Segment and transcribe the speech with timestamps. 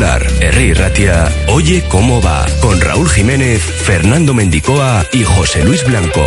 [0.00, 6.24] Popular, Herri Ratia, Oye cómo va, con Raúl Jiménez, Fernando Mendicoa y José Luis Blanco.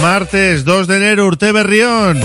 [0.00, 2.20] Martes 2 de enero, Urte Berrión.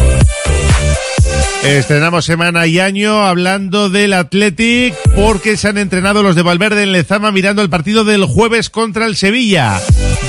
[1.63, 6.91] Estrenamos semana y año hablando del Athletic porque se han entrenado los de Valverde en
[6.91, 9.79] Lezama mirando el partido del jueves contra el Sevilla.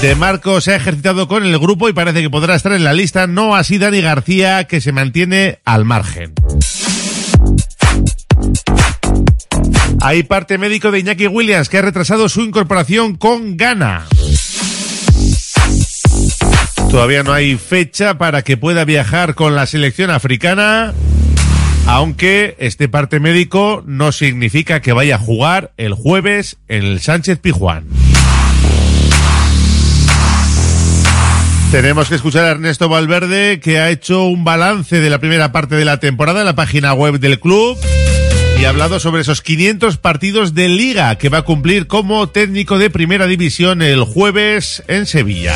[0.00, 2.92] De Marco se ha ejercitado con el grupo y parece que podrá estar en la
[2.92, 6.34] lista, no así Dani García que se mantiene al margen.
[10.00, 14.06] Hay parte médico de Iñaki Williams que ha retrasado su incorporación con Ghana.
[16.90, 20.94] Todavía no hay fecha para que pueda viajar con la selección africana,
[21.86, 27.38] aunque este parte médico no significa que vaya a jugar el jueves en el Sánchez
[27.38, 27.86] Pijuán.
[31.70, 35.74] Tenemos que escuchar a Ernesto Valverde que ha hecho un balance de la primera parte
[35.74, 37.76] de la temporada en la página web del club
[38.60, 42.78] y ha hablado sobre esos 500 partidos de liga que va a cumplir como técnico
[42.78, 45.54] de primera división el jueves en Sevilla.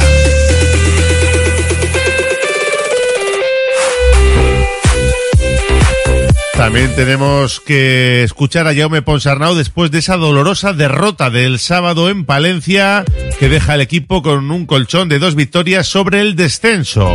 [6.58, 12.24] También tenemos que escuchar a Jaume Ponsarnau después de esa dolorosa derrota del sábado en
[12.24, 13.04] Palencia
[13.38, 17.14] que deja al equipo con un colchón de dos victorias sobre el descenso.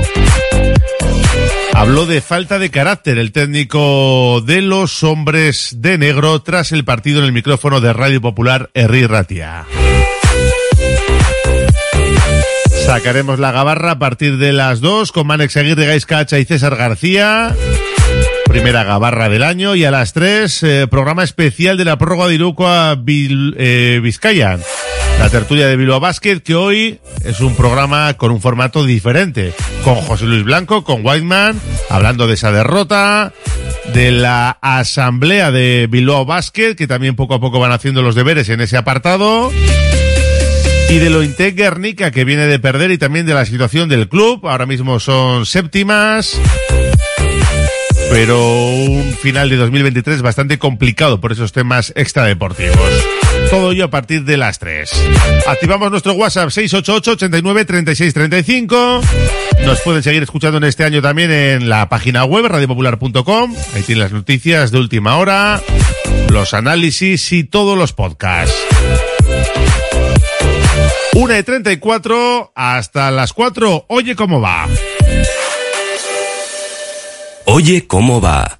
[1.74, 7.20] Habló de falta de carácter el técnico de los hombres de negro tras el partido
[7.20, 9.66] en el micrófono de Radio Popular Herri Ratia.
[12.86, 16.78] Sacaremos la gabarra a partir de las dos con Manex Aguirre, Gais Cacha y César
[16.78, 17.54] García
[18.54, 22.36] primera gabarra del año y a las 3 eh, programa especial de la prórroga de
[22.36, 24.60] Irukoa Bil, eh, Vizcaya.
[25.18, 29.96] La tertulia de Bilbao Basket que hoy es un programa con un formato diferente, con
[29.96, 31.60] José Luis Blanco, con Whiteman,
[31.90, 33.34] hablando de esa derrota,
[33.92, 38.50] de la asamblea de Bilbao Basket, que también poco a poco van haciendo los deberes
[38.50, 39.52] en ese apartado.
[40.92, 44.10] Y de lo Intec Guernica que viene de perder y también de la situación del
[44.10, 44.48] club.
[44.48, 46.40] Ahora mismo son séptimas
[48.14, 52.78] pero un final de 2023 bastante complicado por esos temas extradeportivos.
[53.50, 54.92] Todo ello a partir de las 3.
[55.48, 59.02] Activamos nuestro WhatsApp 688-89-3635.
[59.66, 63.56] Nos pueden seguir escuchando en este año también en la página web radiopopular.com.
[63.74, 65.60] Ahí tienen las noticias de última hora,
[66.30, 68.54] los análisis y todos los podcasts.
[71.16, 73.88] 1 y 34 hasta las 4.
[73.90, 74.68] Oye cómo va.
[77.56, 78.60] Oye cómo va.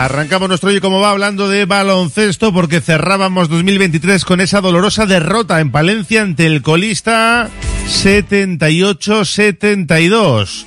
[0.00, 5.60] Arrancamos nuestro hoy como va hablando de baloncesto porque cerrábamos 2023 con esa dolorosa derrota
[5.60, 7.50] en Palencia ante el colista
[7.84, 10.64] 78-72.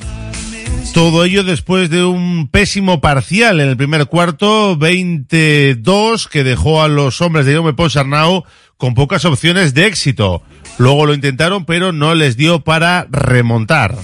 [0.94, 6.88] Todo ello después de un pésimo parcial en el primer cuarto, 22, que dejó a
[6.88, 8.44] los hombres de Jaume Ponsarnau
[8.78, 10.44] con pocas opciones de éxito.
[10.78, 13.98] Luego lo intentaron, pero no les dio para remontar.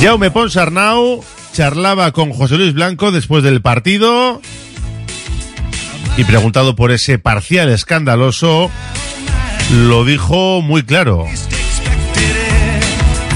[0.00, 1.22] Jaume Ponsarnau
[1.56, 4.42] charlaba con José Luis Blanco después del partido
[6.18, 8.70] y preguntado por ese parcial escandaloso,
[9.72, 11.24] lo dijo muy claro.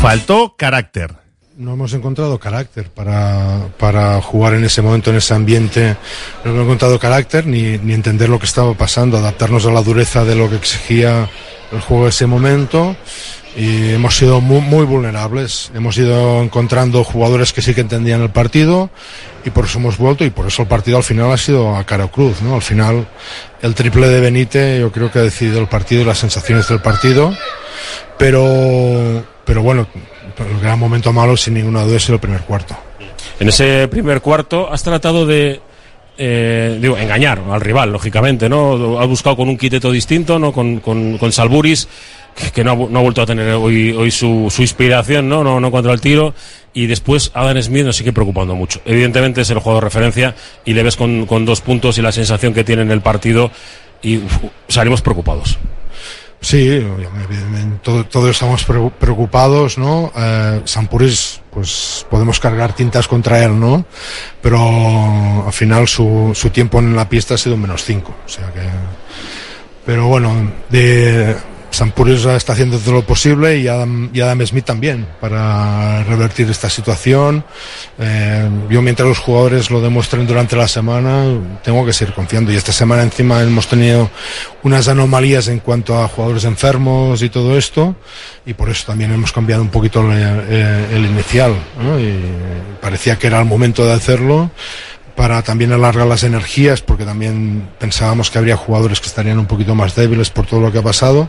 [0.02, 1.14] Faltó carácter.
[1.56, 5.96] No hemos encontrado carácter para, para jugar en ese momento, en ese ambiente.
[6.44, 10.26] No hemos encontrado carácter ni, ni entender lo que estaba pasando, adaptarnos a la dureza
[10.26, 11.30] de lo que exigía
[11.72, 12.96] el juego de ese momento
[13.56, 15.70] y hemos sido muy, muy, vulnerables.
[15.74, 18.90] Hemos ido encontrando jugadores que sí que entendían el partido
[19.44, 21.84] y por eso hemos vuelto y por eso el partido al final ha sido a
[21.84, 22.42] cara o cruz.
[22.42, 22.54] ¿no?
[22.54, 23.08] Al final
[23.62, 26.80] el triple de Benítez yo creo que ha decidido el partido y las sensaciones del
[26.80, 27.34] partido.
[28.18, 29.86] Pero, pero bueno,
[30.38, 32.76] el gran momento malo sin ninguna duda es el primer cuarto.
[33.38, 35.60] En ese primer cuarto has tratado de
[36.22, 39.00] eh, digo, engañar al rival, lógicamente, ¿no?
[39.00, 40.52] Ha buscado con un quiteto distinto, ¿no?
[40.52, 41.88] Con, con, con Salburis,
[42.52, 45.42] que no ha, no ha, vuelto a tener hoy, hoy su, inspiración, ¿no?
[45.42, 45.60] ¿no?
[45.60, 46.34] No contra el tiro.
[46.74, 48.82] Y después Adam Smith nos sigue preocupando mucho.
[48.84, 50.34] Evidentemente es el juego de referencia
[50.66, 53.50] y le ves con, con dos puntos y la sensación que tiene en el partido
[54.02, 54.20] y
[54.68, 55.58] salimos preocupados.
[56.42, 56.82] Sí,
[57.82, 60.10] todo, todos estamos preocupados, ¿no?
[60.16, 60.62] Eh,
[61.50, 63.84] pues podemos cargar tintas contra él, ¿no?
[64.40, 68.50] Pero al final su, su tiempo en la pista ha sido menos 5, o sea
[68.52, 68.62] que...
[69.84, 71.36] Pero bueno, de,
[71.70, 76.68] Sampurios está haciendo todo lo posible y Adam, y Adam Smith también para revertir esta
[76.68, 77.44] situación.
[77.98, 81.24] Eh, yo mientras los jugadores lo demuestren durante la semana,
[81.62, 82.52] tengo que seguir confiando.
[82.52, 84.10] Y esta semana encima hemos tenido
[84.62, 87.94] unas anomalías en cuanto a jugadores enfermos y todo esto.
[88.44, 91.54] Y por eso también hemos cambiado un poquito el, el, el inicial.
[91.98, 94.50] Y parecía que era el momento de hacerlo
[95.16, 99.74] para también alargar las energías, porque también pensábamos que habría jugadores que estarían un poquito
[99.74, 101.28] más débiles por todo lo que ha pasado,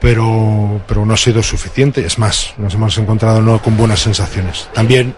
[0.00, 2.04] pero, pero no ha sido suficiente.
[2.04, 4.68] Es más, nos hemos encontrado no con buenas sensaciones.
[4.72, 5.14] También,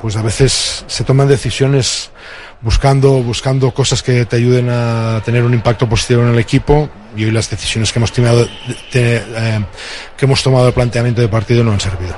[0.00, 2.10] pues a veces se toman decisiones
[2.60, 7.24] buscando, buscando cosas que te ayuden a tener un impacto positivo en el equipo y
[7.24, 8.46] hoy las decisiones que hemos tomado,
[8.92, 9.64] de, eh,
[10.16, 12.16] que hemos tomado el planteamiento de partido no han servido.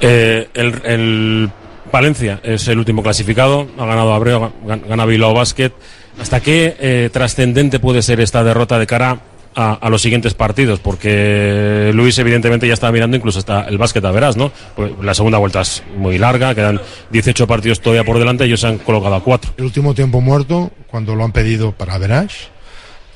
[0.00, 1.50] Eh, el, el
[1.92, 5.72] Valencia es el último clasificado, ha ganado Abreu, gana Bilbao Basket.
[6.20, 9.20] ¿Hasta qué eh, trascendente puede ser esta derrota de cara
[9.54, 10.80] a, los siguientes partidos?
[10.80, 14.52] Porque Luis evidentemente ya está mirando incluso hasta el básquet a verás, ¿no?
[14.76, 16.80] Pues la segunda vuelta es muy larga, quedan
[17.10, 19.54] 18 partidos todavía por delante, ellos se han colocado a 4.
[19.56, 22.50] El último tiempo muerto, cuando lo han pedido para verás,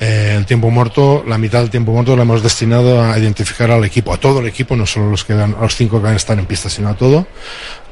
[0.01, 3.85] eh, el tiempo muerto, la mitad del tiempo muerto lo hemos destinado a identificar al
[3.85, 6.17] equipo, a todo el equipo, no solo los que a los cinco que van a
[6.17, 7.27] estar en pista, sino a todo,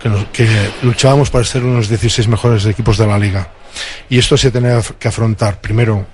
[0.00, 0.48] que, nos, que
[0.82, 3.50] luchábamos para ser unos 16 mejores equipos de la liga.
[4.08, 6.04] Y esto se tiene que afrontar primero,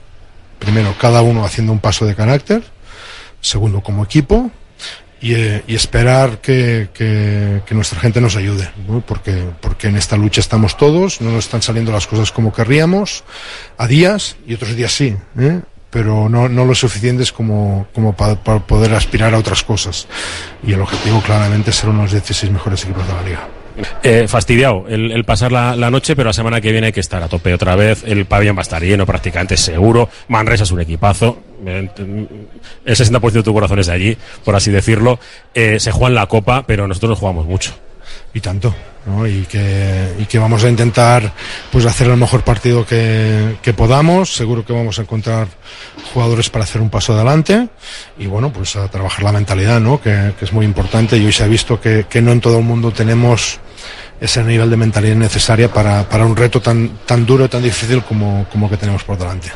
[0.58, 2.62] primero cada uno haciendo un paso de carácter,
[3.40, 4.50] segundo como equipo,
[5.20, 9.00] y, eh, y, esperar que, que, que, nuestra gente nos ayude, ¿no?
[9.00, 13.24] porque, porque en esta lucha estamos todos, no nos están saliendo las cosas como querríamos,
[13.78, 15.16] a días y otros días sí.
[15.36, 15.60] ¿eh?
[15.90, 20.06] Pero no, no lo suficientes como, como para, para poder aspirar a otras cosas.
[20.66, 23.48] Y el objetivo claramente es ser uno de los 16 mejores equipos de la liga.
[24.02, 26.98] Eh, fastidiado el, el pasar la, la noche, pero la semana que viene hay que
[26.98, 28.02] estar a tope otra vez.
[28.04, 30.08] El pabellón va a estar lleno prácticamente seguro.
[30.26, 31.38] Manresa es un equipazo.
[31.64, 31.88] Eh,
[32.84, 35.20] El 60% de tu corazón es de allí, por así decirlo.
[35.54, 37.72] Eh, se juega en la copa, pero nosotros nos jugamos mucho.
[38.34, 38.74] y tanto
[39.08, 39.26] ¿no?
[39.26, 41.32] y que y que vamos a intentar
[41.72, 45.48] pues hacer el mejor partido que, que podamos seguro que vamos a encontrar
[46.12, 47.68] jugadores para hacer un paso adelante
[48.18, 50.00] y bueno pues a trabajar la mentalidad ¿no?
[50.00, 52.58] que, que es muy importante y hoy se ha visto que, que no en todo
[52.58, 53.60] el mundo tenemos
[54.20, 58.02] ese nivel de mentalidad necesaria para, para un reto tan, tan duro y tan difícil
[58.02, 59.52] como, como que tenemos por delante.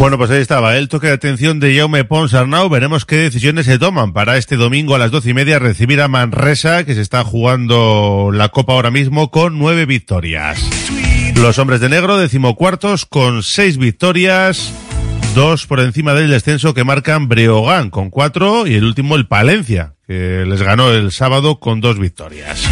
[0.00, 2.70] Bueno, pues ahí estaba el toque de atención de Jaume Pons Arnau.
[2.70, 6.08] Veremos qué decisiones se toman para este domingo a las doce y media recibir a
[6.08, 10.58] Manresa, que se está jugando la Copa ahora mismo con nueve victorias.
[11.36, 14.72] Los hombres de negro, decimocuartos, con seis victorias,
[15.34, 19.96] dos por encima del descenso que marcan Breogán con cuatro y el último el Palencia,
[20.06, 22.66] que les ganó el sábado con dos victorias.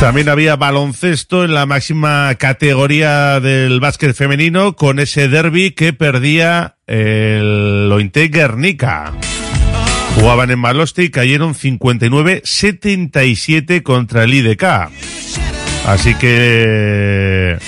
[0.00, 6.76] También había baloncesto en la máxima categoría del básquet femenino con ese derby que perdía
[6.86, 9.12] el Lointe Guernica.
[10.14, 14.64] Jugaban en Maloste y cayeron 59-77 contra el IDK.
[15.86, 17.58] Así que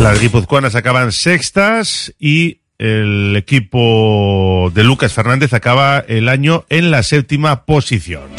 [0.00, 7.02] las guipuzcoanas acaban sextas y el equipo de Lucas Fernández acaba el año en la
[7.02, 8.30] séptima posición.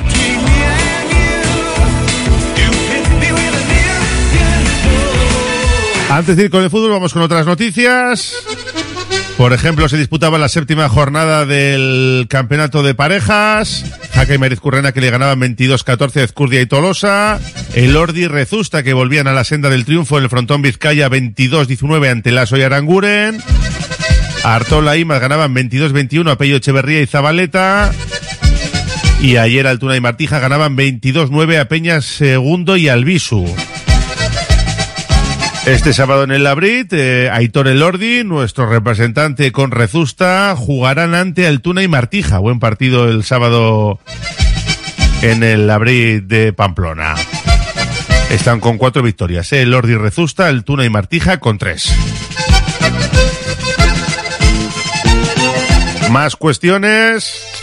[6.09, 8.33] Antes de ir con el fútbol, vamos con otras noticias.
[9.37, 13.85] Por ejemplo, se disputaba la séptima jornada del campeonato de parejas.
[14.13, 17.39] Jaca y Merizcurrena que le ganaban 22-14 a Ezcurdia y Tolosa.
[17.75, 22.09] El Ordi Rezusta que volvían a la senda del triunfo en el frontón Vizcaya 22-19
[22.09, 23.39] ante Lasso y Aranguren.
[24.43, 27.91] Artola y Imas ganaban 22-21 a Pello Echeverría y Zabaleta.
[29.21, 33.45] Y ayer Altuna y Martija ganaban 22-9 a Peñas Segundo y Albisu.
[35.67, 41.83] Este sábado en el Labrit, eh, Aitor Elordi, nuestro representante con Rezusta, jugarán ante Altuna
[41.83, 42.39] y Martija.
[42.39, 43.99] Buen partido el sábado
[45.21, 47.15] en el Labrit de Pamplona.
[48.31, 49.51] Están con cuatro victorias.
[49.51, 51.93] Eh, Elordi Rezusta, Altuna y Martija con tres.
[56.09, 57.56] Más cuestiones.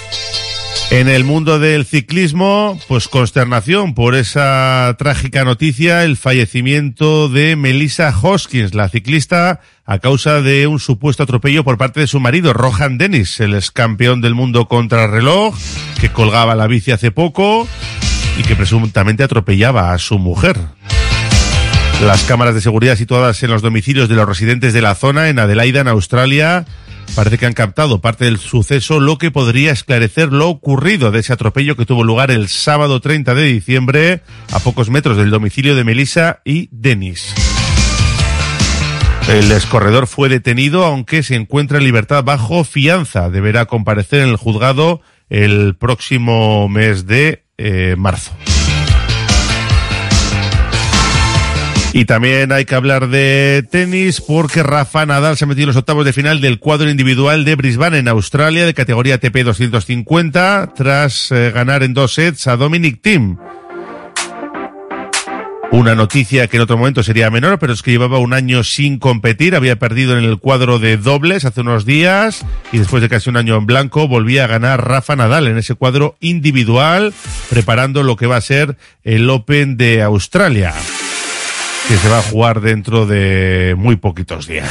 [0.90, 8.14] En el mundo del ciclismo, pues consternación por esa trágica noticia, el fallecimiento de Melissa
[8.22, 12.96] Hoskins, la ciclista, a causa de un supuesto atropello por parte de su marido, Rohan
[12.96, 15.56] Dennis, el ex campeón del mundo contra reloj,
[16.00, 17.66] que colgaba la bici hace poco
[18.38, 20.58] y que presuntamente atropellaba a su mujer.
[22.02, 25.38] Las cámaras de seguridad situadas en los domicilios de los residentes de la zona, en
[25.38, 26.66] Adelaida, en Australia,
[27.14, 31.32] Parece que han captado parte del suceso, lo que podría esclarecer lo ocurrido de ese
[31.32, 35.84] atropello que tuvo lugar el sábado 30 de diciembre, a pocos metros del domicilio de
[35.84, 37.34] Melissa y Denis.
[39.28, 43.30] El escorredor fue detenido, aunque se encuentra en libertad bajo fianza.
[43.30, 48.32] Deberá comparecer en el juzgado el próximo mes de eh, marzo.
[51.96, 55.76] Y también hay que hablar de tenis porque Rafa Nadal se ha metido en los
[55.76, 61.30] octavos de final del cuadro individual de Brisbane en Australia de categoría ATP 250 tras
[61.30, 63.36] eh, ganar en dos sets a Dominic Thiem.
[65.70, 68.98] Una noticia que en otro momento sería menor, pero es que llevaba un año sin
[68.98, 73.30] competir, había perdido en el cuadro de dobles hace unos días y después de casi
[73.30, 77.14] un año en blanco volvía a ganar Rafa Nadal en ese cuadro individual,
[77.50, 80.74] preparando lo que va a ser el Open de Australia
[81.88, 84.70] que se va a jugar dentro de muy poquitos días.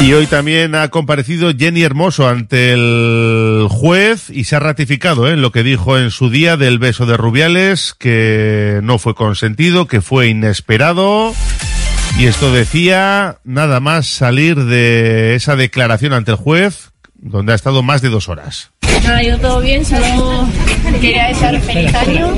[0.00, 5.42] Y hoy también ha comparecido Jenny Hermoso ante el juez y se ha ratificado en
[5.42, 10.00] lo que dijo en su día del beso de Rubiales, que no fue consentido, que
[10.00, 11.34] fue inesperado.
[12.18, 17.82] Y esto decía nada más salir de esa declaración ante el juez, donde ha estado
[17.82, 18.70] más de dos horas.
[19.04, 20.48] Nada, ha ido todo bien, solo
[20.98, 22.34] quería desear feliz año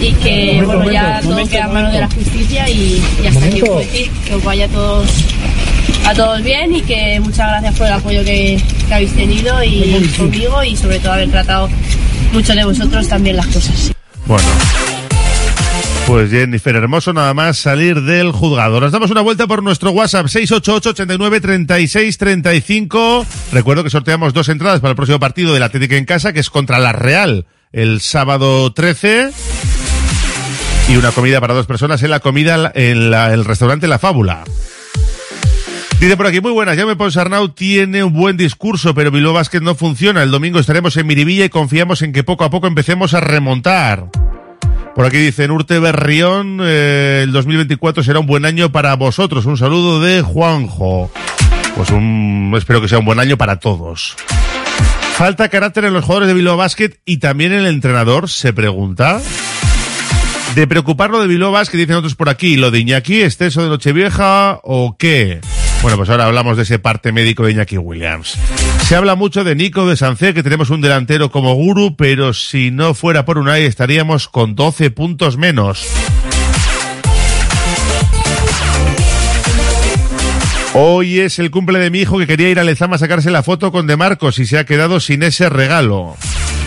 [0.00, 3.60] y que bueno, ya todo queda en manos de la justicia y, y hasta aquí
[3.60, 5.08] decir que os vaya a todos,
[6.06, 10.10] a todos bien y que muchas gracias por el apoyo que, que habéis tenido y
[10.16, 11.68] conmigo y sobre todo haber tratado
[12.32, 13.92] mucho de vosotros también las cosas.
[14.26, 14.46] Bueno.
[16.06, 18.80] Pues Jennifer Hermoso, nada más salir del juzgado.
[18.80, 23.26] Nos damos una vuelta por nuestro WhatsApp 688-89-36-35.
[23.52, 26.48] Recuerdo que sorteamos dos entradas para el próximo partido del Atlético en casa, que es
[26.48, 29.30] contra la Real el sábado 13.
[30.88, 34.44] y una comida para dos personas en la comida en el restaurante La Fábula.
[36.00, 39.74] Dice por aquí, muy buenas, Jaume Ponsarnau tiene un buen discurso, pero Bilbao Basket no
[39.74, 40.22] funciona.
[40.22, 44.08] El domingo estaremos en Miribilla y confiamos en que poco a poco empecemos a remontar.
[44.94, 49.44] Por aquí dicen Urte Berrión, eh, el 2024 será un buen año para vosotros.
[49.44, 51.10] Un saludo de Juanjo.
[51.76, 51.90] Pues
[52.56, 54.16] espero que sea un buen año para todos.
[55.18, 59.20] Falta carácter en los jugadores de Bilbao Basket y también el entrenador, se pregunta.
[60.54, 64.60] De preocuparlo de Bilbao Basket, dicen otros por aquí, lo de Iñaki, exceso de Nochevieja
[64.62, 65.40] o qué.
[65.82, 68.38] Bueno, pues ahora hablamos de ese parte médico de Iñaki Williams.
[68.84, 72.70] Se habla mucho de Nico de Sancé, que tenemos un delantero como guru, pero si
[72.70, 75.84] no fuera por Unai estaríamos con 12 puntos menos.
[80.80, 83.42] Hoy es el cumple de mi hijo que quería ir a Lezama a sacarse la
[83.42, 86.14] foto con De Marcos y se ha quedado sin ese regalo.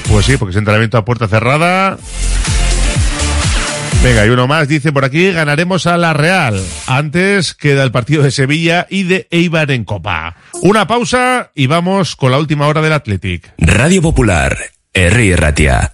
[0.10, 1.98] Pues sí, porque es entrenamiento a puerta cerrada.
[4.03, 6.62] Venga, y uno más dice por aquí, ganaremos a la Real.
[6.88, 10.36] Antes queda el partido de Sevilla y de Eibar en Copa.
[10.62, 13.53] Una pausa y vamos con la última hora del Athletic.
[13.60, 14.58] Radio Popular,
[14.94, 15.94] Herri Ratia.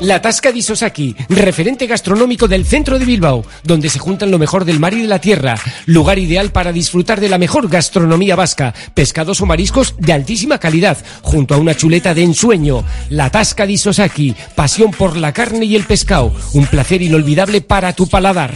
[0.00, 4.66] La Tasca di Sosaki, referente gastronómico del centro de Bilbao, donde se juntan lo mejor
[4.66, 5.58] del mar y de la tierra.
[5.86, 10.98] Lugar ideal para disfrutar de la mejor gastronomía vasca, pescados o mariscos de altísima calidad,
[11.22, 12.84] junto a una chuleta de ensueño.
[13.08, 17.94] La Tasca di Sosaki, pasión por la carne y el pescado, un placer inolvidable para
[17.94, 18.52] tu paladar.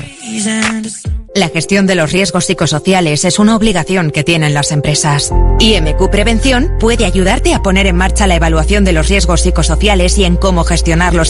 [1.32, 5.32] La gestión de los riesgos psicosociales es una obligación que tienen las empresas.
[5.60, 10.24] IMQ Prevención puede ayudarte a poner en marcha la evaluación de los riesgos psicosociales y
[10.24, 11.29] en cómo gestionarlos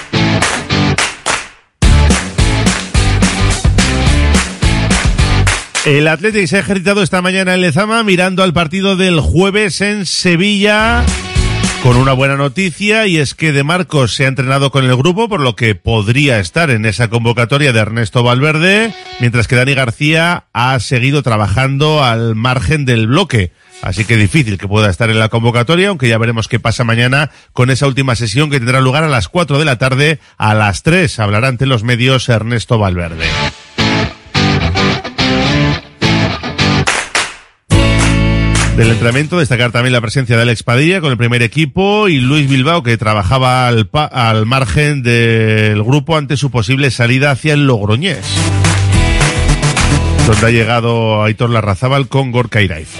[5.85, 10.05] El Athletic se ha ejercitado esta mañana en Lezama mirando al partido del jueves en
[10.05, 11.03] Sevilla
[11.81, 15.27] con una buena noticia y es que De Marcos se ha entrenado con el grupo
[15.27, 20.45] por lo que podría estar en esa convocatoria de Ernesto Valverde, mientras que Dani García
[20.53, 23.51] ha seguido trabajando al margen del bloque.
[23.81, 27.31] Así que difícil que pueda estar en la convocatoria, aunque ya veremos qué pasa mañana
[27.53, 30.19] con esa última sesión que tendrá lugar a las 4 de la tarde.
[30.37, 33.25] A las 3 hablará ante los medios Ernesto Valverde.
[38.81, 42.49] Del entrenamiento destacar también la presencia de Alex Padilla con el primer equipo y Luis
[42.49, 47.67] Bilbao que trabajaba al, pa- al margen del grupo ante su posible salida hacia el
[47.67, 48.25] Logroñés.
[50.25, 52.97] Donde ha llegado Aitor Larrazábal con Gorka Iraizo.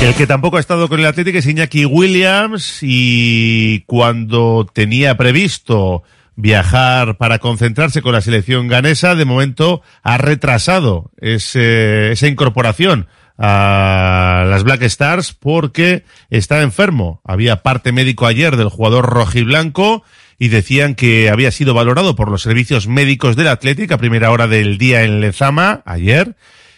[0.00, 6.04] El que tampoco ha estado con el Atlético es Iñaki Williams y cuando tenía previsto
[6.36, 13.06] viajar para concentrarse con la selección ganesa, de momento ha retrasado ese- esa incorporación
[13.38, 17.20] a las Black Stars porque está enfermo.
[17.24, 20.04] Había parte médico ayer del jugador rojiblanco
[20.38, 24.46] y decían que había sido valorado por los servicios médicos del Atlético a primera hora
[24.46, 26.36] del día en Lezama, ayer,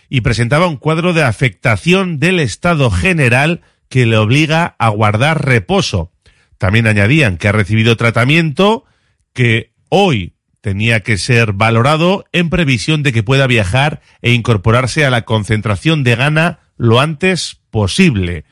[0.09, 6.13] y presentaba un cuadro de afectación del estado general que le obliga a guardar reposo.
[6.59, 8.85] También añadían que ha recibido tratamiento
[9.37, 15.11] que hoy tenía que ser valorado en previsión de que pueda viajar e incorporarse a
[15.11, 18.45] la concentración de Ghana lo antes posible.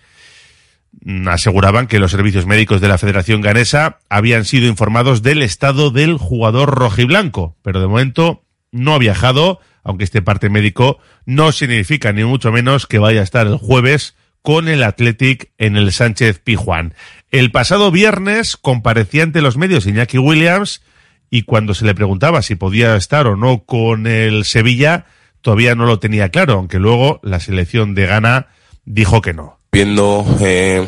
[1.05, 5.91] mm, aseguraban que los servicios médicos de la Federación Ganesa habían sido informados del estado
[5.91, 12.13] del jugador rojiblanco, pero de momento no ha viajado, aunque este parte médico no significa
[12.13, 16.39] ni mucho menos que vaya a estar el jueves con el Athletic en el Sánchez
[16.39, 16.93] Pijuán.
[17.35, 20.83] El pasado viernes comparecía ante los medios Iñaki Williams
[21.31, 25.07] y cuando se le preguntaba si podía estar o no con el Sevilla,
[25.41, 28.47] todavía no lo tenía claro, aunque luego la selección de Ghana
[28.85, 29.59] dijo que no.
[29.73, 30.87] Viendo eh,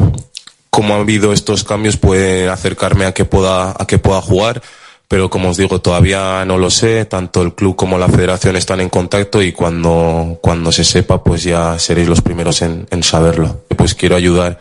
[0.70, 4.62] cómo han habido estos cambios, puede acercarme a que pueda, a que pueda jugar
[5.08, 8.80] pero como os digo, todavía no lo sé, tanto el club como la federación están
[8.80, 13.62] en contacto y cuando, cuando se sepa, pues ya seréis los primeros en, en saberlo.
[13.76, 14.60] Pues quiero ayudar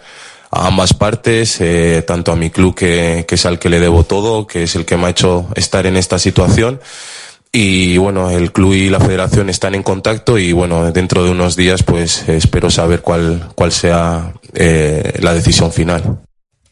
[0.56, 4.06] a ambas partes, eh, tanto a mi club que, que es al que le debo
[4.06, 6.80] todo, que es el que me ha hecho estar en esta situación.
[7.52, 11.56] Y bueno, el club y la federación están en contacto y bueno, dentro de unos
[11.56, 16.20] días pues espero saber cuál, cuál sea eh, la decisión final.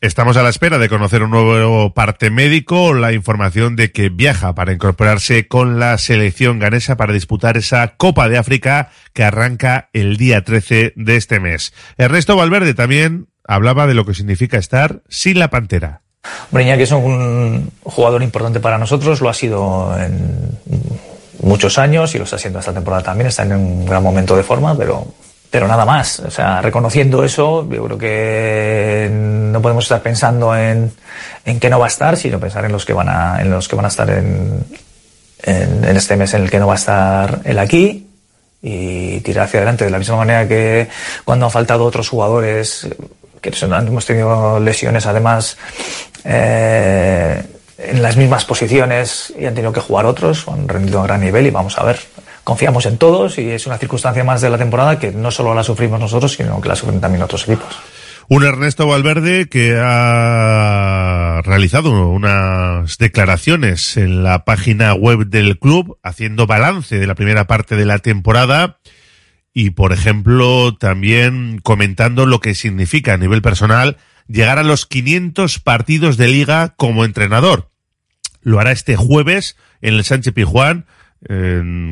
[0.02, 4.54] Estamos a la espera de conocer un nuevo parte médico, la información de que viaja
[4.54, 10.18] para incorporarse con la selección ganesa para disputar esa Copa de África que arranca el
[10.18, 11.74] día 13 de este mes.
[11.98, 16.02] Ernesto Valverde también hablaba de lo que significa estar sin la Pantera.
[16.52, 20.58] Breña, que es un jugador importante para nosotros, lo ha sido en
[21.42, 24.44] muchos años y lo está haciendo esta temporada también, está en un gran momento de
[24.44, 25.06] forma, pero
[25.54, 26.20] pero nada más.
[26.22, 30.92] O sea, reconociendo eso, yo creo que no podemos estar pensando en,
[31.46, 33.68] en que no va a estar, sino pensar en los que van a, en los
[33.68, 34.66] que van a estar en,
[35.44, 38.08] en, en este mes en el que no va a estar él aquí
[38.64, 40.88] y tirar hacia adelante de la misma manera que
[41.24, 42.88] cuando han faltado otros jugadores
[43.52, 45.58] que son, hemos tenido lesiones además
[46.24, 47.44] eh,
[47.78, 51.46] en las mismas posiciones y han tenido que jugar otros, han rendido a gran nivel
[51.46, 52.00] y vamos a ver
[52.44, 55.64] confiamos en todos y es una circunstancia más de la temporada que no solo la
[55.64, 57.80] sufrimos nosotros, sino que la sufren también otros equipos.
[58.30, 66.48] Un Ernesto Valverde que ha realizado unas declaraciones en la página web del club haciendo
[66.48, 68.78] balance de la primera parte de la temporada
[69.54, 75.60] y, por ejemplo, también comentando lo que significa a nivel personal llegar a los 500
[75.60, 77.70] partidos de liga como entrenador.
[78.42, 80.86] Lo hará este jueves en el Sánchez Pijuán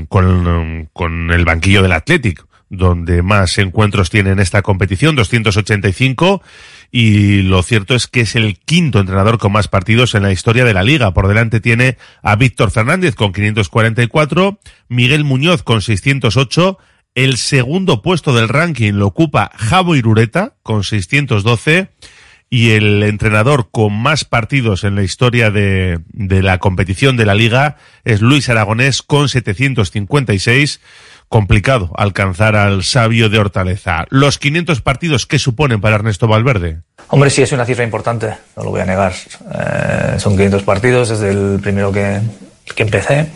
[0.10, 6.42] con, con el banquillo del Athletic, donde más encuentros tiene en esta competición, 285,
[6.90, 10.66] y lo cierto es que es el quinto entrenador con más partidos en la historia
[10.66, 11.14] de la liga.
[11.14, 16.78] Por delante tiene a Víctor Fernández con 544, Miguel Muñoz con 608,
[17.16, 21.90] el segundo puesto del ranking lo ocupa Javo Irureta con 612,
[22.54, 27.78] y el entrenador con más partidos en la historia de, la competición de la liga
[28.04, 30.82] es Luis Aragonés con 756
[31.30, 34.06] complicado alcanzar al sabio de Hortaleza.
[34.10, 36.82] ¿Los 500 partidos qué suponen para Ernesto Valverde?
[37.08, 39.14] Hombre, sí, es una cifra importante, no lo voy a negar.
[39.14, 42.20] Eh, son 500 partidos desde el primero que,
[42.76, 43.30] que empecé,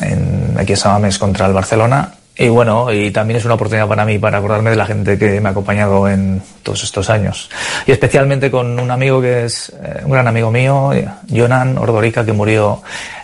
[0.00, 4.04] en, aquí en Samames contra el Barcelona, y bueno, y también es una oportunidad para
[4.04, 7.48] mí para acordarme de la gente que me ha acompañado en todos estos años.
[7.86, 10.90] Y especialmente con un amigo que es eh, un gran amigo mío,
[11.30, 12.82] Jonan Ordorica, que murió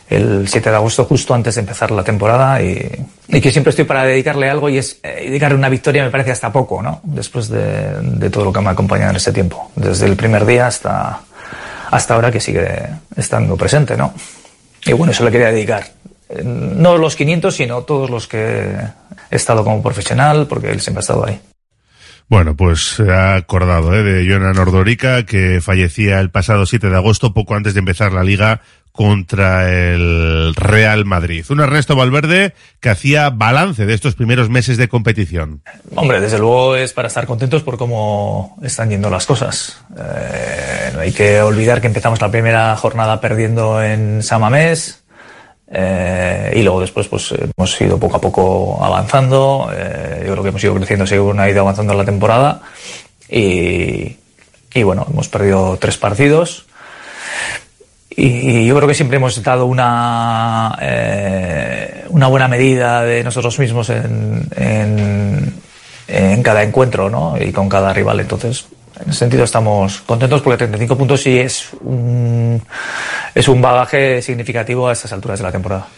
[0.09, 2.91] el 7 de agosto justo antes de empezar la temporada y,
[3.29, 6.31] y que siempre estoy para dedicarle algo y es eh, dedicarle una victoria me parece
[6.31, 7.01] hasta poco, ¿no?
[7.03, 10.47] Después de, de todo lo que me ha acompañado en ese tiempo, desde el primer
[10.47, 11.21] día hasta,
[11.91, 14.15] hasta ahora que sigue estando presente, ¿no?
[14.87, 15.85] Y bueno, eso le quería dedicar
[16.45, 18.77] no los 500, sino todos los que
[19.31, 21.41] he estado como profesional, porque él siempre ha estado ahí.
[22.29, 24.03] Bueno, pues se ha acordado ¿eh?
[24.03, 28.25] de Jonan Ordorica, que fallecía el pasado 7 de agosto, poco antes de empezar la
[28.25, 31.45] liga contra el Real Madrid.
[31.51, 35.63] Un Ernesto Valverde que hacía balance de estos primeros meses de competición.
[35.95, 39.83] Hombre, desde luego es para estar contentos por cómo están yendo las cosas.
[39.99, 45.02] Eh, no hay que olvidar que empezamos la primera jornada perdiendo en Samamés,
[45.75, 49.71] eh, y luego después pues hemos ido poco a poco avanzando.
[49.75, 52.61] Eh, yo creo que hemos ido creciendo según ha ido avanzando la temporada.
[53.29, 54.17] Y,
[54.75, 56.67] y bueno, hemos perdido tres partidos.
[58.15, 63.89] Y yo creo que siempre hemos dado una, eh, una buena medida de nosotros mismos
[63.89, 64.47] en,
[66.09, 67.37] en, cada encuentro ¿no?
[67.41, 68.21] y con cada rival.
[68.21, 68.67] Entonces,
[69.03, 72.61] en ese sentido estamos contentos porque 35 puntos sí es un,
[73.35, 75.89] es un bagaje significativo a estas alturas de la temporada.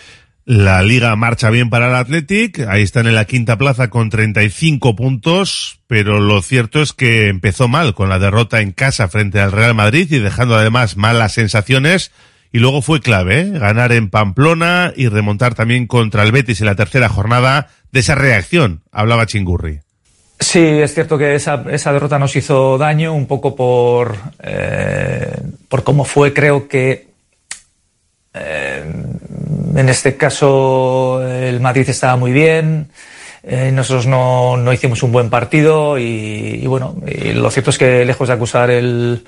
[0.46, 4.94] La liga marcha bien para el Athletic, ahí están en la quinta plaza con 35
[4.94, 9.52] puntos, pero lo cierto es que empezó mal con la derrota en casa frente al
[9.52, 12.12] Real Madrid y dejando además malas sensaciones
[12.52, 13.50] y luego fue clave, ¿eh?
[13.58, 18.14] ganar en Pamplona y remontar también contra el Betis en la tercera jornada de esa
[18.14, 19.80] reacción, hablaba Chingurri.
[20.38, 25.36] Sí, es cierto que esa, esa derrota nos hizo daño un poco por, eh,
[25.68, 27.13] por cómo fue, creo que
[28.34, 28.82] eh,
[29.76, 32.88] en este caso el Madrid estaba muy bien,
[33.42, 36.96] eh, nosotros no, no hicimos un buen partido y, bueno,
[37.34, 39.24] lo cierto es que lejos de acusar el,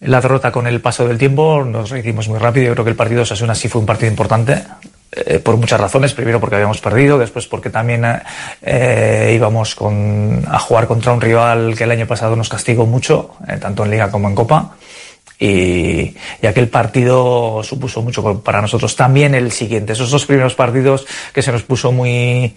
[0.00, 2.66] la derrota con el paso del tiempo nos hicimos muy rápido.
[2.66, 4.62] Yo creo que el partido de Osasuna sí fue un partido importante.
[5.12, 6.12] eh, por muchas razones.
[6.12, 8.04] Primero porque habíamos perdido, después porque también
[9.32, 13.84] íbamos con, a jugar contra un rival que el año pasado nos castigó mucho, tanto
[13.84, 14.76] en Liga como en Copa.
[15.38, 18.96] Y, y, aquel partido supuso mucho para nosotros.
[18.96, 22.54] También el siguiente, esos dos primeros partidos que se nos puso muy,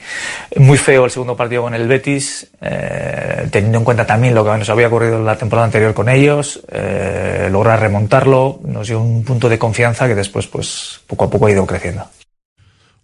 [0.56, 4.58] muy feo el segundo partido con el Betis, eh, teniendo en cuenta también lo que
[4.58, 9.50] nos había ocurrido la temporada anterior con ellos, eh, lograr remontarlo, nos dio un punto
[9.50, 12.06] de confianza que después, pues, poco a poco ha ido creciendo.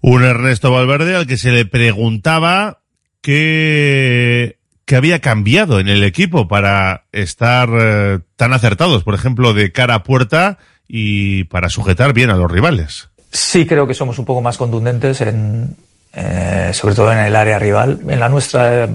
[0.01, 2.81] Un Ernesto Valverde al que se le preguntaba
[3.21, 9.71] qué, qué había cambiado en el equipo para estar eh, tan acertados, por ejemplo, de
[9.71, 13.09] cara a puerta y para sujetar bien a los rivales.
[13.31, 15.75] Sí, creo que somos un poco más contundentes, en,
[16.13, 17.99] eh, sobre todo en el área rival.
[18.07, 18.89] En la nuestra, eh,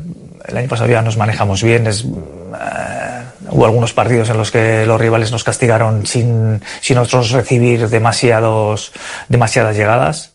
[0.47, 1.87] el año pasado ya nos manejamos bien.
[1.87, 7.89] Es, hubo algunos partidos en los que los rivales nos castigaron sin, sin nosotros recibir
[7.89, 8.93] demasiados,
[9.29, 10.35] demasiadas llegadas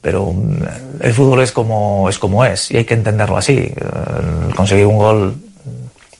[0.00, 0.34] pero
[1.00, 3.72] el fútbol es como es como es y hay que entenderlo así.
[4.56, 5.36] Conseguir un gol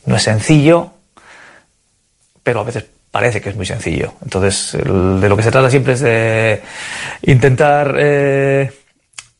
[0.06, 0.90] no es sencillo,
[2.42, 4.14] pero a veces parece que es muy sencillo.
[4.22, 6.62] Entonces, de lo que se trata siempre es de
[7.22, 8.70] intentar eh,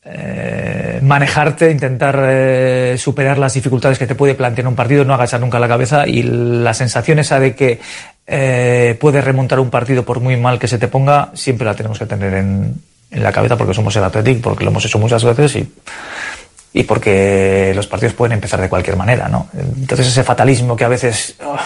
[0.05, 5.41] eh, manejarte, intentar eh, superar las dificultades que te puede plantear un partido, no agachar
[5.41, 7.79] nunca la cabeza y la sensación esa de que
[9.01, 12.07] puedes remontar un partido por muy mal que se te ponga, siempre la tenemos que
[12.07, 15.57] tener en, en la cabeza porque somos el Athletic, porque lo hemos hecho muchas veces
[15.57, 15.73] y,
[16.73, 19.49] y porque los partidos pueden empezar de cualquier manera, ¿no?
[19.53, 21.57] Entonces ese fatalismo que a veces, oh,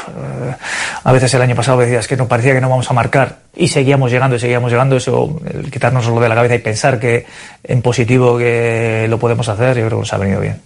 [1.04, 3.68] a veces el año pasado decías que no parecía que no vamos a marcar y
[3.68, 7.26] seguíamos llegando y seguíamos llegando, eso, el quitárnoslo de la cabeza y pensar que
[7.62, 10.60] en positivo que lo podemos hacer, yo creo que nos ha venido bien.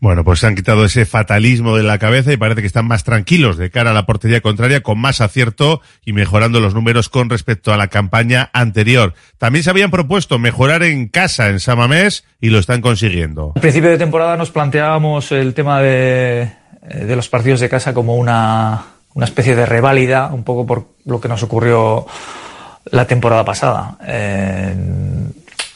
[0.00, 3.02] Bueno, pues se han quitado ese fatalismo de la cabeza y parece que están más
[3.02, 7.28] tranquilos de cara a la portería contraria, con más acierto y mejorando los números con
[7.28, 9.14] respecto a la campaña anterior.
[9.38, 13.52] También se habían propuesto mejorar en casa en Samamés y lo están consiguiendo.
[13.56, 16.48] Al principio de temporada nos planteábamos el tema de,
[16.82, 18.84] de los partidos de casa como una,
[19.14, 22.06] una especie de reválida, un poco por lo que nos ocurrió
[22.84, 23.98] la temporada pasada.
[24.06, 24.74] Eh,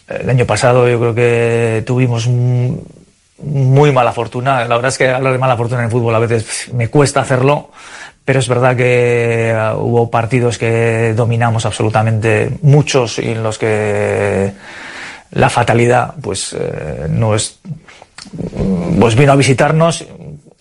[0.08, 2.84] el año pasado yo creo que tuvimos un,
[3.42, 4.60] muy mala fortuna.
[4.64, 7.70] La verdad es que hablar de mala fortuna en fútbol a veces me cuesta hacerlo,
[8.24, 14.52] pero es verdad que hubo partidos que dominamos absolutamente, muchos y en los que
[15.32, 17.58] la fatalidad pues eh, no es
[19.00, 20.06] pues vino a visitarnos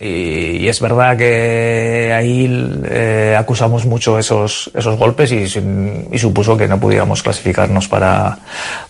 [0.04, 6.80] y, es verdad que ahí eh, acusamos mucho esos, esos golpes y, supuso que no
[6.80, 8.36] pudiéramos clasificarnos para,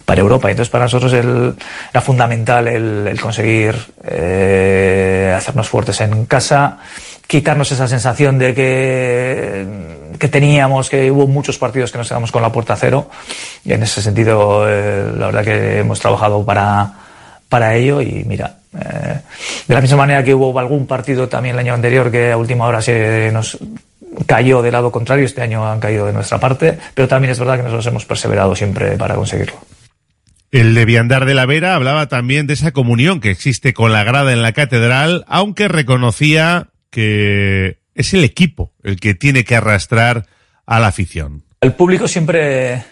[0.06, 0.50] para Europa.
[0.50, 1.54] Entonces para nosotros el,
[1.90, 6.78] era fundamental el, conseguir eh, hacernos fuertes en casa,
[7.26, 9.66] quitarnos esa sensación de que,
[10.18, 13.10] que teníamos, que hubo muchos partidos que nos quedamos con la puerta cero
[13.66, 16.90] y en ese sentido eh, la verdad que hemos trabajado para,
[17.50, 19.20] para ello y mira, eh,
[19.66, 22.66] de la misma manera que hubo algún partido también el año anterior que a última
[22.66, 23.58] hora se nos
[24.26, 27.56] cayó del lado contrario, este año han caído de nuestra parte, pero también es verdad
[27.56, 29.58] que nosotros hemos perseverado siempre para conseguirlo.
[30.50, 34.04] El de Viandar de la Vera hablaba también de esa comunión que existe con la
[34.04, 40.26] grada en la catedral, aunque reconocía que es el equipo el que tiene que arrastrar
[40.66, 41.42] a la afición.
[41.62, 42.84] El público siempre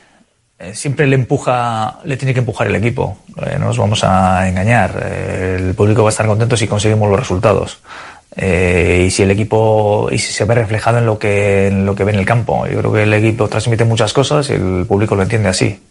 [0.73, 3.19] siempre le empuja, le tiene que empujar el equipo.
[3.47, 5.01] Eh, no nos vamos a engañar.
[5.03, 7.81] Eh, el público va a estar contento si conseguimos los resultados.
[8.37, 11.97] Eh, y si el equipo y si se ve reflejado en lo que en lo
[11.97, 14.87] que ve en el campo yo creo que el equipo transmite muchas cosas y el
[14.87, 15.83] público lo entiende así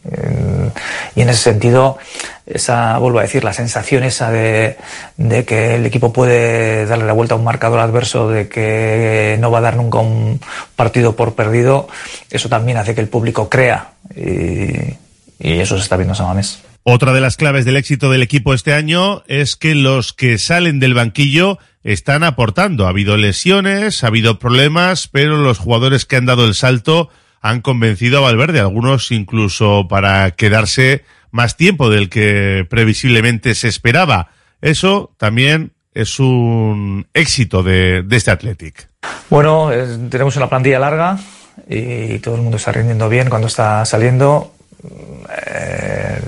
[1.18, 1.98] y en ese sentido
[2.46, 4.78] esa vuelvo a decir la sensación esa de,
[5.18, 9.52] de, que el equipo puede darle la vuelta a un marcador adverso de que no
[9.52, 10.40] va a dar nunca un
[10.78, 11.90] partido por perdido
[12.32, 14.96] eso también hace que el público crea y,
[15.40, 16.64] y eso se está viendo Samamés.
[16.84, 20.80] Otra de las claves del éxito del equipo este año es que los que salen
[20.80, 22.86] del banquillo están aportando.
[22.86, 27.10] Ha habido lesiones, ha habido problemas, pero los jugadores que han dado el salto
[27.42, 34.32] han convencido a Valverde, algunos incluso para quedarse más tiempo del que previsiblemente se esperaba.
[34.62, 38.90] Eso también es un éxito de, de este Athletic.
[39.30, 41.20] Bueno, eh, tenemos una plantilla larga
[41.68, 44.52] y todo el mundo está rindiendo bien cuando está saliendo.
[45.48, 46.20] Eh,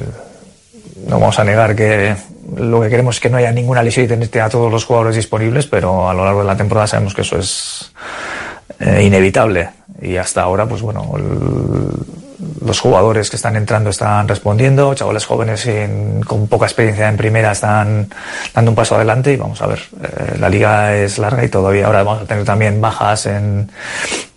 [1.08, 2.16] no vamos a negar que
[2.56, 5.16] lo que queremos es que no haya ninguna lesión y tenerte a todos los jugadores
[5.16, 7.92] disponibles, pero a lo largo de la temporada sabemos que eso es
[8.80, 9.70] eh, inevitable.
[10.02, 11.12] Y hasta ahora, pues bueno,
[12.66, 15.68] los jugadores que están entrando están respondiendo, chavales jóvenes
[16.26, 18.10] con poca experiencia en primera están
[18.54, 21.86] dando un paso adelante y vamos a ver, eh, la liga es larga y todavía
[21.86, 23.70] ahora vamos a tener también bajas en,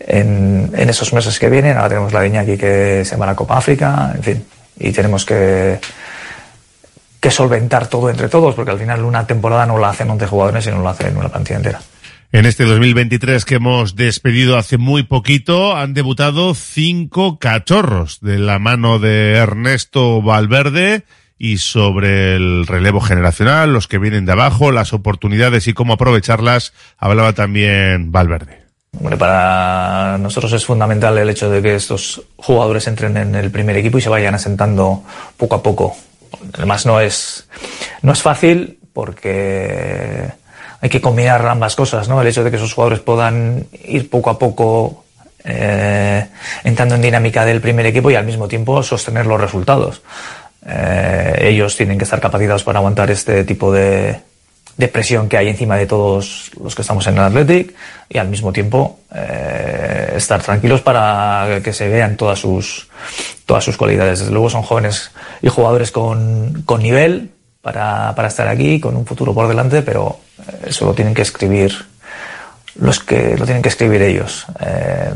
[0.01, 3.37] en, esos meses que vienen, ahora tenemos la de Iñaki que se va a la
[3.37, 4.47] Copa África, en fin,
[4.79, 5.79] y tenemos que
[7.25, 10.65] que solventar todo entre todos, porque al final una temporada no la hacen 11 jugadores,
[10.65, 11.81] sino la hacen una plantilla entera.
[12.35, 18.59] En este 2023 que hemos despedido hace muy poquito, han debutado cinco cachorros de la
[18.59, 21.05] mano de Ernesto Valverde
[21.39, 26.73] y sobre el relevo generacional, los que vienen de abajo, las oportunidades y cómo aprovecharlas,
[26.99, 28.65] hablaba también Valverde.
[28.91, 33.77] Bueno, para nosotros es fundamental el hecho de que estos jugadores entren en el primer
[33.77, 35.05] equipo y se vayan asentando
[35.37, 35.95] poco a poco.
[36.53, 37.49] Además no es,
[38.03, 40.33] no es fácil porque
[40.85, 42.21] hay que combinar ambas cosas, ¿no?
[42.21, 45.05] El hecho de que esos jugadores puedan ir poco a poco
[45.43, 46.27] eh,
[46.63, 50.03] entrando en dinámica del primer equipo y al mismo tiempo sostener los resultados.
[50.67, 54.21] Eh, ellos tienen que estar capacitados para aguantar este tipo de,
[54.77, 57.75] de presión que hay encima de todos los que estamos en el Athletic
[58.11, 62.91] y al mismo tiempo eh, estar tranquilos para que se vean todas sus
[63.47, 64.19] todas sus cualidades.
[64.19, 67.31] Desde luego son jóvenes y jugadores con, con nivel
[67.65, 71.23] para, para estar aquí, con un futuro por delante, pero eh, eso lo tienen que
[71.23, 71.75] escribir
[72.77, 74.45] los que lo tienen que escribir ellos.
[74.61, 75.11] Eh,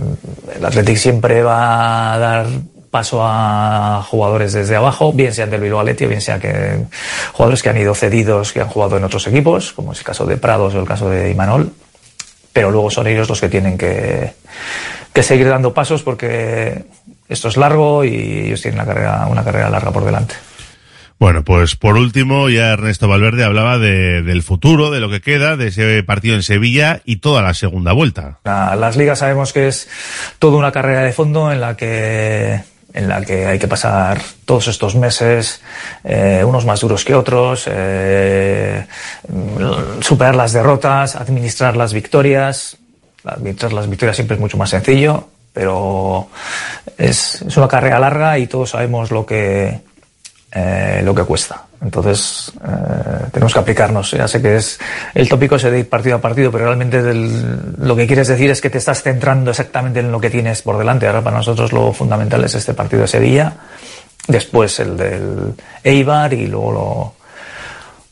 [0.56, 2.46] el Athletic siempre va a dar
[2.90, 6.86] paso a jugadores desde abajo, bien sean del Bilbao Athletic, bien sea que
[7.34, 10.24] jugadores que han ido cedidos, que han jugado en otros equipos, como es el caso
[10.24, 11.70] de Prados o el caso de Imanol,
[12.54, 14.32] pero luego son ellos los que tienen que,
[15.12, 16.86] que seguir dando pasos porque
[17.28, 20.34] esto es largo y ellos tienen una carrera, una carrera larga por delante.
[21.18, 25.56] Bueno, pues por último, ya Ernesto Valverde hablaba de, del futuro, de lo que queda,
[25.56, 28.38] de ese partido en Sevilla y toda la segunda vuelta.
[28.44, 29.88] La- Las ligas sabemos que es
[30.38, 32.60] toda una carrera de fondo en la que
[32.94, 35.60] en la que hay que pasar todos estos meses,
[36.04, 38.86] eh, unos más duros que otros, eh,
[40.00, 42.76] superar las derrotas, administrar las victorias.
[43.24, 46.28] Administrar las victorias siempre es mucho más sencillo, pero
[46.96, 49.80] es una carrera larga y todos sabemos lo que,
[50.52, 51.66] eh, lo que cuesta.
[51.80, 54.10] Entonces, eh, tenemos que aplicarnos.
[54.12, 54.78] Ya sé que es
[55.14, 58.60] el tópico ese de ir partido a partido, pero realmente lo que quieres decir es
[58.60, 61.06] que te estás centrando exactamente en lo que tienes por delante.
[61.06, 63.52] Ahora para nosotros lo fundamental es este partido de Sevilla,
[64.26, 67.14] después el del Eibar y luego lo,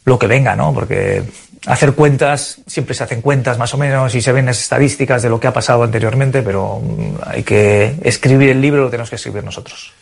[0.05, 0.73] lo que venga, ¿no?
[0.73, 1.25] Porque
[1.67, 5.29] hacer cuentas, siempre se hacen cuentas más o menos y se ven las estadísticas de
[5.29, 9.17] lo que ha pasado anteriormente, pero mm, hay que escribir el libro, lo tenemos que
[9.17, 9.93] escribir nosotros.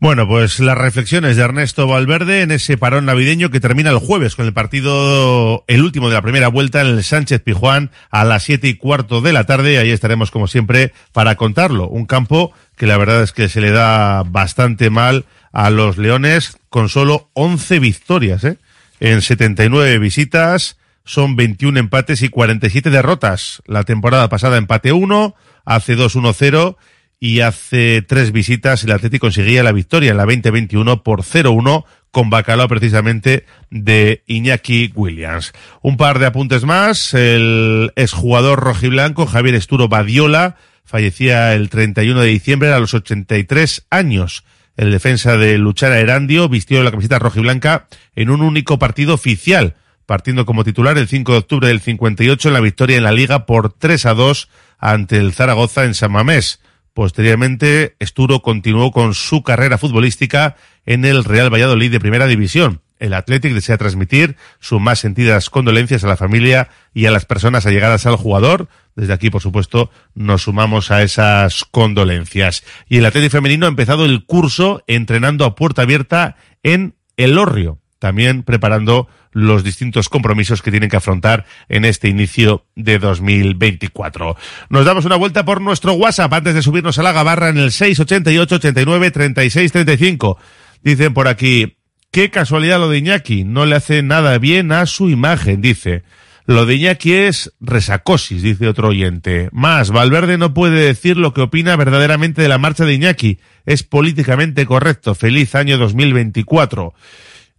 [0.00, 4.36] Bueno, pues las reflexiones de Ernesto Valverde en ese parón navideño que termina el jueves
[4.36, 8.44] con el partido, el último de la primera vuelta en el Sánchez Pijuán a las
[8.44, 9.76] siete y cuarto de la tarde.
[9.78, 11.88] Ahí estaremos como siempre para contarlo.
[11.88, 16.58] Un campo que la verdad es que se le da bastante mal a los Leones
[16.68, 18.58] con solo 11 victorias, ¿eh?
[19.00, 23.62] En 79 visitas son 21 empates y 47 derrotas.
[23.66, 25.34] La temporada pasada empate 1,
[25.64, 26.76] hace 2-1-0
[27.20, 32.30] y hace tres visitas el Atlético conseguía la victoria en la 2021 por 0-1 con
[32.30, 35.52] bacalao precisamente de Iñaki Williams.
[35.82, 37.12] Un par de apuntes más.
[37.14, 44.44] El exjugador rojiblanco Javier Esturo Badiola fallecía el 31 de diciembre a los 83 años.
[44.76, 49.74] El defensa de Luchara Erandio vistió la camiseta rojiblanca en un único partido oficial,
[50.06, 53.44] partiendo como titular el 5 de octubre del 58 en la victoria en la Liga
[53.44, 56.60] por 3 a 2 ante el Zaragoza en San Mamés.
[56.98, 62.80] Posteriormente, Esturo continuó con su carrera futbolística en el Real Valladolid de Primera División.
[62.98, 67.66] El Athletic desea transmitir sus más sentidas condolencias a la familia y a las personas
[67.66, 68.68] allegadas al jugador.
[68.96, 72.64] Desde aquí, por supuesto, nos sumamos a esas condolencias.
[72.88, 76.34] Y el Athletic femenino ha empezado el curso entrenando a puerta abierta
[76.64, 82.66] en El Orrio, también preparando los distintos compromisos que tienen que afrontar en este inicio
[82.74, 84.36] de 2024.
[84.70, 87.72] Nos damos una vuelta por nuestro WhatsApp antes de subirnos a la gabarra en el
[87.72, 90.38] 688 89 36 35.
[90.82, 91.76] Dicen por aquí,
[92.10, 96.02] qué casualidad lo de Iñaki, no le hace nada bien a su imagen, dice.
[96.48, 99.50] Lo de Iñaki es resacosis, dice otro oyente.
[99.52, 103.38] Más, Valverde no puede decir lo que opina verdaderamente de la marcha de Iñaki.
[103.66, 105.14] Es políticamente correcto.
[105.14, 106.94] Feliz año 2024.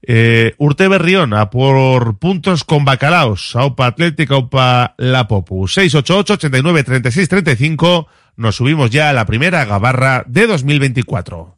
[0.01, 3.55] Eh, Urte Berrión, a por puntos con bacalaos.
[3.55, 5.67] Aupa Atlética, Aupa La Popu.
[5.67, 8.07] 688 89 36 35.
[8.37, 11.57] Nos subimos ya a la primera gabarra de 2024.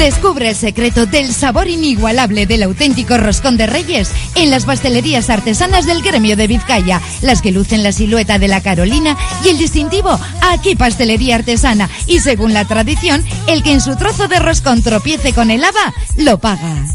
[0.00, 5.84] Descubre el secreto del sabor inigualable del auténtico roscón de reyes en las pastelerías artesanas
[5.84, 10.18] del gremio de Vizcaya, las que lucen la silueta de la Carolina y el distintivo
[10.40, 15.34] aquí pastelería artesana y según la tradición, el que en su trozo de roscón tropiece
[15.34, 16.86] con el haba, lo paga.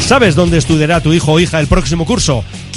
[0.00, 2.42] ¿Sabes dónde estudiará tu hijo o hija el próximo curso?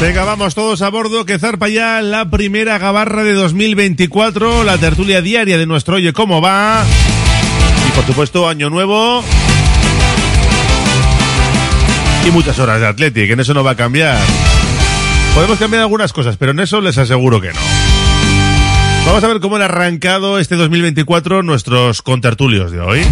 [0.00, 5.20] Venga, vamos todos a bordo, que zarpa ya la primera gabarra de 2024, la tertulia
[5.20, 6.82] diaria de nuestro Oye Cómo Va.
[7.86, 9.22] Y por supuesto, año nuevo.
[12.26, 14.18] Y muchas horas de Athletic, en eso no va a cambiar.
[15.34, 17.60] Podemos cambiar algunas cosas, pero en eso les aseguro que no.
[19.04, 23.02] Vamos a ver cómo han arrancado este 2024 nuestros contertulios de hoy.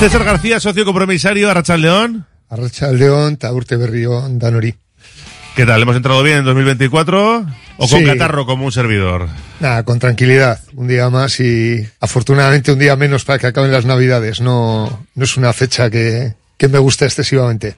[0.00, 2.26] César García, socio compromisario, Arrachal León.
[2.50, 4.81] Arrachal León, Taurte Berrión, Danori.
[5.56, 5.82] ¿Qué tal?
[5.82, 7.46] ¿Hemos entrado bien en 2024?
[7.76, 8.04] ¿O con Sí.
[8.04, 9.28] catarro como un servidor?
[9.60, 10.60] Nada, con tranquilidad.
[10.74, 14.40] Un día más y afortunadamente un día menos para que acaben las navidades.
[14.40, 17.76] No, no es una fecha que, que me gusta excesivamente.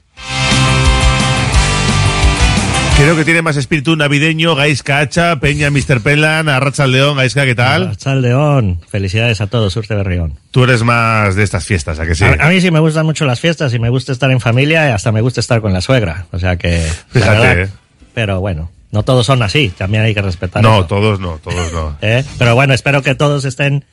[2.96, 6.00] Creo que tiene más espíritu navideño Gaisca Hacha, Peña, Mr.
[6.00, 7.16] Pelan, Arracha León.
[7.16, 7.84] Gaisca, ¿qué tal?
[7.88, 10.38] Arracha León, felicidades a todos, Urte Berrión.
[10.52, 12.24] Tú eres más de estas fiestas, ¿a que sí?
[12.24, 14.88] A, a mí sí me gustan mucho las fiestas y me gusta estar en familia
[14.88, 16.26] y hasta me gusta estar con la suegra.
[16.30, 16.86] O sea que.
[17.10, 17.68] Fíjate, verdad- ¿eh?
[18.14, 20.62] Pero bueno, no todos son así, también hay que respetar.
[20.62, 21.96] No, eso, todos no, todos no.
[22.00, 22.24] ¿eh?
[22.38, 23.84] Pero bueno, espero que todos estén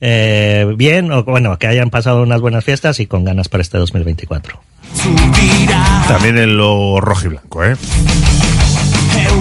[0.00, 3.76] eh, bien o bueno, que hayan pasado unas buenas fiestas y con ganas para este
[3.76, 4.62] 2024.
[6.06, 7.74] También en lo rojo y blanco, ¿eh?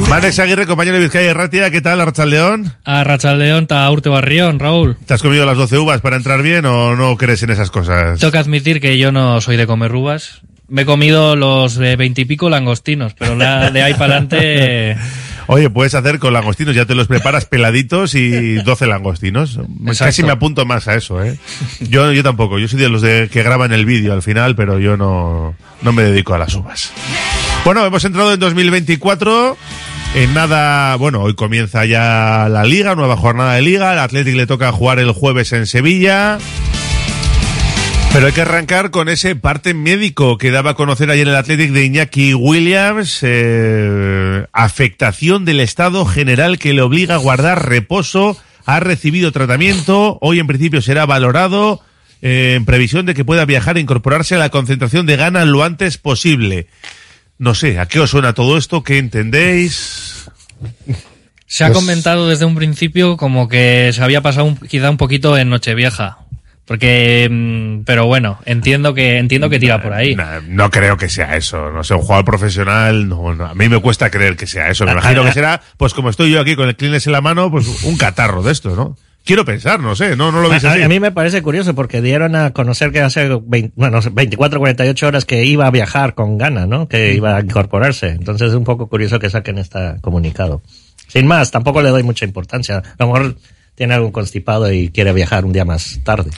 [0.10, 2.74] Manex Aguirre, compañero de Vizcaya Ratia, ¿qué tal, Arracha León?
[2.86, 4.98] A Rachaldeón, ta Urte Barrión, Raúl.
[5.06, 8.20] ¿Te has comido las 12 uvas para entrar bien o no crees en esas cosas?
[8.20, 10.42] Tengo que admitir que yo no soy de comer uvas.
[10.68, 14.98] Me he comido los veintipico langostinos, pero la de ahí para adelante...
[15.48, 19.60] Oye, puedes hacer con langostinos, ya te los preparas peladitos y 12 langostinos.
[19.98, 21.38] Casi me apunto más a eso, ¿eh?
[21.82, 24.80] Yo, yo tampoco, yo soy de los de que graban el vídeo al final, pero
[24.80, 25.54] yo no,
[25.84, 26.92] no me dedico a las uvas.
[27.66, 29.58] Bueno, hemos entrado en 2024.
[30.14, 33.92] En nada, bueno, hoy comienza ya la liga, nueva jornada de liga.
[33.92, 36.38] Al Athletic le toca jugar el jueves en Sevilla.
[38.14, 41.72] Pero hay que arrancar con ese parte médico que daba a conocer ayer el Athletic
[41.72, 43.22] de Iñaki Williams.
[43.24, 48.38] eh, afectación del estado general que le obliga a guardar reposo.
[48.68, 50.20] Ha recibido tratamiento.
[50.22, 51.82] Hoy en principio será valorado
[52.22, 55.64] eh, en previsión de que pueda viajar e incorporarse a la concentración de Ghana lo
[55.64, 56.68] antes posible.
[57.38, 58.84] No sé, ¿a qué os suena todo esto?
[58.84, 60.30] ¿Qué entendéis?
[61.48, 64.98] Se ha Pues- comentado desde un principio como que se había pasado un- quizá un
[64.98, 66.20] poquito en Nochevieja.
[66.66, 70.18] Porque, mm, pero bueno, entiendo que, entiendo que tira por ahí.
[70.48, 71.70] No creo que sea eso.
[71.70, 73.46] No sé, un jugador profesional, no, no.
[73.46, 74.84] a mí me cuesta creer que sea eso.
[74.86, 77.52] Me imagino que será, pues como estoy yo aquí con el Kleenex en la mano,
[77.52, 78.98] pues un catarro de esto, ¿no?
[79.26, 80.84] Quiero pensar, no sé, no, no lo veis así.
[80.84, 85.08] a mí me parece curioso porque dieron a conocer que hace 20, bueno, 24, 48
[85.08, 86.88] horas que iba a viajar con Gana, ¿no?
[86.88, 88.10] Que iba a incorporarse.
[88.10, 90.62] Entonces es un poco curioso que saquen este comunicado.
[91.08, 92.78] Sin más, tampoco le doy mucha importancia.
[92.78, 93.36] A lo mejor
[93.74, 96.30] tiene algún constipado y quiere viajar un día más tarde.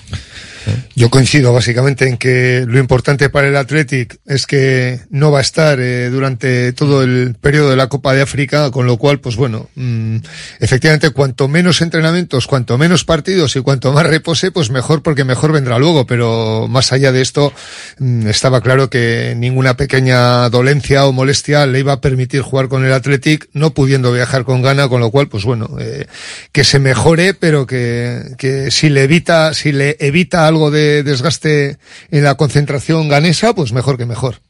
[0.95, 5.41] Yo coincido básicamente en que lo importante para el Athletic es que no va a
[5.41, 9.35] estar eh, durante todo el periodo de la Copa de África, con lo cual, pues
[9.35, 10.17] bueno, mm,
[10.59, 15.51] efectivamente, cuanto menos entrenamientos, cuanto menos partidos y cuanto más repose, pues mejor, porque mejor
[15.51, 16.05] vendrá luego.
[16.07, 17.53] Pero más allá de esto,
[17.99, 22.85] mm, estaba claro que ninguna pequeña dolencia o molestia le iba a permitir jugar con
[22.85, 26.07] el Athletic, no pudiendo viajar con gana, con lo cual, pues bueno, eh,
[26.51, 31.77] que se mejore, pero que, que si le evita, si le evita algo de desgaste
[32.11, 34.41] en la concentración ganesa, pues mejor que mejor.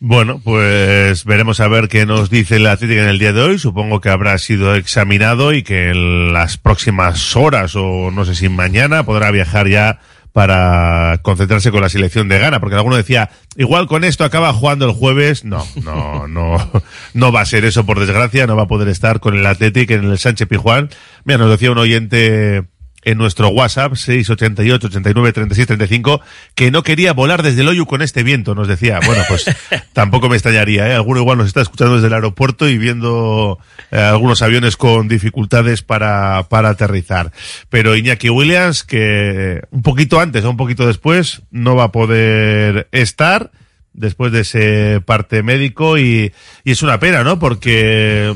[0.00, 3.58] Bueno, pues veremos a ver qué nos dice el Atlético en el día de hoy.
[3.58, 8.48] Supongo que habrá sido examinado y que en las próximas horas o no sé si
[8.48, 9.98] mañana podrá viajar ya
[10.32, 14.86] para concentrarse con la selección de Ghana, porque alguno decía, igual con esto acaba jugando
[14.86, 15.44] el jueves.
[15.44, 16.70] No, no, no,
[17.12, 19.94] no va a ser eso por desgracia, no va a poder estar con el Atlético
[19.94, 20.90] en el Sánchez Pijuán.
[21.24, 22.62] Mira, nos decía un oyente
[23.04, 26.20] en nuestro WhatsApp 688 89 36 35
[26.54, 29.00] que no quería volar desde el Oyu con este viento, nos decía.
[29.04, 29.44] Bueno, pues
[29.92, 30.94] tampoco me extrañaría, ¿eh?
[30.94, 33.58] Alguno igual nos está escuchando desde el aeropuerto y viendo
[33.90, 37.32] eh, algunos aviones con dificultades para, para aterrizar.
[37.68, 42.88] Pero Iñaki Williams, que un poquito antes o un poquito después no va a poder
[42.92, 43.50] estar
[43.92, 46.32] después de ese parte médico y,
[46.64, 47.38] y es una pena, ¿no?
[47.38, 48.32] Porque,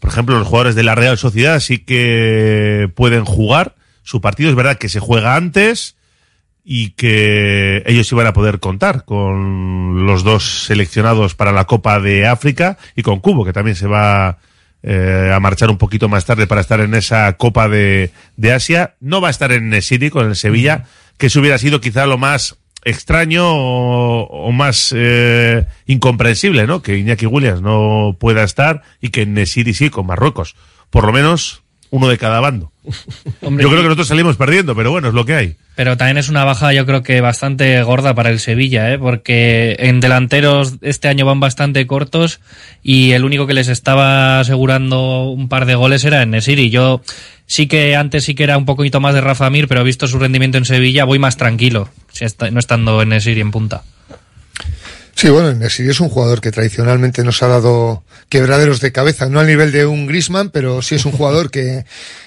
[0.00, 3.74] por ejemplo, los jugadores de la Real Sociedad sí que pueden jugar
[4.04, 5.96] su partido es verdad que se juega antes
[6.62, 12.26] y que ellos iban a poder contar con los dos seleccionados para la Copa de
[12.26, 14.38] África y con Cubo, que también se va
[14.82, 18.94] eh, a marchar un poquito más tarde para estar en esa Copa de, de Asia.
[19.00, 20.84] No va a estar en City con el Sevilla,
[21.18, 26.82] que eso hubiera sido quizá lo más extraño o, o más eh, incomprensible, ¿no?
[26.82, 30.54] Que Iñaki Williams no pueda estar y que Nesiri sí con Marruecos.
[30.90, 31.63] Por lo menos
[31.94, 32.72] uno de cada bando.
[33.40, 35.56] Hombre, yo creo que nosotros salimos perdiendo, pero bueno, es lo que hay.
[35.76, 38.98] Pero también es una baja, yo creo que bastante gorda para el Sevilla, ¿eh?
[38.98, 42.40] porque en delanteros este año van bastante cortos
[42.82, 46.70] y el único que les estaba asegurando un par de goles era Nesiri.
[46.70, 47.00] Yo
[47.46, 50.18] sí que antes sí que era un poquito más de Rafa Mir, pero visto su
[50.18, 53.84] rendimiento en Sevilla voy más tranquilo, si está- no estando en Nesiri en punta.
[55.24, 59.40] Sí, bueno, Nesiri es un jugador que tradicionalmente nos ha dado quebraderos de cabeza, no
[59.40, 61.86] al nivel de un Grisman, pero sí es un jugador que,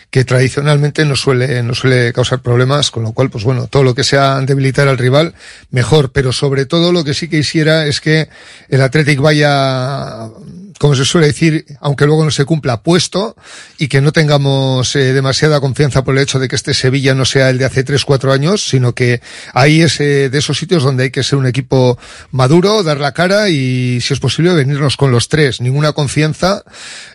[0.10, 3.94] que tradicionalmente nos suele, nos suele causar problemas, con lo cual, pues bueno, todo lo
[3.94, 5.36] que sea debilitar al rival,
[5.70, 8.30] mejor, pero sobre todo lo que sí que quisiera es que
[8.68, 10.30] el Athletic vaya,
[10.78, 13.36] como se suele decir, aunque luego no se cumpla, puesto
[13.78, 17.26] y que no tengamos eh, demasiada confianza por el hecho de que este Sevilla no
[17.26, 19.22] sea el de hace 3-4 años, sino que
[19.54, 21.98] ahí es eh, de esos sitios donde hay que ser un equipo
[22.32, 25.62] maduro, dar la cara y, si es posible, venirnos con los tres.
[25.62, 26.64] Ninguna confianza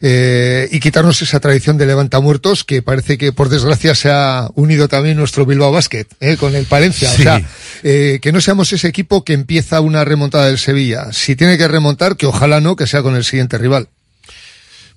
[0.00, 4.88] eh, y quitarnos esa tradición de levantamuertos que parece que, por desgracia, se ha unido
[4.88, 7.08] también nuestro Bilbao Basket eh, con el Palencia.
[7.10, 7.22] Sí.
[7.22, 7.42] O sea,
[7.82, 11.12] eh, que no seamos ese equipo que empieza una remontada del Sevilla.
[11.12, 13.88] Si tiene que remontar, que ojalá no, que sea con el siguiente rival.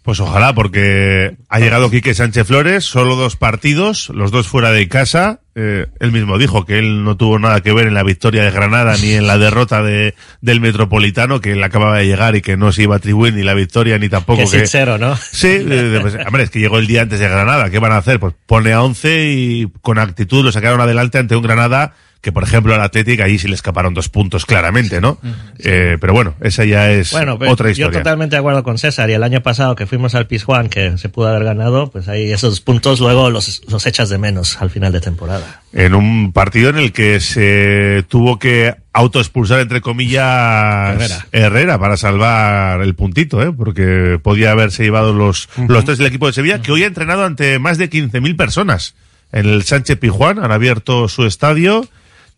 [0.05, 4.87] Pues ojalá, porque ha llegado Quique Sánchez Flores, solo dos partidos, los dos fuera de
[4.87, 5.39] casa.
[5.55, 8.51] Eh, él mismo dijo que él no tuvo nada que ver en la victoria de
[8.51, 12.55] Granada ni en la derrota de, del Metropolitano, que él acababa de llegar y que
[12.55, 14.57] no se iba a atribuir ni la victoria ni tampoco Qué que...
[14.59, 15.15] sincero, ¿no?
[15.15, 17.71] Sí, pues, hombre, es que llegó el día antes de Granada.
[17.71, 18.19] ¿Qué van a hacer?
[18.19, 21.95] Pues pone a 11 y con actitud lo sacaron adelante ante un Granada
[22.25, 25.19] que, por ejemplo, al Atlético allí sí le escaparon dos puntos claramente, ¿no?
[25.59, 27.99] Eh, pero bueno, esa ya es Bueno, otra yo historia.
[27.99, 29.11] totalmente de acuerdo con César.
[29.11, 32.31] Y el año pasado que fuimos al Pizjuán, que se pudo haber ganado, pues ahí
[32.31, 35.61] esos puntos luego los, los echas de menos al final de temporada.
[35.71, 41.27] en un partido en el que se tuvo que autoexpulsar, entre comillas, Herrera.
[41.31, 43.53] Herrera para salvar el puntito, ¿eh?
[43.55, 47.23] porque podía haberse llevado los, los tres del equipo de Sevilla, que hoy ha entrenado
[47.23, 48.95] ante más de 15.000 personas
[49.31, 51.87] en el Sánchez Pijuán, han abierto su estadio.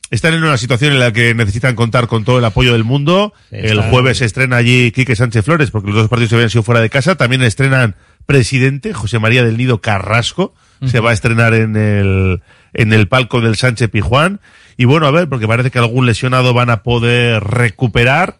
[0.10, 3.34] Están en una situación en la que necesitan contar con todo el apoyo del mundo.
[3.51, 6.64] El jueves se estrena allí Quique Sánchez Flores, porque los dos partidos se habían sido
[6.64, 7.16] fuera de casa.
[7.16, 7.95] También estrenan
[8.26, 10.53] presidente José María del Nido Carrasco.
[10.86, 12.41] Se va a estrenar en el,
[12.74, 14.39] en el palco del Sánchez Pijuán.
[14.78, 18.38] Y bueno, a ver, porque parece que algún lesionado van a poder recuperar.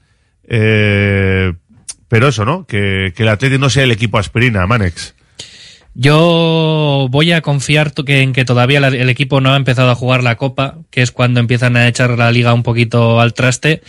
[0.47, 1.53] Eh,
[2.07, 2.65] pero eso, ¿no?
[2.65, 5.15] Que, que el Atlético no sea el equipo aspirina, Manex.
[5.99, 10.35] Yo voy a confiar en que todavía el equipo no ha empezado a jugar la
[10.37, 13.81] Copa, que es cuando empiezan a echar la liga un poquito al traste,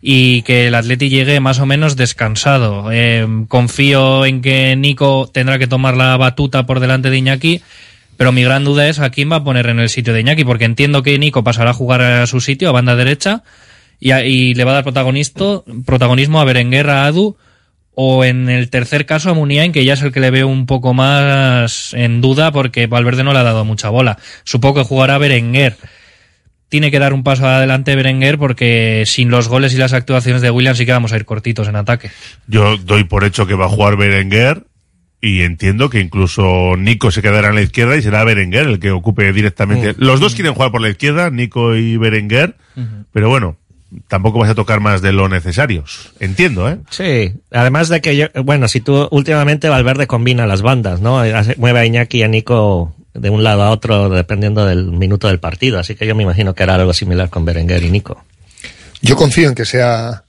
[0.00, 2.90] y que el Atleti llegue más o menos descansado.
[2.90, 7.60] Eh, confío en que Nico tendrá que tomar la batuta por delante de Iñaki,
[8.16, 10.44] Pero mi gran duda es a quién va a poner en el sitio de Iñaki,
[10.44, 13.42] porque entiendo que Nico pasará a jugar a su sitio, a banda derecha,
[13.98, 17.36] y, a- y le va a dar protagonismo a Berenguer, a Adu,
[17.94, 20.66] o en el tercer caso a Muniain, que ya es el que le veo un
[20.66, 24.18] poco más en duda, porque Valverde no le ha dado mucha bola.
[24.44, 25.76] Supongo que jugará Berenguer.
[26.68, 30.50] Tiene que dar un paso adelante Berenguer, porque sin los goles y las actuaciones de
[30.50, 32.10] Williams sí que vamos a ir cortitos en ataque.
[32.46, 34.64] Yo doy por hecho que va a jugar Berenguer
[35.20, 38.92] y entiendo que incluso Nico se quedará en la izquierda y será Berenguer el que
[38.92, 39.92] ocupe directamente.
[39.92, 39.96] Mm.
[39.98, 42.56] Los dos quieren jugar por la izquierda, Nico y Berenguer,
[43.12, 43.58] pero bueno,
[44.08, 46.12] tampoco vas a tocar más de lo necesarios.
[46.20, 46.78] Entiendo, ¿eh?
[46.90, 51.22] Sí, además de que yo, bueno, si tú últimamente Valverde combina las bandas, ¿no?
[51.56, 55.40] Mueve a Iñaki y a Nico de un lado a otro dependiendo del minuto del
[55.40, 58.24] partido, así que yo me imagino que era algo similar con Berenguer y Nico.
[59.02, 60.24] Yo confío en que sea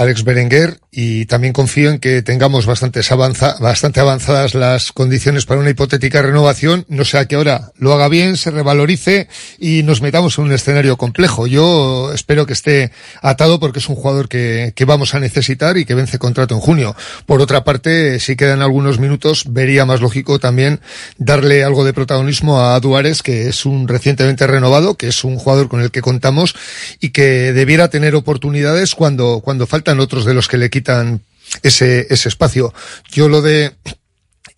[0.00, 5.60] Alex Berenguer y también confío en que tengamos bastantes avanza, bastante avanzadas las condiciones para
[5.60, 9.28] una hipotética renovación, no sea que ahora lo haga bien, se revalorice
[9.58, 11.46] y nos metamos en un escenario complejo.
[11.46, 15.84] Yo espero que esté atado porque es un jugador que, que vamos a necesitar y
[15.84, 16.96] que vence contrato en junio.
[17.26, 20.80] Por otra parte, si quedan algunos minutos, vería más lógico también
[21.18, 25.68] darle algo de protagonismo a Duárez, que es un recientemente renovado, que es un jugador
[25.68, 26.54] con el que contamos
[27.00, 29.66] y que debiera tener oportunidades cuando, cuando
[29.98, 31.22] otros de los que le quitan
[31.62, 32.72] ese, ese espacio.
[33.10, 33.72] Yo lo de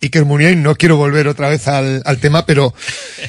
[0.03, 2.73] Iker Muniain, no quiero volver otra vez al, al tema, pero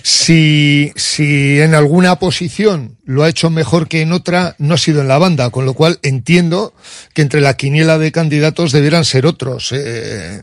[0.02, 5.00] si, si en alguna posición lo ha hecho mejor que en otra, no ha sido
[5.00, 6.74] en la banda, con lo cual entiendo
[7.14, 9.70] que entre la quiniela de candidatos debieran ser otros.
[9.72, 10.42] Eh,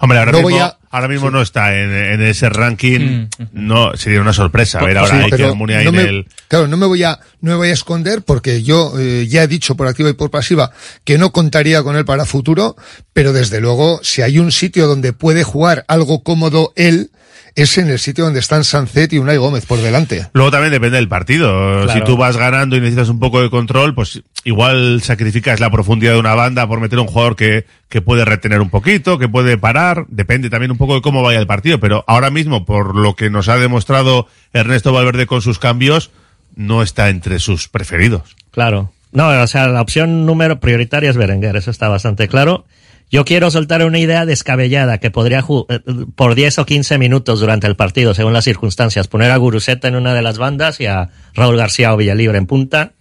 [0.00, 3.26] Hombre, ahora No mismo, voy a- ahora mismo no está en, en ese ranking.
[3.52, 6.76] No, sería una sorpresa ver ahora Sí, a Iker Muniain no me- el- Claro, no
[6.76, 9.86] me voy a, no me voy a esconder porque yo eh, ya he dicho por
[9.86, 10.72] activa y por pasiva
[11.04, 12.76] que no contaría con él para futuro,
[13.12, 17.10] pero desde luego, si hay un sitio donde puede jugar algo cómodo él,
[17.54, 20.26] es en el sitio donde están Sancet y Unai Gómez por delante.
[20.32, 21.84] Luego también depende del partido.
[21.84, 21.92] Claro.
[21.92, 26.12] Si tú vas ganando y necesitas un poco de control, pues igual sacrificas la profundidad
[26.12, 29.28] de una banda por meter a un jugador que, que puede retener un poquito, que
[29.28, 30.06] puede parar.
[30.08, 31.80] Depende también un poco de cómo vaya el partido.
[31.80, 36.10] Pero ahora mismo, por lo que nos ha demostrado Ernesto Valverde con sus cambios,
[36.56, 38.36] no está entre sus preferidos.
[38.50, 38.92] Claro.
[39.12, 42.64] No, o sea, la opción número prioritaria es Berenguer, eso está bastante claro.
[43.10, 45.80] Yo quiero soltar una idea descabellada que podría eh,
[46.14, 49.96] por 10 o 15 minutos durante el partido, según las circunstancias, poner a Guruseta en
[49.96, 52.92] una de las bandas y a Raúl García o Villalibre en punta.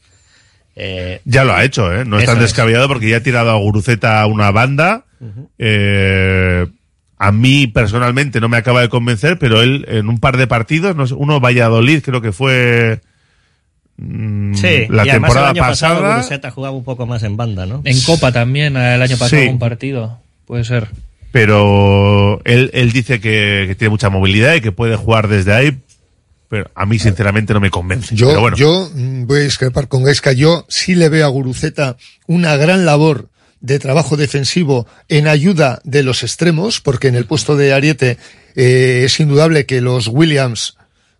[0.75, 2.05] Eh, Ya lo ha hecho, ¿eh?
[2.05, 2.43] No es tan es.
[2.43, 5.05] descabellado porque ya ha tirado a Guruceta a una banda.
[5.57, 6.65] Eh,
[7.17, 10.95] a mí personalmente no me acaba de convencer, pero él en un par de partidos,
[10.95, 13.01] no sé, uno Valladolid creo que fue
[14.55, 16.15] sí, la y además temporada el año pasado pasada.
[16.15, 17.81] Guruseta jugaba un poco más en banda, ¿no?
[17.83, 19.47] En Copa también, el año pasado Sí.
[19.47, 20.19] un partido.
[20.45, 20.87] Puede ser.
[21.31, 25.77] pero él, él dice que, que tiene mucha movilidad y que puede jugar desde ahí,
[26.47, 28.15] pero a mí sinceramente no me convence.
[28.15, 30.31] Yo, pero bueno, yo mm, voy a discrepar con Gaisca.
[30.31, 33.27] Yo sí le veo a Guruceta una gran labor
[33.61, 38.17] de trabajo defensivo en ayuda de los extremos, porque en el puesto de Ariete
[38.55, 40.77] eh, es indudable que los Williams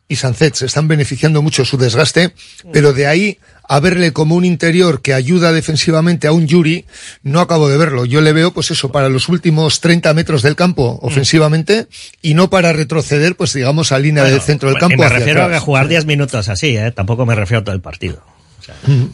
[0.10, 2.34] y Sancet se están beneficiando mucho de su desgaste,
[2.74, 3.38] pero de ahí
[3.70, 6.86] a verle como un interior que ayuda defensivamente a un Yuri,
[7.22, 8.04] no acabo de verlo.
[8.06, 11.86] Yo le veo, pues eso, para los últimos 30 metros del campo ofensivamente
[12.24, 14.98] y no para retroceder, pues digamos, a línea del centro del campo.
[14.98, 15.62] me hacia refiero atrás.
[15.62, 16.92] a jugar 10 minutos así, ¿eh?
[16.92, 18.24] Tampoco me refiero a todo el partido.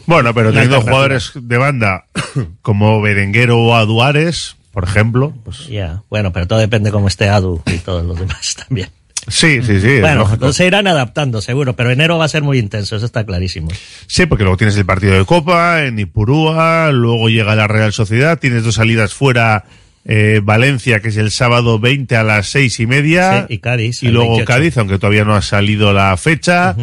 [0.06, 2.06] bueno, pero teniendo jugadores de banda
[2.62, 7.62] como Berenguero o Aduares, por ejemplo, pues Ya, bueno, pero todo depende cómo esté Adu
[7.66, 8.88] y todos los demás también.
[9.28, 10.00] Sí, sí, sí.
[10.00, 13.68] bueno, se irán adaptando, seguro, pero enero va a ser muy intenso, eso está clarísimo.
[14.06, 18.38] Sí, porque luego tienes el partido de Copa en Ipurúa, luego llega la Real Sociedad,
[18.38, 19.64] tienes dos salidas fuera,
[20.04, 23.46] eh, Valencia, que es el sábado 20 a las seis y media.
[23.48, 24.46] Sí, y Cádiz, Y luego 28.
[24.46, 26.76] Cádiz, aunque todavía no ha salido la fecha.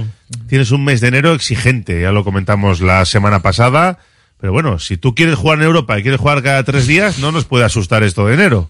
[0.47, 3.99] Tienes un mes de enero exigente, ya lo comentamos la semana pasada.
[4.43, 7.31] Pero bueno, si tú quieres jugar en Europa y quieres jugar cada tres días, no
[7.31, 8.69] nos puede asustar esto de enero.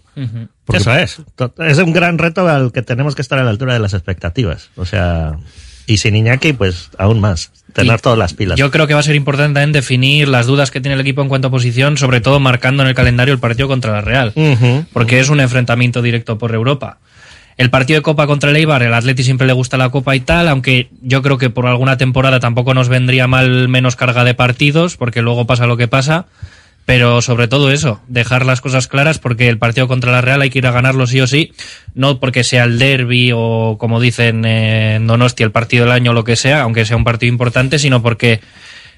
[0.72, 1.20] Eso es.
[1.58, 4.70] Es un gran reto al que tenemos que estar a la altura de las expectativas.
[4.76, 5.36] O sea,
[5.88, 7.50] y sin Iñaki, pues aún más.
[7.72, 8.56] Tener Y todas las pilas.
[8.56, 11.22] Yo creo que va a ser importante también definir las dudas que tiene el equipo
[11.22, 14.32] en cuanto a posición, sobre todo marcando en el calendario el partido contra la Real,
[14.92, 16.98] porque es un enfrentamiento directo por Europa.
[17.56, 20.20] El partido de Copa contra el Eibar, el Atleti siempre le gusta la Copa y
[20.20, 24.34] tal, aunque yo creo que por alguna temporada tampoco nos vendría mal menos carga de
[24.34, 26.26] partidos, porque luego pasa lo que pasa.
[26.86, 30.50] Pero sobre todo eso, dejar las cosas claras porque el partido contra la Real hay
[30.50, 31.52] que ir a ganarlo sí o sí,
[31.94, 36.14] no porque sea el derby o como dicen en Donosti el partido del año o
[36.14, 38.40] lo que sea, aunque sea un partido importante, sino porque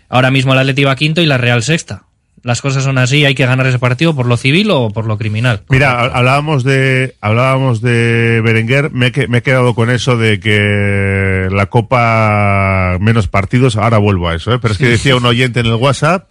[0.09, 2.07] ahora mismo el Atleti va quinto y la Real sexta.
[2.47, 5.18] Las cosas son así, hay que ganar ese partido por lo civil o por lo
[5.18, 5.62] criminal.
[5.68, 11.49] Mira, ha- hablábamos de hablábamos de Berenguer, me, me he quedado con eso de que
[11.51, 14.59] la Copa menos partidos, ahora vuelvo a eso, ¿eh?
[14.61, 16.28] pero es que decía un oyente en el WhatsApp,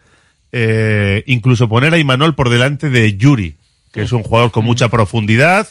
[0.52, 3.58] eh, incluso poner a Imanol por delante de Yuri,
[3.92, 5.68] que es un jugador con mucha profundidad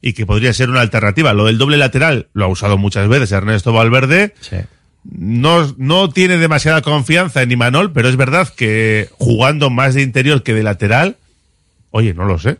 [0.00, 1.32] y que podría ser una alternativa.
[1.32, 4.34] Lo del doble lateral lo ha usado muchas veces Ernesto Valverde.
[5.04, 10.42] No, no tiene demasiada confianza en Imanol, pero es verdad que jugando más de interior
[10.42, 11.16] que de lateral,
[11.90, 12.58] oye, no lo sé.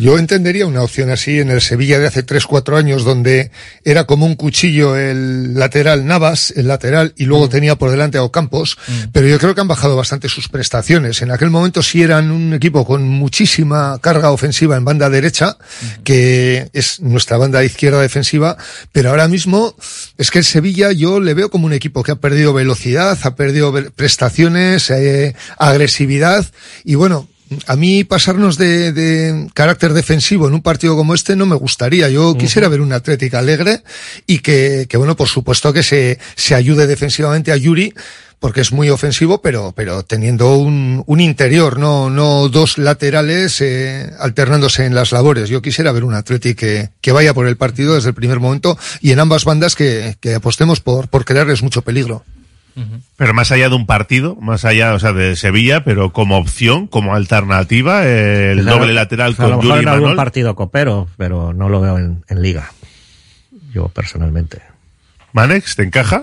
[0.00, 3.50] Yo entendería una opción así en el Sevilla de hace 3-4 años, donde
[3.84, 8.24] era como un cuchillo el lateral Navas, el lateral, y luego tenía por delante a
[8.24, 8.76] Ocampos,
[9.12, 11.22] pero yo creo que han bajado bastante sus prestaciones.
[11.22, 15.56] En aquel momento sí eran un equipo con muchísima carga ofensiva en banda derecha,
[16.02, 18.56] que es nuestra banda izquierda defensiva,
[18.92, 19.76] pero ahora mismo
[20.18, 23.36] es que el Sevilla yo le veo como un equipo que ha perdido velocidad, ha
[23.36, 26.44] perdido prestaciones, eh, agresividad,
[26.84, 27.28] y bueno,
[27.66, 32.08] a mí pasarnos de, de carácter defensivo en un partido como este no me gustaría.
[32.08, 33.82] Yo quisiera ver un Atlético alegre
[34.26, 37.92] y que, que, bueno, por supuesto que se, se ayude defensivamente a Yuri
[38.40, 44.10] porque es muy ofensivo, pero, pero teniendo un, un interior, no, no dos laterales eh,
[44.18, 45.48] alternándose en las labores.
[45.48, 48.76] Yo quisiera ver un Atlético que, que vaya por el partido desde el primer momento
[49.00, 52.22] y en ambas bandas que, que apostemos por, por crearles mucho peligro.
[53.16, 56.86] Pero más allá de un partido, más allá, o sea, de Sevilla, pero como opción,
[56.88, 60.54] como alternativa, eh, el a- doble lateral a lo con mejor Yuri en algún partido
[60.56, 62.72] copero, pero no lo veo en, en liga.
[63.72, 64.60] Yo personalmente.
[65.32, 66.22] Manex, ¿te encaja?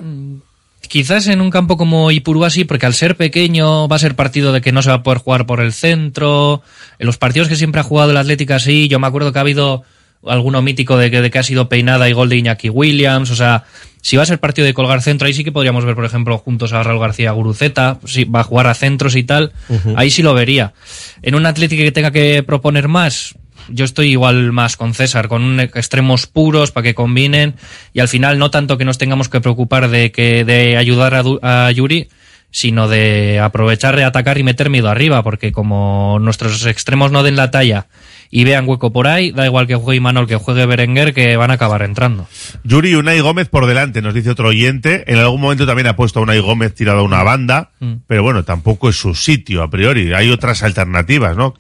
[0.88, 4.52] Quizás en un campo como Ipurúa sí, porque al ser pequeño va a ser partido
[4.52, 6.62] de que no se va a poder jugar por el centro.
[6.99, 9.41] En los partidos que siempre ha jugado el Atlético sí, yo me acuerdo que ha
[9.41, 9.84] habido
[10.28, 13.30] alguno mítico de que, de que ha sido peinada y gol de Iñaki Williams.
[13.32, 13.64] O sea,
[14.02, 16.38] si va a ser partido de colgar centro, ahí sí que podríamos ver, por ejemplo,
[16.38, 19.54] juntos a Raúl García Guruceta, si va a jugar a centros y tal,
[19.95, 20.74] ahí sí lo vería.
[21.22, 23.36] En un Atlético que tenga que proponer más,
[23.70, 27.56] yo estoy igual más con César, con un extremos puros para que combinen
[27.93, 31.68] y al final no tanto que nos tengamos que preocupar de que de ayudar a,
[31.68, 32.10] a Yuri,
[32.49, 37.36] sino de aprovechar de atacar y meter miedo arriba, porque como nuestros extremos no den
[37.36, 37.88] la talla
[38.34, 41.52] y vean hueco por ahí, da igual que juegue Imanol que juegue Berenguer, que van
[41.52, 42.28] a acabar entrando.
[42.64, 45.04] Yuri Unai Gómez por delante, nos dice otro oyente.
[45.12, 47.94] En algún momento también ha puesto a Unai Gómez tirado a una banda, Mm.
[48.08, 50.14] pero bueno, tampoco es su sitio a priori.
[50.14, 51.54] Hay otras alternativas, ¿no?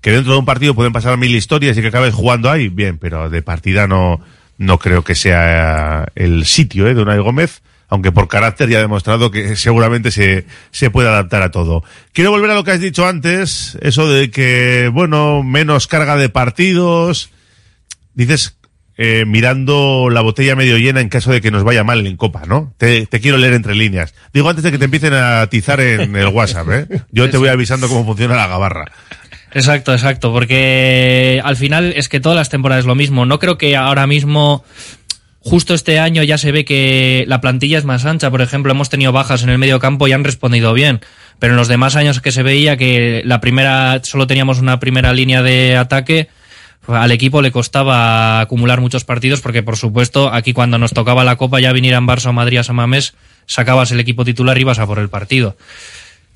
[0.00, 2.98] Que dentro de un partido pueden pasar mil historias y que acabes jugando ahí, bien,
[2.98, 4.20] pero de partida no,
[4.56, 6.94] no creo que sea el sitio ¿eh?
[6.94, 11.42] de Unai Gómez, aunque por carácter ya ha demostrado que seguramente se, se puede adaptar
[11.42, 11.82] a todo.
[12.12, 16.28] Quiero volver a lo que has dicho antes, eso de que, bueno, menos carga de
[16.28, 17.30] partidos,
[18.14, 18.58] dices
[19.00, 22.42] eh, mirando la botella medio llena en caso de que nos vaya mal en Copa,
[22.46, 22.74] ¿no?
[22.78, 24.12] Te, te quiero leer entre líneas.
[24.32, 27.02] Digo antes de que te empiecen a atizar en el WhatsApp, ¿eh?
[27.12, 28.86] Yo te voy avisando cómo funciona la gabarra.
[29.52, 33.24] Exacto, exacto, porque al final es que todas las temporadas es lo mismo.
[33.24, 34.64] No creo que ahora mismo,
[35.48, 38.30] justo este año ya se ve que la plantilla es más ancha.
[38.30, 41.00] Por ejemplo, hemos tenido bajas en el medio campo y han respondido bien.
[41.38, 45.12] Pero en los demás años que se veía que la primera, solo teníamos una primera
[45.12, 46.28] línea de ataque,
[46.86, 51.36] al equipo le costaba acumular muchos partidos porque, por supuesto, aquí cuando nos tocaba la
[51.36, 53.14] Copa ya vinieran Barça o Madrid a San Mamés,
[53.46, 55.56] sacabas el equipo titular y ibas a por el partido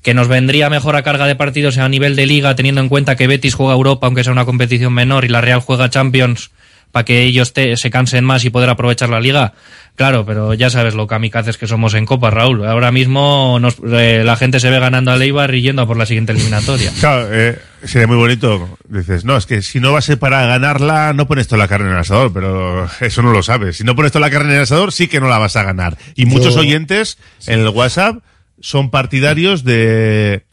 [0.03, 3.15] que nos vendría mejor a carga de partidos a nivel de liga, teniendo en cuenta
[3.15, 6.51] que Betis juega Europa, aunque sea una competición menor, y la Real juega Champions,
[6.93, 9.53] para que ellos te- se cansen más y poder aprovechar la liga.
[9.95, 12.65] Claro, pero ya sabes lo kamikazes que somos en Copa, Raúl.
[12.65, 15.97] Ahora mismo nos- eh, la gente se ve ganando a Leibar y yendo a por
[15.97, 16.91] la siguiente eliminatoria.
[17.01, 18.77] Claro, eh, sería muy bonito.
[18.87, 21.67] Dices, no, es que si no va a ser para ganarla, no pones toda la
[21.67, 23.75] carne en el asador, pero eso no lo sabes.
[23.77, 25.63] Si no pones toda la carne en el asador, sí que no la vas a
[25.63, 25.97] ganar.
[26.15, 27.17] Y muchos oyentes
[27.47, 28.17] en el WhatsApp
[28.61, 30.45] son partidarios de,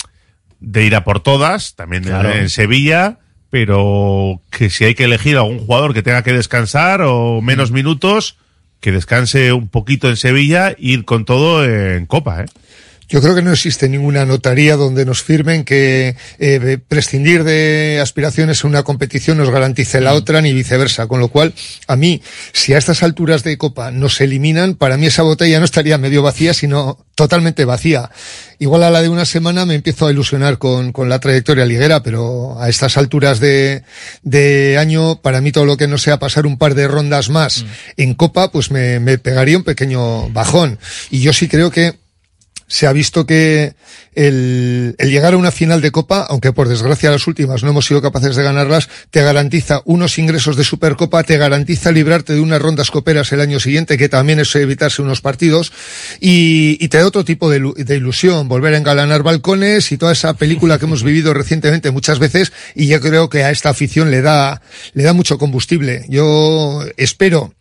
[0.58, 2.32] de ir a por todas, también Claro.
[2.32, 3.18] en Sevilla,
[3.50, 8.36] pero que si hay que elegir algún jugador que tenga que descansar o menos minutos,
[8.80, 12.46] que descanse un poquito en Sevilla, ir con todo en Copa, ¿eh?
[13.10, 18.62] Yo creo que no existe ninguna notaría donde nos firmen que eh, prescindir de aspiraciones
[18.62, 21.08] en una competición nos garantice la otra ni viceversa.
[21.08, 21.52] Con lo cual,
[21.88, 25.64] a mí, si a estas alturas de Copa nos eliminan, para mí esa botella no
[25.64, 28.10] estaría medio vacía, sino totalmente vacía.
[28.60, 32.04] Igual a la de una semana me empiezo a ilusionar con, con la trayectoria liguera,
[32.04, 33.82] pero a estas alturas de,
[34.22, 37.64] de año, para mí todo lo que no sea pasar un par de rondas más
[37.96, 40.78] en Copa, pues me, me pegaría un pequeño bajón.
[41.10, 41.98] Y yo sí creo que
[42.70, 43.74] se ha visto que
[44.14, 47.84] el, el llegar a una final de Copa, aunque por desgracia las últimas no hemos
[47.84, 52.62] sido capaces de ganarlas, te garantiza unos ingresos de Supercopa, te garantiza librarte de unas
[52.62, 55.72] rondas coperas el año siguiente, que también es evitarse unos partidos,
[56.20, 60.12] y, y te da otro tipo de, de ilusión, volver a engalanar balcones y toda
[60.12, 64.12] esa película que hemos vivido recientemente muchas veces, y yo creo que a esta afición
[64.12, 64.62] le da,
[64.94, 66.04] le da mucho combustible.
[66.08, 67.52] Yo espero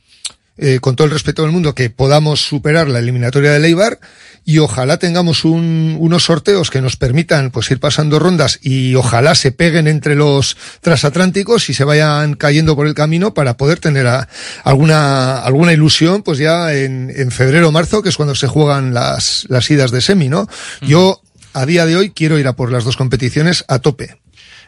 [0.62, 4.00] eh, con todo el respeto del mundo, que podamos superar la eliminatoria de Leibar
[4.46, 9.36] y ojalá tengamos un- unos sorteos que nos permitan pues ir pasando rondas y ojalá
[9.36, 14.08] se peguen entre los transatlánticos y se vayan cayendo por el camino para poder tener
[14.08, 14.28] a-
[14.64, 18.94] alguna, alguna ilusión pues ya en, en febrero o marzo, que es cuando se juegan
[18.94, 20.48] las, las idas de semi, ¿no?
[20.82, 21.22] Yo
[21.54, 24.20] a día de hoy quiero ir a por las dos competiciones a tope.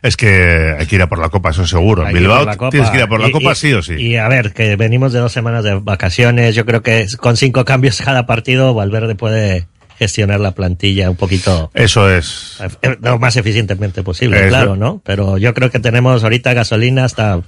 [0.03, 2.07] Es que hay que ir a por la copa, eso seguro.
[2.07, 3.93] En Bilbao tienes que ir a por la Y- copa y- sí o sí.
[3.93, 6.55] Y a ver, que venimos de dos semanas de vacaciones.
[6.55, 9.67] Yo creo que con cinco cambios cada partido, Valverde puede
[9.99, 12.57] gestionar la plantilla un poquito Eso es.
[12.81, 14.99] eh, lo más eficientemente posible, claro, ¿no?
[15.05, 17.41] Pero yo creo que tenemos ahorita gasolina hasta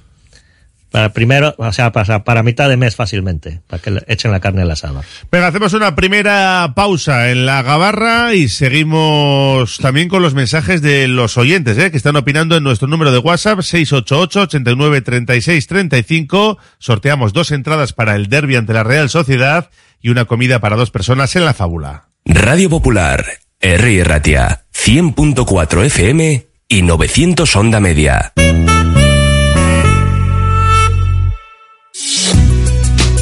[0.94, 4.38] para primero, o sea, para, para mitad de mes fácilmente, para que le echen la
[4.38, 5.02] carne al asado.
[5.32, 11.08] Venga, hacemos una primera pausa en la gabarra y seguimos también con los mensajes de
[11.08, 11.90] los oyentes, ¿eh?
[11.90, 16.58] que están opinando en nuestro número de WhatsApp 688 89 36 35.
[16.78, 19.70] Sorteamos dos entradas para el derby ante la Real Sociedad
[20.00, 22.10] y una comida para dos personas en la fábula.
[22.24, 23.26] Radio Popular,
[23.58, 24.04] R.
[24.04, 28.32] Ratia, 100.4 FM y 900 Onda Media.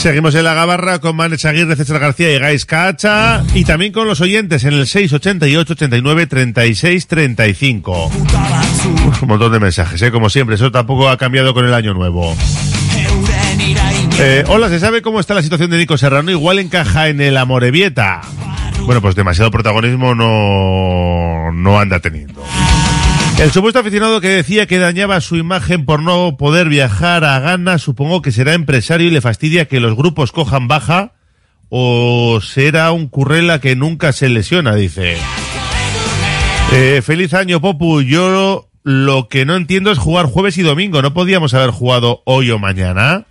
[0.00, 4.08] Seguimos en la gabarra con Manes Aguirre, César García y Gais Cacha y también con
[4.08, 8.06] los oyentes en el 688 89 36 35.
[8.06, 10.10] Uf, un montón de mensajes, ¿eh?
[10.10, 12.34] como siempre, eso tampoco ha cambiado con el año nuevo.
[14.18, 16.30] Eh, hola, ¿se sabe cómo está la situación de Nico Serrano?
[16.30, 18.22] Igual encaja en el Amorebieta.
[18.86, 22.42] Bueno, pues demasiado protagonismo no, no anda teniendo.
[23.40, 27.78] El supuesto aficionado que decía que dañaba su imagen por no poder viajar a Ghana,
[27.78, 31.14] supongo que será empresario y le fastidia que los grupos cojan baja
[31.70, 35.16] o será un currela que nunca se lesiona, dice.
[36.72, 38.02] Eh, feliz año, Popu.
[38.02, 41.00] Yo lo que no entiendo es jugar jueves y domingo.
[41.00, 43.24] ¿No podíamos haber jugado hoy o mañana?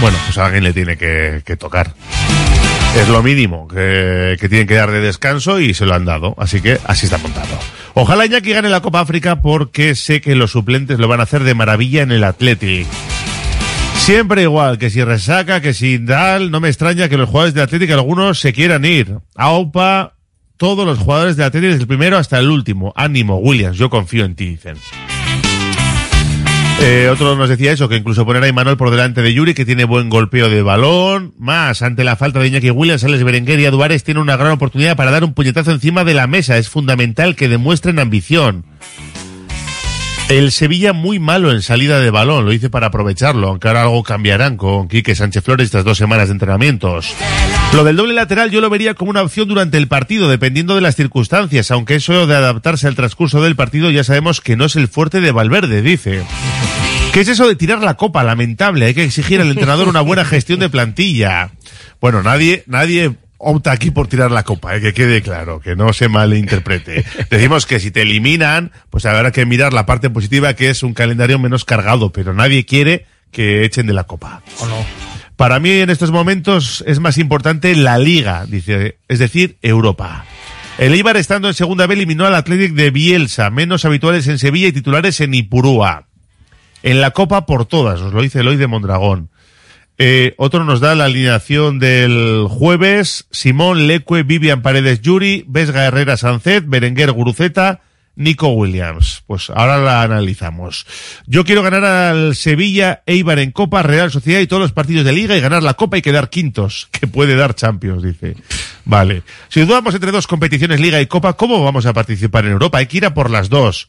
[0.00, 1.92] Bueno, pues a alguien le tiene que, que tocar.
[2.96, 6.34] Es lo mínimo que, que tienen que dar de descanso y se lo han dado.
[6.36, 7.58] Así que así está montado.
[7.94, 11.42] Ojalá Iñaki gane la Copa África porque sé que los suplentes lo van a hacer
[11.42, 12.86] de maravilla en el Athletic.
[13.96, 17.62] Siempre igual, que si resaca, que si tal, no me extraña que los jugadores de
[17.62, 19.18] Athletic algunos se quieran ir.
[19.36, 20.14] AUPA,
[20.56, 22.92] todos los jugadores de Athletic desde el primero hasta el último.
[22.96, 24.76] Ánimo, Williams, yo confío en ti, dicen.
[26.80, 29.64] Eh, otro nos decía eso, que incluso poner a Imanol por delante de Yuri, que
[29.64, 31.32] tiene buen golpeo de balón.
[31.38, 34.96] Más, ante la falta de Iñaki Williams, Alex Berenguer y Aduares tiene una gran oportunidad
[34.96, 36.58] para dar un puñetazo encima de la mesa.
[36.58, 38.64] Es fundamental que demuestren ambición.
[40.28, 44.02] El Sevilla muy malo en salida de balón, lo hice para aprovecharlo, aunque ahora algo
[44.02, 47.14] cambiarán con Quique Sánchez Flores estas dos semanas de entrenamientos.
[47.74, 50.82] Lo del doble lateral yo lo vería como una opción durante el partido, dependiendo de
[50.82, 54.76] las circunstancias, aunque eso de adaptarse al transcurso del partido ya sabemos que no es
[54.76, 56.22] el fuerte de Valverde, dice.
[57.14, 58.24] ¿Qué es eso de tirar la copa?
[58.24, 61.50] Lamentable, hay que exigir al entrenador una buena gestión de plantilla.
[62.00, 65.92] Bueno, nadie, nadie opta aquí por tirar la copa, eh, que quede claro, que no
[65.92, 67.04] se malinterprete.
[67.30, 70.94] Decimos que si te eliminan, pues habrá que mirar la parte positiva que es un
[70.94, 74.42] calendario menos cargado, pero nadie quiere que echen de la copa.
[74.60, 75.11] ¿O no?
[75.42, 80.24] Para mí en estos momentos es más importante la liga, dice, es decir, Europa.
[80.78, 84.68] El Eibar estando en segunda B eliminó al Athletic de Bielsa, menos habituales en Sevilla
[84.68, 86.06] y titulares en Ipurúa.
[86.84, 89.30] En la Copa por todas, os lo dice Eloy de Mondragón.
[89.98, 93.26] Eh, otro nos da la alineación del jueves.
[93.32, 97.80] Simón, Leque, Vivian Paredes, Yuri, Vesga Herrera Sancet, Berenguer Guruceta,
[98.16, 99.22] Nico Williams.
[99.26, 100.86] Pues ahora la analizamos.
[101.26, 105.12] Yo quiero ganar al Sevilla, Eibar en Copa, Real Sociedad y todos los partidos de
[105.12, 108.36] Liga y ganar la Copa y quedar quintos, que puede dar Champions, dice.
[108.84, 109.22] Vale.
[109.48, 112.78] Si dudamos entre dos competiciones, Liga y Copa, ¿cómo vamos a participar en Europa?
[112.78, 113.88] Hay que ir a por las dos.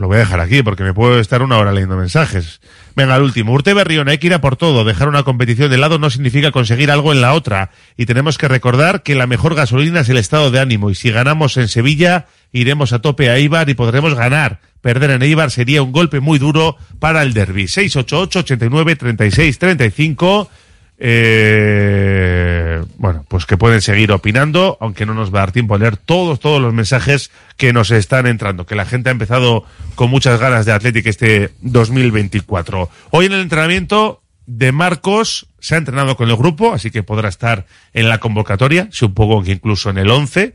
[0.00, 2.60] Lo voy a dejar aquí porque me puedo estar una hora leyendo mensajes.
[2.96, 3.52] Venga, al último.
[3.52, 4.82] Urte Berrión, hay que ir a por todo.
[4.82, 7.70] Dejar una competición de lado no significa conseguir algo en la otra.
[7.98, 10.88] Y tenemos que recordar que la mejor gasolina es el estado de ánimo.
[10.88, 14.60] Y si ganamos en Sevilla, iremos a tope a Eibar y podremos ganar.
[14.80, 17.68] Perder en Eibar sería un golpe muy duro para el derby.
[17.68, 20.50] 688 89 36 35
[20.98, 25.78] eh, bueno, pues que pueden seguir opinando, aunque no nos va a dar tiempo a
[25.78, 30.10] leer todos, todos los mensajes que nos están entrando, que la gente ha empezado con
[30.10, 32.88] muchas ganas de Athletic este 2024.
[33.10, 37.28] Hoy en el entrenamiento de Marcos se ha entrenado con el grupo, así que podrá
[37.28, 40.54] estar en la convocatoria, supongo que incluso en el 11,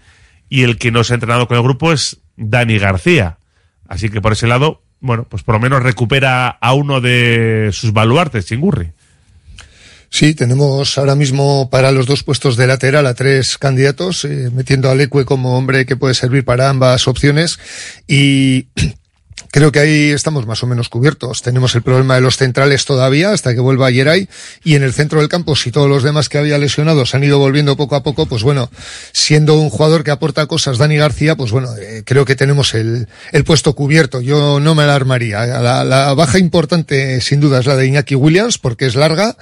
[0.50, 3.38] y el que no se ha entrenado con el grupo es Dani García.
[3.88, 7.94] Así que por ese lado, bueno, pues por lo menos recupera a uno de sus
[7.94, 8.92] baluartes, Chingurri.
[10.14, 14.90] Sí, tenemos ahora mismo para los dos puestos de lateral a tres candidatos, eh, metiendo
[14.90, 17.60] a Leque como hombre que puede servir para ambas opciones.
[18.10, 18.68] Y
[19.52, 21.42] creo que ahí estamos más o menos cubiertos.
[21.42, 24.28] Tenemos el problema de los centrales todavía hasta que vuelva Yeray
[24.64, 27.38] y en el centro del campo, si todos los demás que había lesionados han ido
[27.38, 28.72] volviendo poco a poco, pues bueno,
[29.12, 33.08] siendo un jugador que aporta cosas, Dani García, pues bueno, eh, creo que tenemos el,
[33.46, 34.22] puesto cubierto.
[34.22, 35.46] Yo no me alarmaría.
[35.46, 39.38] La, baja importante sin duda es la de Iñaki Williams porque es larga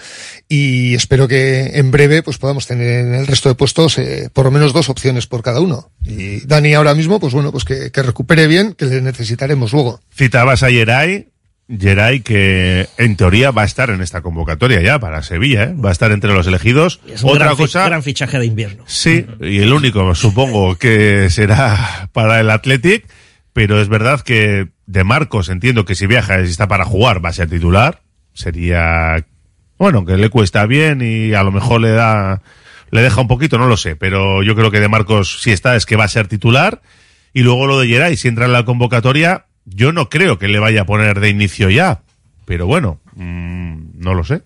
[0.47, 4.45] y espero que en breve pues podamos tener en el resto de puestos eh, por
[4.45, 5.91] lo menos dos opciones por cada uno.
[6.03, 9.98] Y Dani ahora mismo, pues bueno, pues que recupere bien, que le necesitaremos luego.
[10.11, 11.29] Citabas a Yeray,
[11.67, 15.73] Yeray que en teoría va a estar en esta convocatoria ya para Sevilla, ¿eh?
[15.73, 16.99] va a estar entre los elegidos.
[17.07, 18.83] Es un Otra gran, cosa, gran fichaje de invierno.
[18.87, 23.05] sí, y el único supongo que será para el Athletic,
[23.53, 27.29] pero es verdad que de Marcos entiendo que si viaja y está para jugar va
[27.29, 28.01] a ser titular,
[28.33, 29.23] sería
[29.77, 32.41] bueno, que le cuesta bien y a lo mejor le da
[32.91, 35.75] le deja un poquito, no lo sé, pero yo creo que de Marcos si está
[35.75, 36.81] es que va a ser titular
[37.31, 40.59] y luego lo de Geray, si entra en la convocatoria, yo no creo que le
[40.59, 42.01] vaya a poner de inicio ya,
[42.45, 44.41] pero bueno, mm, no lo sé.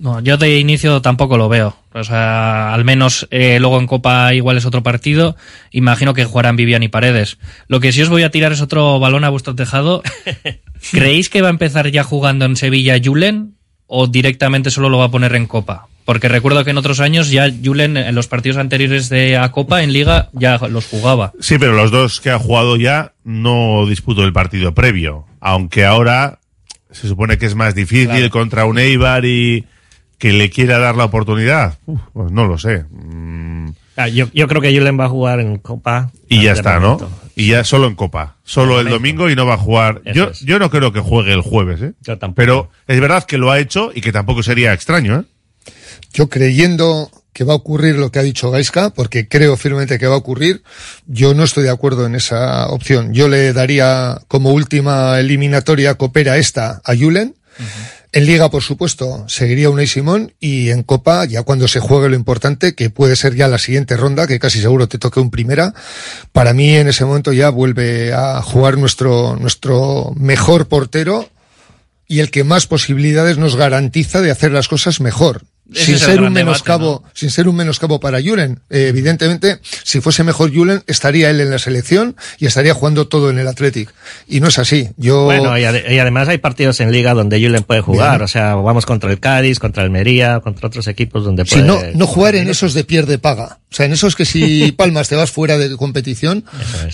[0.00, 1.76] No, yo de inicio tampoco lo veo.
[1.94, 5.36] O sea, al menos eh, luego en Copa igual es otro partido.
[5.70, 7.38] Imagino que jugarán Vivian y Paredes.
[7.68, 10.02] Lo que sí os voy a tirar es otro balón a vuestro tejado.
[10.90, 13.56] ¿Creéis que va a empezar ya jugando en Sevilla Julen
[13.86, 15.88] o directamente solo lo va a poner en Copa?
[16.06, 19.82] Porque recuerdo que en otros años ya Julen en los partidos anteriores de a Copa
[19.82, 21.32] en Liga ya los jugaba.
[21.40, 26.38] Sí, pero los dos que ha jugado ya no disputó el partido previo, aunque ahora
[26.90, 28.30] se supone que es más difícil Claro.
[28.30, 29.66] contra un Eibar y
[30.18, 31.76] que le quiera dar la oportunidad.
[31.84, 32.84] Uf, pues no lo sé.
[32.90, 36.10] Mm, Ah, yo, yo creo que Julen va a jugar en Copa.
[36.28, 36.98] Y ya está, ¿no?
[37.34, 38.36] Y ya solo en Copa.
[38.44, 40.02] Solo el domingo y no va a jugar.
[40.04, 40.40] Eso Yo, es.
[40.40, 41.94] yo no creo que juegue el jueves, ¿eh?
[42.02, 42.36] Yo tampoco.
[42.36, 45.22] Pero es verdad que lo ha hecho y que tampoco sería extraño, ¿eh?
[46.16, 50.06] Yo creyendo que va a ocurrir lo que ha dicho Gaiska, porque creo firmemente que
[50.06, 50.62] va a ocurrir.
[51.06, 53.12] Yo no estoy de acuerdo en esa opción.
[53.12, 57.34] Yo le daría como última eliminatoria coopera esta a Julen.
[58.12, 62.16] En Liga, por supuesto, seguiría Unai Simón y en Copa, ya cuando se juegue lo
[62.16, 65.74] importante, que puede ser ya la siguiente ronda, que casi seguro te toque un primera,
[66.32, 71.28] para mí en ese momento ya vuelve a jugar nuestro, nuestro mejor portero
[72.08, 75.42] y el que más posibilidades nos garantiza de hacer las cosas mejor.
[75.74, 78.60] Ese Sin ser, un debate, menoscabo, sin ser un menoscabo para Julen.
[78.70, 83.30] Eh, evidentemente, si fuese mejor Julen, estaría él en la selección y estaría jugando todo
[83.30, 83.92] en el Athletic.
[84.28, 84.90] Y no es así.
[84.96, 88.12] Yo, Bueno, y, ade- y además hay partidos en liga donde Julen puede jugar.
[88.18, 88.22] Bien.
[88.22, 91.66] O sea, vamos contra el Cádiz, contra el Almería, contra otros equipos donde Si puede...
[91.66, 93.58] no, no jugar en esos de pierde paga.
[93.70, 96.44] O sea, en esos que si palmas te vas fuera de competición,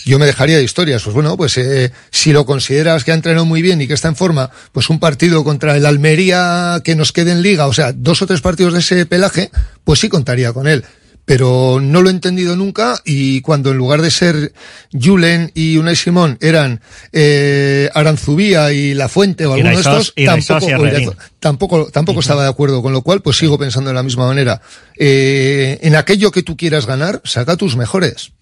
[0.05, 1.03] yo me dejaría de historias.
[1.03, 4.09] Pues bueno, pues eh, si lo consideras que ha entrenado muy bien y que está
[4.09, 7.93] en forma, pues un partido contra el Almería que nos quede en liga, o sea,
[7.93, 9.51] dos o tres partidos de ese pelaje,
[9.85, 10.85] pues sí contaría con él.
[11.25, 14.53] Pero no lo he entendido nunca y cuando en lugar de ser
[14.93, 16.81] Julen y Unai Simón eran
[17.12, 21.09] eh, Aranzubía y La Fuente o alguno de estos, tampoco, y o Herrerín.
[21.11, 24.27] Irazo- tampoco, tampoco estaba de acuerdo, con lo cual pues sigo pensando de la misma
[24.27, 24.61] manera.
[24.99, 28.33] Eh, en aquello que tú quieras ganar, saca tus mejores.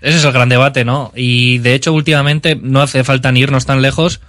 [0.00, 1.12] Ese es el gran debate, ¿no?
[1.16, 4.20] Y de hecho, últimamente no hace falta ni irnos tan lejos.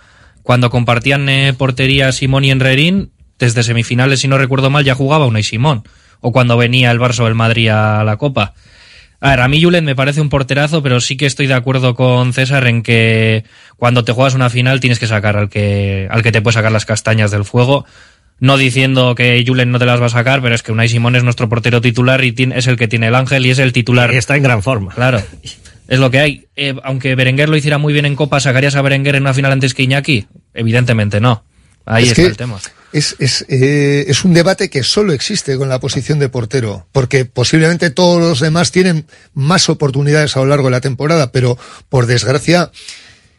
[0.41, 5.27] Cuando compartían eh, portería Simón y Enrerín, desde semifinales, si no recuerdo mal, ya jugaba
[5.27, 5.83] Unai Simón.
[6.21, 8.53] O cuando venía el Barça o el Madrid a la Copa.
[9.21, 11.93] A ver, a mí Julen me parece un porterazo, pero sí que estoy de acuerdo
[11.93, 13.43] con César en que
[13.75, 16.71] cuando te juegas una final tienes que sacar al que, al que te puede sacar
[16.71, 17.85] las castañas del fuego.
[18.39, 21.17] No diciendo que Julen no te las va a sacar, pero es que Unai Simón
[21.17, 24.13] es nuestro portero titular y es el que tiene el ángel y es el titular.
[24.13, 24.93] Está en gran forma.
[24.93, 25.21] Claro.
[25.89, 26.45] Es lo que hay.
[26.55, 29.51] Eh, aunque Berenguer lo hiciera muy bien en Copa, ¿sacarías a Berenguer en una final
[29.51, 30.27] antes que Iñaki?
[30.53, 31.43] Evidentemente no.
[31.89, 32.59] Ahí Es está que el tema.
[32.93, 37.25] Es, es, eh, es un debate que solo existe con la posición de portero, porque
[37.25, 41.57] posiblemente todos los demás tienen más oportunidades a lo largo de la temporada, pero
[41.89, 42.71] por desgracia,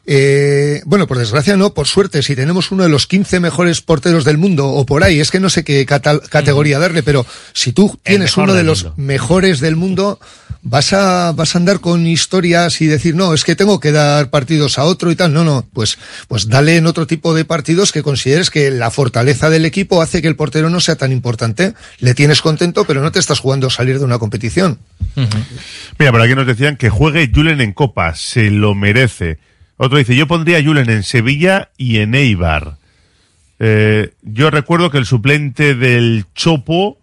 [0.07, 4.24] eh, bueno, por desgracia no, por suerte, si tenemos uno de los 15 mejores porteros
[4.24, 7.98] del mundo o por ahí, es que no sé qué categoría darle, pero si tú
[8.03, 8.94] tienes uno de los mundo.
[8.96, 10.18] mejores del mundo,
[10.62, 14.30] vas a, vas a andar con historias y decir, no, es que tengo que dar
[14.30, 15.32] partidos a otro y tal.
[15.32, 15.98] No, no, pues,
[16.28, 20.22] pues dale en otro tipo de partidos que consideres que la fortaleza del equipo hace
[20.22, 21.74] que el portero no sea tan importante.
[21.98, 24.78] Le tienes contento, pero no te estás jugando a salir de una competición.
[25.98, 29.38] Mira, por aquí nos decían que juegue Julen en Copa, se lo merece.
[29.83, 32.76] Otro dice, yo pondría a Julen en Sevilla y en Eibar.
[33.59, 36.99] Eh, yo recuerdo que el suplente del Chopo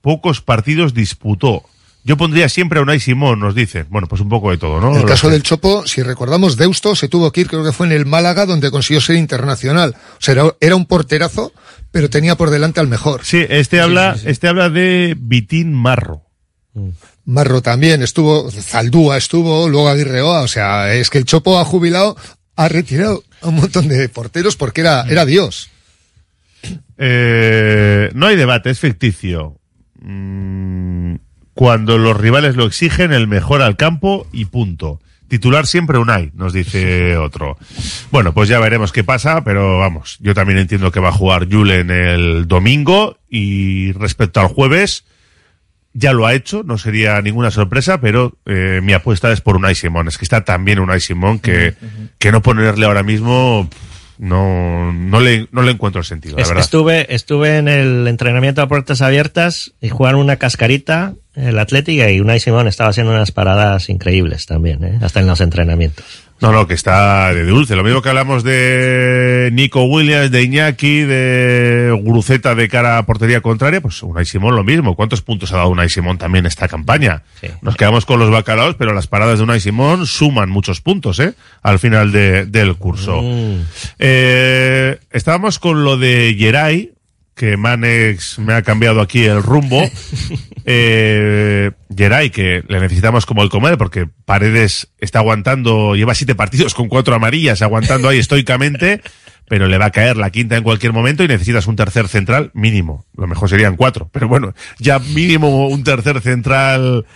[0.00, 1.64] pocos partidos disputó.
[2.04, 3.88] Yo pondría siempre a Unai Simón, nos dicen.
[3.90, 4.92] Bueno, pues un poco de todo, ¿no?
[4.92, 7.86] En el caso del Chopo, si recordamos, Deusto se tuvo que ir, creo que fue
[7.86, 9.94] en el Málaga, donde consiguió ser internacional.
[10.12, 11.52] O sea, era, era un porterazo,
[11.90, 13.22] pero tenía por delante al mejor.
[13.22, 16.22] Sí, este habla, este habla de Vitín Marro.
[17.28, 22.16] Marro también estuvo, Zaldúa estuvo, luego Aguirreoa, o sea, es que el Chopo ha jubilado,
[22.56, 25.68] ha retirado a un montón de porteros porque era, era Dios.
[26.96, 29.58] Eh, no hay debate, es ficticio.
[30.00, 31.16] Mm,
[31.52, 34.98] cuando los rivales lo exigen, el mejor al campo y punto.
[35.28, 37.58] Titular siempre Unai, nos dice otro.
[38.10, 41.46] Bueno, pues ya veremos qué pasa, pero vamos, yo también entiendo que va a jugar
[41.46, 45.04] Julen el domingo y respecto al jueves,
[45.98, 49.74] ya lo ha hecho, no sería ninguna sorpresa, pero eh, mi apuesta es por Unai
[49.74, 50.06] Simón.
[50.08, 51.74] Es que está tan bien Unai Simón que,
[52.18, 53.68] que no ponerle ahora mismo
[54.18, 56.64] no, no, le, no le encuentro el sentido, la Es- verdad.
[56.64, 62.20] Estuve, estuve en el entrenamiento a puertas abiertas y jugaron una cascarita, el Atlético, y
[62.20, 64.98] Unai Simón estaba haciendo unas paradas increíbles también, ¿eh?
[65.02, 66.04] hasta en los entrenamientos.
[66.40, 67.74] No, no, que está de dulce.
[67.74, 73.40] Lo mismo que hablamos de Nico Williams, de Iñaki, de Guruceta de cara a portería
[73.40, 74.94] contraria, pues Unai Simón lo mismo.
[74.94, 77.22] ¿Cuántos puntos ha dado Unai Simón también esta campaña?
[77.60, 81.34] Nos quedamos con los bacalaos, pero las paradas de Unai Simón suman muchos puntos, ¿eh?
[81.62, 83.20] Al final de- del curso.
[83.98, 86.92] Eh, estábamos con lo de Geray,
[87.38, 89.82] que Manex me ha cambiado aquí el rumbo.
[90.70, 96.74] Eh, Geray, que le necesitamos como el comer, porque Paredes está aguantando, lleva siete partidos
[96.74, 99.00] con cuatro amarillas, aguantando ahí estoicamente,
[99.48, 102.50] pero le va a caer la quinta en cualquier momento y necesitas un tercer central
[102.52, 103.06] mínimo.
[103.16, 107.06] Lo mejor serían cuatro, pero bueno, ya mínimo un tercer central,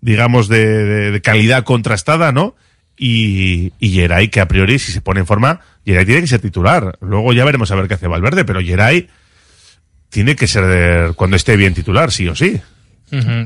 [0.00, 2.56] digamos, de, de- de calidad contrastada, ¿no?
[2.96, 6.40] Y, y Geray, que a priori, si se pone en forma, Geray tiene que ser
[6.40, 6.96] titular.
[7.02, 9.08] Luego ya veremos a ver qué hace Valverde, pero Geray
[10.16, 12.58] tiene que ser cuando esté bien titular, sí o sí.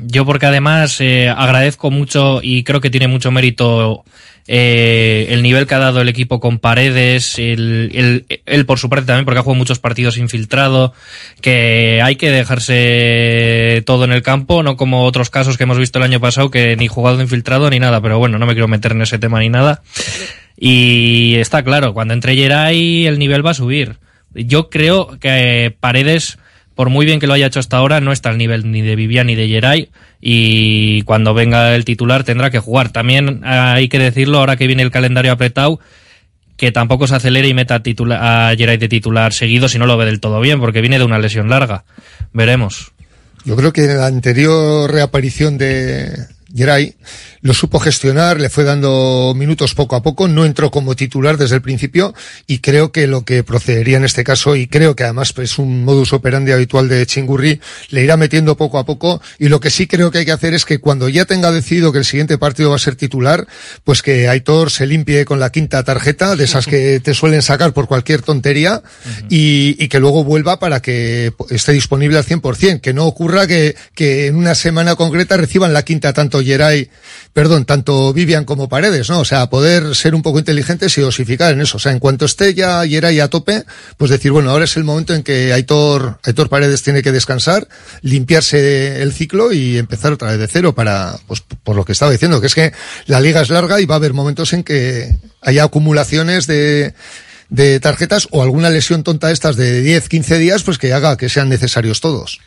[0.06, 4.04] Yo porque además eh, agradezco mucho y creo que tiene mucho mérito
[4.46, 8.88] eh, el nivel que ha dado el equipo con Paredes, el, el- él por su
[8.88, 10.94] parte también porque ha jugado muchos partidos infiltrado,
[11.40, 15.98] que hay que dejarse todo en el campo, no como otros casos que hemos visto
[15.98, 18.92] el año pasado que ni jugado infiltrado ni nada, pero bueno, no me quiero meter
[18.92, 19.82] en ese tema ni nada.
[20.56, 23.96] Y está claro, cuando entre Geray el nivel va a subir.
[24.32, 26.38] Yo creo que Paredes,
[26.80, 28.96] por muy bien que lo haya hecho hasta ahora, no está al nivel ni de
[28.96, 32.90] Vivian ni de Geray y cuando venga el titular tendrá que jugar.
[32.90, 35.78] También hay que decirlo, ahora que viene el calendario apretado,
[36.56, 40.06] que tampoco se acelere y meta a, Geray de titular seguido si no lo ve
[40.06, 41.84] del todo bien, porque viene de una lesión larga.
[42.32, 42.92] Veremos.
[43.44, 46.14] Yo creo que la anterior reaparición de
[46.54, 46.94] Geray
[47.42, 51.54] lo supo gestionar, le fue dando minutos poco a poco, no entró como titular desde
[51.54, 52.14] el principio
[52.46, 55.84] y creo que lo que procedería en este caso, y creo que además es un
[55.84, 57.60] modus operandi habitual de Chingurri,
[57.90, 60.52] le irá metiendo poco a poco y lo que sí creo que hay que hacer
[60.52, 63.46] es que cuando ya tenga decidido que el siguiente partido va a ser titular,
[63.84, 67.72] pues que Aitor se limpie con la quinta tarjeta, de esas que te suelen sacar
[67.72, 68.82] por cualquier tontería,
[69.28, 73.76] y, y que luego vuelva para que esté disponible al 100%, que no ocurra que,
[73.94, 76.39] que en una semana concreta reciban la quinta tanto
[77.32, 79.20] Perdón, tanto Vivian como Paredes, ¿no?
[79.20, 81.76] O sea, poder ser un poco inteligentes y dosificar en eso.
[81.76, 83.64] O sea, en cuanto esté ya Geray a tope,
[83.96, 87.68] pues decir, bueno, ahora es el momento en que Aitor, Aitor Paredes tiene que descansar,
[88.02, 92.10] limpiarse el ciclo y empezar otra vez de cero para, pues, por lo que estaba
[92.10, 92.72] diciendo, que es que
[93.06, 96.94] la liga es larga y va a haber momentos en que haya acumulaciones de,
[97.50, 101.16] de tarjetas o alguna lesión tonta de estas de 10, 15 días, pues que haga
[101.16, 102.40] que sean necesarios todos.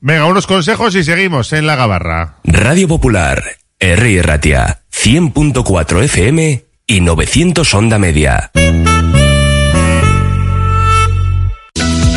[0.00, 2.36] Venga, unos consejos y seguimos en la gabarra.
[2.44, 3.42] Radio Popular,
[3.78, 4.22] R.
[4.22, 8.50] Ratia, 100.4 FM y 900 Onda Media.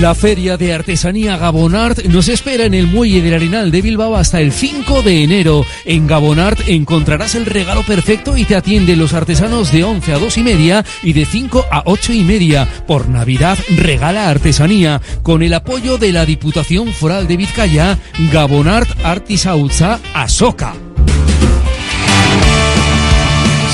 [0.00, 4.40] La Feria de Artesanía Gabonart nos espera en el Muelle del Arenal de Bilbao hasta
[4.40, 5.66] el 5 de enero.
[5.84, 10.38] En Gabonart encontrarás el regalo perfecto y te atienden los artesanos de 11 a 2
[10.38, 12.68] y media y de 5 a 8 y media.
[12.86, 17.98] Por Navidad regala artesanía con el apoyo de la Diputación Foral de Vizcaya,
[18.32, 20.87] Gabonart Artisautza Asoka.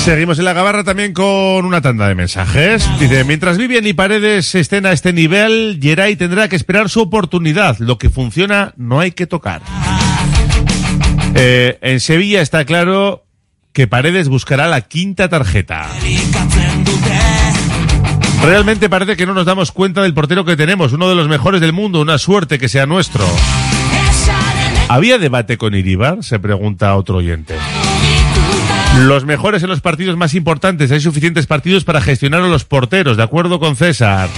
[0.05, 2.87] Seguimos en la gabarra también con una tanda de mensajes.
[2.99, 7.79] Dice, mientras Vivian y Paredes estén a este nivel, Geray tendrá que esperar su oportunidad.
[7.79, 9.63] Lo que funciona no hay que tocar.
[11.33, 13.25] Eh, en Sevilla está claro
[13.73, 15.87] que Paredes buscará la quinta tarjeta.
[18.43, 21.61] Realmente parece que no nos damos cuenta del portero que tenemos, uno de los mejores
[21.61, 23.25] del mundo, una suerte que sea nuestro.
[24.87, 26.23] ¿Había debate con Iribar?
[26.23, 27.55] Se pregunta otro oyente.
[29.01, 30.91] Los mejores en los partidos más importantes.
[30.91, 34.29] Hay suficientes partidos para gestionar a los porteros, de acuerdo con César.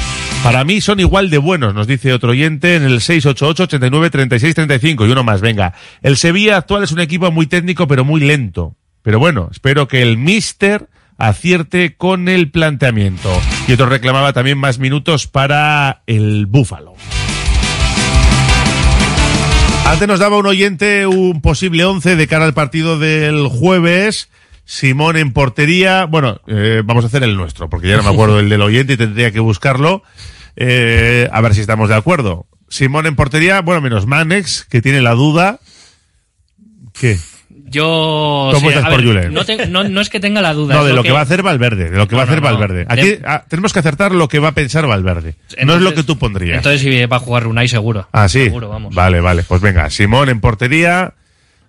[0.44, 4.56] Para mí son igual de buenos, nos dice otro oyente en el 688 89 36
[4.56, 5.74] 35 y uno más, venga.
[6.02, 8.76] El Sevilla actual es un equipo muy técnico pero muy lento.
[9.04, 13.32] Pero bueno, espero que el Mister acierte con el planteamiento.
[13.68, 16.94] Y otro reclamaba también más minutos para el Búfalo.
[19.86, 24.30] Antes nos daba un oyente un posible 11 de cara al partido del jueves.
[24.70, 26.04] Simón en portería.
[26.06, 28.94] Bueno, eh, vamos a hacer el nuestro, porque ya no me acuerdo el del oyente
[28.94, 30.04] y tendría que buscarlo.
[30.58, 32.48] Eh, a ver si estamos de acuerdo.
[32.68, 35.60] Simón en portería, bueno, menos Manex, que tiene la duda.
[37.00, 37.18] ¿Qué?
[37.70, 38.50] Yo.
[38.54, 39.34] ¿Cómo sí, estás por ver, Julen?
[39.34, 40.76] no, te- no- no es que tenga la duda.
[40.76, 42.50] No, de lo que va a hacer Valverde, de lo que va a hacer no,
[42.50, 42.58] no.
[42.58, 42.86] Valverde.
[42.90, 45.36] Aquí De- ah, tenemos que acertar lo que va a pensar Valverde.
[45.64, 46.58] no es lo que tú pondrías.
[46.58, 48.08] Entonces sí va a jugar Unai seguro.
[48.12, 48.44] ah, sí.
[48.46, 48.94] Seguro, vamos.
[48.96, 49.44] Vale, vale.
[49.44, 51.14] Pues venga, Simón en portería.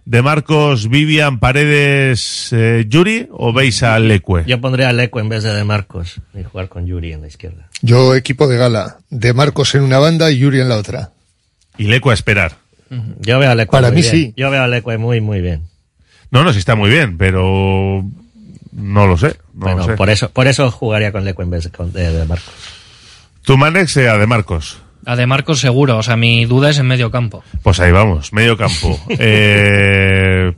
[0.08, 4.42] De Marcos, Vivian, Paredes, eh, Yuri o veis a Lecue.
[4.46, 7.26] Yo pondría a Leco en vez de De Marcos y jugar con Yuri en la
[7.28, 7.68] izquierda.
[7.82, 11.10] Yo equipo de gala, de Marcos en una banda y Yuri en la otra.
[11.76, 12.56] Y Lecue a esperar.
[13.20, 14.14] Yo veo a Leco Para muy mí bien.
[14.14, 14.34] sí.
[14.34, 15.64] Yo veo a Leco muy, muy bien.
[16.30, 18.02] No, no, sí está muy bien, pero
[18.72, 19.36] no lo sé.
[19.52, 19.92] No Bueno, lo sé.
[19.92, 22.50] por eso, por eso jugaría con Leco en vez de, de Marcos.
[23.42, 24.78] Tu Manex sea de Marcos.
[25.16, 25.98] De Marcos seguro.
[25.98, 27.42] O sea, mi duda es en medio campo.
[27.62, 28.98] Pues ahí vamos, medio campo.
[29.18, 30.52] Eh,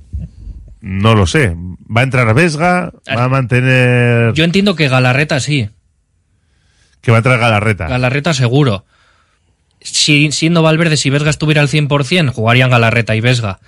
[0.81, 1.55] no lo sé.
[1.95, 2.93] ¿Va a entrar Vesga?
[3.09, 4.33] ¿Va a mantener...?
[4.35, 5.69] Yo entiendo que Galarreta sí.
[7.01, 7.89] Que va a entrar Galarreta.
[7.89, 8.85] Galarreta seguro.
[9.81, 13.61] Si, siendo Valverde, si Vesga estuviera al 100%, jugarían Galarreta y Vesga.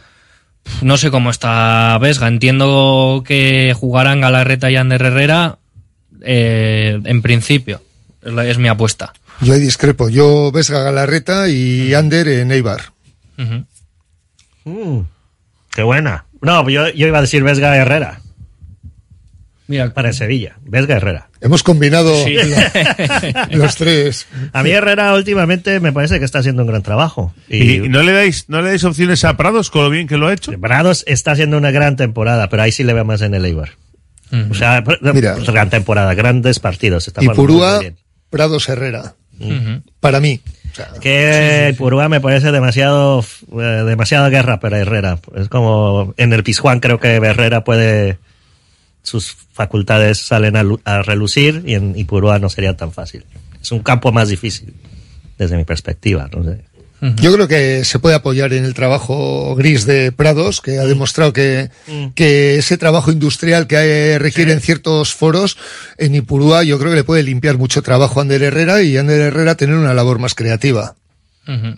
[0.81, 2.29] No sé cómo está Vesga.
[2.29, 5.59] Entiendo que jugarán Galarreta y Ander Herrera
[6.23, 7.83] eh, en principio.
[8.23, 9.13] Es mi apuesta.
[9.41, 10.09] Yo ahí discrepo.
[10.09, 12.93] Yo Vesga Galarreta y Ander en Eibar.
[14.65, 15.01] Mm,
[15.75, 16.27] qué buena.
[16.41, 18.21] No, yo, yo iba a decir Vesga Herrera.
[19.69, 19.95] Mira.
[19.95, 20.57] Para Sevilla.
[20.63, 21.31] Vesga Herrera.
[21.41, 22.35] Hemos combinado Sí.
[22.35, 24.27] la- los tres.
[24.53, 27.33] A mí Herrera últimamente me parece que está haciendo un gran trabajo.
[27.49, 30.27] ¿Y no le dais no le dais opciones a Prados con lo bien que lo
[30.29, 30.53] ha hecho?
[30.61, 33.71] Prados está haciendo una gran temporada, pero ahí sí le veo más en el Eibar.
[34.51, 35.37] O sea, Mira.
[35.47, 37.07] gran temporada, grandes partidos.
[37.09, 37.97] Está Y Purúa, muy bien.
[39.51, 39.83] Herrera.
[40.01, 40.41] Para mí.
[41.01, 45.19] Que Purúa me parece demasiado, eh, demasiada guerra para Herrera.
[45.37, 48.19] Es como en el Pizjuán creo que Herrera puede,
[49.03, 53.25] sus facultades salen a, lu- a relucir y en Ipurúa no sería tan fácil.
[53.61, 54.75] Es un campo más difícil
[55.39, 56.29] desde mi perspectiva.
[56.35, 56.61] No sé.
[57.17, 61.33] Yo creo que se puede apoyar en el trabajo gris de Prados, que ha demostrado
[61.33, 61.69] que,
[62.15, 65.59] que ese trabajo industrial que hay- requiere en ciertos foros,
[65.99, 69.21] en Ipurúa yo creo que le puede limpiar mucho trabajo a Ander Herrera y Ander
[69.21, 70.95] Herrera tener una labor más creativa.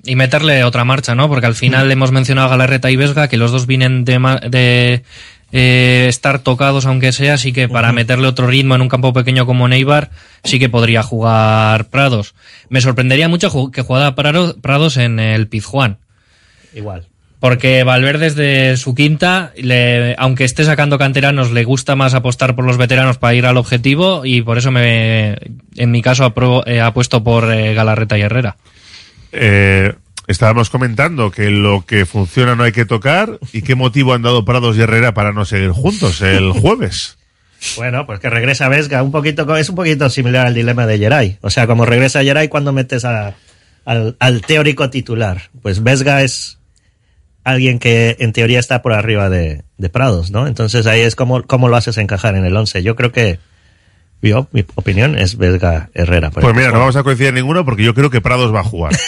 [0.05, 1.27] Y meterle otra marcha, ¿no?
[1.31, 4.19] Porque al final hemos mencionado a Galarreta y Vesga, que los dos vienen de,
[4.51, 5.03] de
[5.57, 9.47] eh, estar tocados, aunque sea, así que para meterle otro ritmo en un campo pequeño
[9.47, 10.11] como Neibar,
[10.43, 12.35] sí que podría jugar Prados.
[12.69, 15.99] Me sorprendería mucho que jugara Prado- Prados en el Pizjuán.
[16.75, 17.07] Igual.
[17.39, 22.65] Porque Valverde desde su quinta, le, aunque esté sacando canteranos, le gusta más apostar por
[22.65, 25.37] los veteranos para ir al objetivo y por eso me,
[25.77, 28.57] en mi caso, apruebo- eh, apuesto por eh, Galarreta y Herrera.
[29.31, 29.93] Eh,
[30.27, 34.45] estábamos comentando que lo que funciona no hay que tocar y qué motivo han dado
[34.45, 37.19] Prados y Herrera para no seguir juntos el jueves.
[37.77, 41.39] Bueno, pues que regresa Vesga, un poquito, es un poquito similar al dilema de Geray.
[41.41, 43.35] O sea, como regresa Geray cuando metes a-
[43.87, 45.51] al, al teórico titular.
[45.63, 46.59] Pues Vesga es
[47.43, 50.47] alguien que en teoría está por arriba de, de Prados, ¿no?
[50.47, 52.83] Entonces ahí es como, cómo lo haces encajar en el 11.
[52.83, 53.39] Yo creo que,
[54.31, 56.31] yo, mi opinión es Vesga Herrera.
[56.31, 58.61] por Pues mira, no vamos a coincidir en ninguno porque yo creo que Prados va
[58.61, 58.93] a jugar.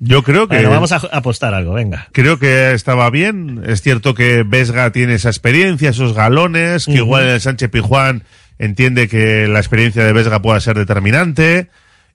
[0.00, 2.08] Yo creo que Bueno, vamos a apostar algo, venga.
[2.12, 3.62] creo que estaba bien.
[3.66, 8.24] Es cierto que Vesga tiene esa experiencia, esos galones, que igual el Sánchez Pijuán
[8.58, 11.68] entiende que la experiencia de Vesga pueda ser determinante.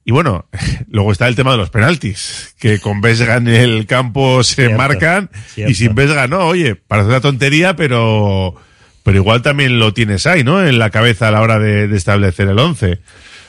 [0.06, 0.46] Y bueno,
[0.90, 4.78] luego está el tema de los penaltis, que con Vesga en el campo se Cierto,
[4.78, 6.48] marcan y sin Vesga no.
[6.48, 8.56] Oye, parece una tontería, pero,
[9.04, 10.66] pero igual también lo tienes ahí, ¿no?
[10.66, 13.00] En la cabeza a la hora de, de establecer el once.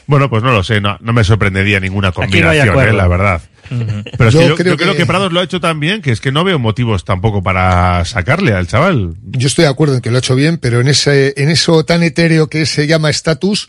[0.07, 3.41] Bueno, pues no lo sé, no, no me sorprendería ninguna no combinación, eh, la verdad.
[4.19, 5.81] Pero es Yo que yo, creo yo creo que- que Prados lo ha hecho tan
[5.81, 9.15] bien que es que no veo motivos tampoco para sacarle al chaval.
[9.25, 11.85] Yo estoy de acuerdo en que lo ha hecho bien, pero en ese, en eso
[11.85, 13.69] tan etéreo que se llama estatus,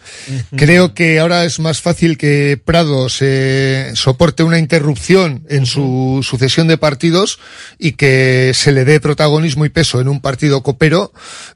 [0.56, 6.68] creo que ahora es más fácil que Prado se soporte una interrupción en su sucesión
[6.68, 7.40] de partidos
[7.80, 11.12] y que se le dé protagonismo y peso en un partido copero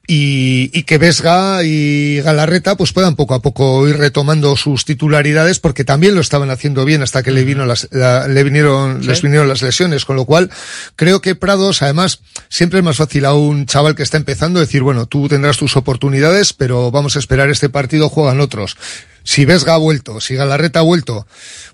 [0.07, 5.59] y, y que Vesga y Galarreta pues puedan poco a poco ir retomando sus titularidades
[5.59, 9.07] porque también lo estaban haciendo bien hasta que le vino las, la- le vinieron, Sí.
[9.07, 10.49] les vinieron las lesiones, con lo cual
[10.95, 14.81] creo que Prados, además, siempre es más fácil a un chaval que está empezando decir,
[14.83, 18.77] bueno, tú tendrás tus oportunidades, pero vamos a esperar este partido, juegan otros.
[19.23, 21.27] Si Vesga ha vuelto, si Galarreta ha vuelto,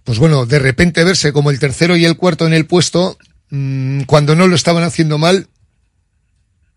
[0.03, 3.18] pues bueno, de repente verse como el tercero y el cuarto en el puesto,
[3.49, 5.48] mm, cuando no lo estaban haciendo mal,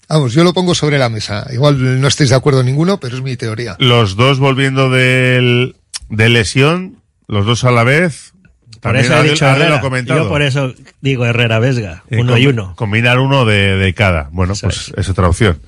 [0.08, 1.46] vamos, yo lo pongo sobre la mesa.
[1.52, 3.76] Igual no estáis de acuerdo ninguno, pero es mi teoría.
[3.78, 5.76] Los dos volviendo del,
[6.10, 8.32] de lesión, los dos a la vez.
[8.80, 10.02] Por También eso he Adel- dicho Adel Herrera.
[10.04, 12.74] Yo por eso digo Herrera Vesga, Eh, uno y uno.
[12.76, 14.28] Combinar uno de, de cada.
[14.32, 15.58] Bueno, pues es otra opción.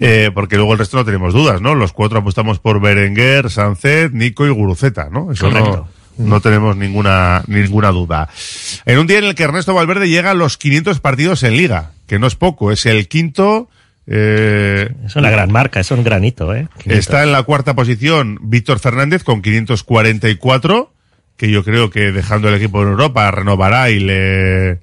[0.00, 1.74] Eh, porque luego el resto no tenemos dudas, ¿no?
[1.74, 5.32] Los cuatro apostamos por Berenguer, Sancet, Nico y Guruceta, ¿no?
[5.32, 5.88] Eso no, Correcto.
[6.18, 8.28] no tenemos ninguna, ninguna duda.
[8.84, 11.92] En un día en el que Ernesto Valverde llega a los 500 partidos en Liga,
[12.06, 13.70] que no es poco, es el quinto.
[14.06, 16.68] eh, Es una gran marca, es un granito, ¿eh?
[16.78, 16.98] 500.
[16.98, 20.92] Está en la cuarta posición Víctor Fernández con 544,
[21.38, 24.80] que yo creo que dejando el equipo en Europa renovará y le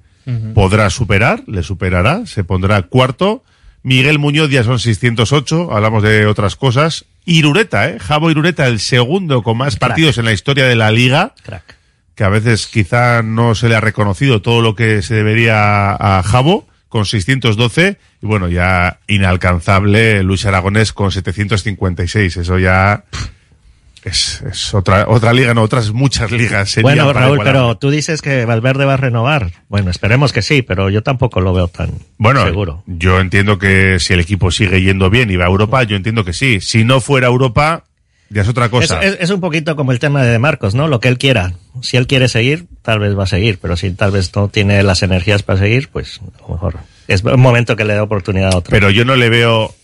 [0.54, 3.44] podrá superar, le superará, se pondrá cuarto.
[3.82, 7.04] Miguel Muñoz ya son 608, hablamos de otras cosas.
[7.26, 7.98] Irureta, ¿eh?
[8.00, 11.34] Javo Irureta, el segundo con más partidos en la historia de la liga.
[12.14, 16.22] Que a veces quizá no se le ha reconocido todo lo que se debería a
[16.22, 17.98] Javo, con 612.
[18.22, 22.38] Y bueno, ya inalcanzable Luis Aragonés con 756.
[22.38, 23.04] Eso ya
[24.06, 26.70] es, es otra, otra liga, no, otras muchas ligas.
[26.70, 29.50] sería Bueno, Raúl, pero tú dices que Valverde va a renovar.
[29.68, 32.82] Bueno, esperemos que sí, pero yo tampoco lo veo tan Bueno, seguro.
[32.86, 36.24] yo entiendo que si el equipo sigue yendo bien y va a Europa, yo entiendo
[36.24, 36.60] que sí.
[36.60, 37.84] Si no fuera Europa,
[38.30, 39.00] ya es otra Es, cosa.
[39.02, 40.88] es- es un poquito como el tema de Marcos, ¿no?
[40.88, 41.52] Lo que él quiera.
[41.82, 44.82] Si él quiere seguir, tal vez va a seguir, pero si tal vez no tiene
[44.82, 46.76] las energías para seguir, pues a lo mejor
[47.08, 48.70] es un momento que le da oportunidad a otro.
[48.70, 49.74] Pero yo no le veo.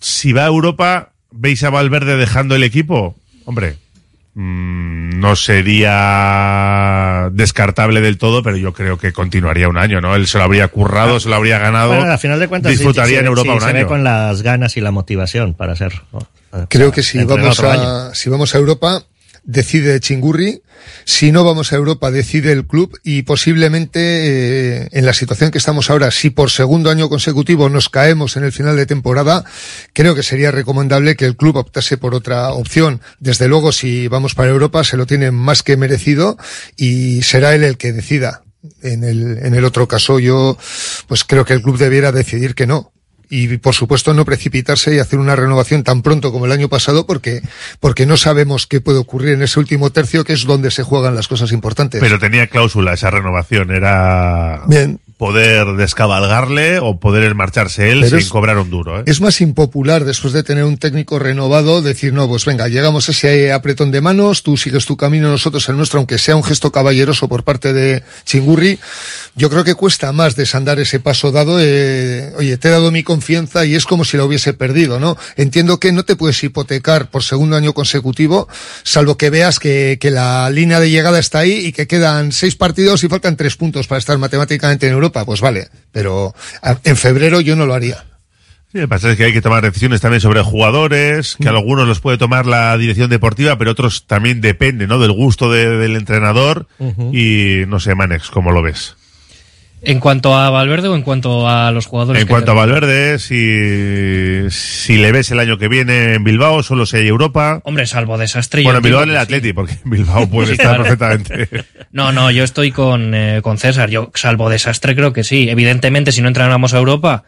[0.00, 3.14] Si va a Europa, ¿veis a Valverde dejando el equipo?
[3.44, 3.76] Hombre,
[4.34, 10.14] mm, no sería descartable del todo, pero yo creo que continuaría un año, ¿no?
[10.16, 11.94] Él se lo habría currado, se lo habría ganado.
[11.94, 13.88] Bueno, al final de cuentas, disfrutaría sí, en sí, Europa un se ve año.
[13.88, 15.92] con las ganas y la motivación para hacer.
[16.68, 19.02] Creo que si vamos a, si vamos a Europa,
[19.44, 20.62] decide Chingurri.
[21.04, 25.58] Si no vamos a Europa, decide el club y posiblemente eh, en la situación que
[25.58, 29.44] estamos ahora, si por segundo año consecutivo nos caemos en el final de temporada,
[29.92, 33.00] creo que sería recomendable que el club optase por otra opción.
[33.20, 36.36] Desde luego, si vamos para Europa, se lo tiene más que merecido
[36.76, 38.42] y será él el que decida.
[38.82, 40.56] En el, en el otro caso, yo,
[41.06, 42.94] pues creo que el club debiera decidir que no
[43.36, 47.04] y por supuesto no precipitarse y hacer una renovación tan pronto como el año pasado
[47.04, 47.42] porque
[47.80, 51.16] porque no sabemos qué puede ocurrir en ese último tercio que es donde se juegan
[51.16, 52.00] las cosas importantes.
[52.00, 55.00] Pero tenía cláusula esa renovación, era Bien.
[55.24, 59.00] Poder descabalgarle o poder marcharse él Pero sin es- cobrar un duro.
[59.00, 59.04] ¿eh?
[59.06, 63.12] Es más impopular después de tener un técnico renovado decir, no, pues venga, llegamos a
[63.12, 66.70] ese apretón de manos, tú sigues tu camino, nosotros el nuestro, aunque sea un gesto
[66.70, 68.78] caballeroso por parte de Chingurri,
[69.34, 73.02] yo creo que cuesta más desandar ese paso dado, eh, oye, te he dado mi
[73.02, 75.16] confianza y es como si la hubiese perdido, ¿no?
[75.36, 78.46] Entiendo que no te puedes hipotecar por segundo año consecutivo,
[78.82, 82.56] salvo que veas que, que la línea de llegada está ahí y que quedan seis
[82.56, 86.34] partidos y faltan tres puntos para estar matemáticamente en Europa, pues vale, pero
[86.82, 88.04] en febrero yo no lo haría.
[88.72, 91.50] Sí, lo que pasa es que hay que tomar decisiones también sobre jugadores, que a
[91.52, 94.98] algunos los puede tomar la dirección deportiva, pero otros también depende, ¿no?
[94.98, 96.66] Del gusto de- del entrenador
[97.14, 98.96] y no sé, Manex, ¿cómo lo ves?
[99.86, 102.20] ¿En cuanto a Valverde o en cuanto a los jugadores?
[102.22, 102.54] En que cuanto a?
[102.54, 107.60] Valverde, si, si le ves el año que viene en Bilbao, solo si hay Europa.
[107.64, 108.62] Hombre, salvo desastre.
[108.62, 109.22] Bueno, en Bilbao en el sí.
[109.22, 110.82] Atleti, porque en Bilbao puede Sí, estar claro.
[110.84, 111.64] perfectamente.
[111.92, 113.88] No, no, yo estoy con, eh, con César.
[113.88, 115.48] Yo, salvo desastre, creo que sí.
[115.48, 117.22] Evidentemente, si no entrenamos a Europa,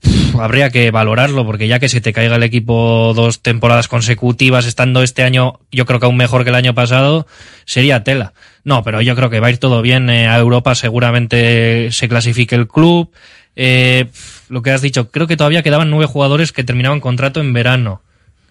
[0.00, 4.64] pff, habría que valorarlo, porque ya que se te caiga el equipo dos temporadas consecutivas,
[4.64, 7.26] estando este año, yo creo que aún mejor que el año pasado,
[7.66, 8.32] sería tela.
[8.64, 10.08] No, pero yo creo que va a ir todo bien.
[10.10, 13.10] eh, a Europa seguramente se clasifique el club.
[13.56, 14.06] Eh,
[14.48, 18.02] lo que has dicho, creo que todavía quedaban nueve jugadores que terminaban contrato en verano,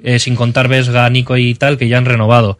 [0.04, 2.60] eh, sin contar Vesga, Nico y tal, que ya han renovado.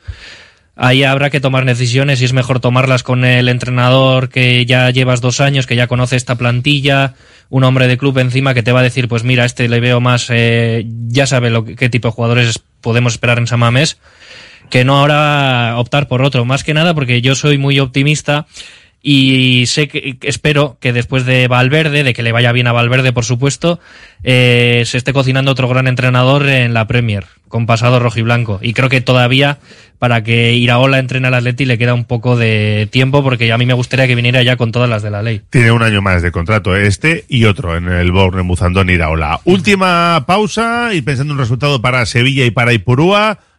[0.76, 5.22] Ahí habrá que tomar decisiones y es mejor tomarlas con el entrenador que ya llevas
[5.22, 7.14] dos años, que ya conoce esta plantilla,
[7.50, 10.00] un hombre de club encima que te va a decir, pues mira, este le veo
[10.00, 13.98] más, eh, ya sabe lo que- qué tipo de jugadores podemos esperar en Samamés,
[14.72, 16.46] que no ahora optar por otro.
[16.46, 18.48] Más que nada porque yo soy muy optimista
[19.04, 23.14] y sé que espero que después de Valverde, de que le vaya bien a Valverde,
[23.14, 23.80] por supuesto,
[24.24, 28.60] eh, se esté cocinando otro gran entrenador en la Premier, con pasado rojo y blanco.
[28.62, 29.60] Y creo que todavía
[30.00, 33.66] para que Iraola entrene al Atleti le queda un poco de tiempo, porque a mí
[33.66, 35.42] me gustaría que viniera ya con todas las de la ley.
[35.50, 39.42] Tiene un año más de contrato este y otro en el Bournemouth Andón Iraola.
[39.44, 43.40] Última pausa y pensando en un resultado para Sevilla y para Ipurúa.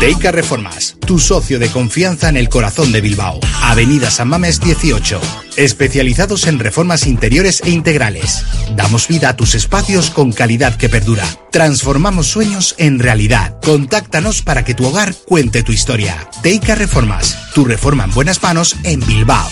[0.00, 3.40] Deica Reformas, tu socio de confianza en el corazón de Bilbao.
[3.62, 5.20] Avenida San Mames 18.
[5.56, 8.44] Especializados en reformas interiores e integrales.
[8.76, 11.24] Damos vida a tus espacios con calidad que perdura.
[11.50, 13.58] Transformamos sueños en realidad.
[13.60, 16.28] Contáctanos para que tu hogar cuente tu historia.
[16.44, 19.50] Deica Reformas, tu reforma en buenas manos en Bilbao.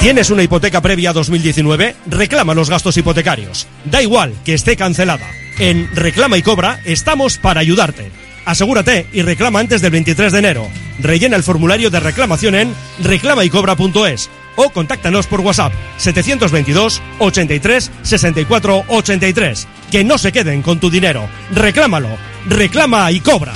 [0.00, 1.96] ¿Tienes una hipoteca previa 2019?
[2.06, 3.66] Reclama los gastos hipotecarios.
[3.84, 5.26] Da igual que esté cancelada.
[5.58, 8.27] En Reclama y Cobra estamos para ayudarte.
[8.48, 10.68] Asegúrate y reclama antes del 23 de enero.
[11.00, 19.68] Rellena el formulario de reclamación en reclamaycobra.es o contáctanos por WhatsApp 722 83 64 83.
[19.92, 21.28] Que no se queden con tu dinero.
[21.54, 22.08] Reclámalo.
[22.46, 23.52] Reclama y cobra.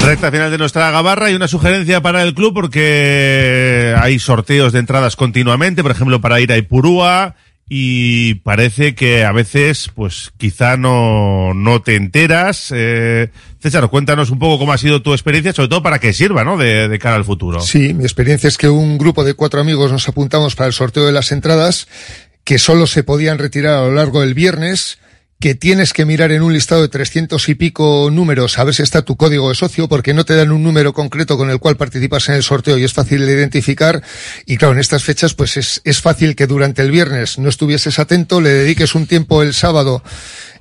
[0.00, 4.78] Recta final de nuestra gabarra y una sugerencia para el club porque hay sorteos de
[4.78, 7.34] entradas continuamente, por ejemplo, para ir a Ipurúa
[7.74, 12.70] y parece que a veces, pues quizá no, no te enteras.
[12.70, 13.30] Eh,
[13.62, 16.58] César, cuéntanos un poco cómo ha sido tu experiencia, sobre todo para que sirva, ¿no?
[16.58, 17.62] De, de cara al futuro.
[17.62, 21.06] Sí, mi experiencia es que un grupo de cuatro amigos nos apuntamos para el sorteo
[21.06, 21.88] de las entradas
[22.44, 24.98] que solo se podían retirar a lo largo del viernes
[25.42, 28.84] que tienes que mirar en un listado de 300 y pico números a ver si
[28.84, 31.76] está tu código de socio, porque no te dan un número concreto con el cual
[31.76, 34.04] participas en el sorteo y es fácil de identificar.
[34.46, 37.98] Y claro, en estas fechas, pues es, es fácil que durante el viernes no estuvieses
[37.98, 40.04] atento, le dediques un tiempo el sábado,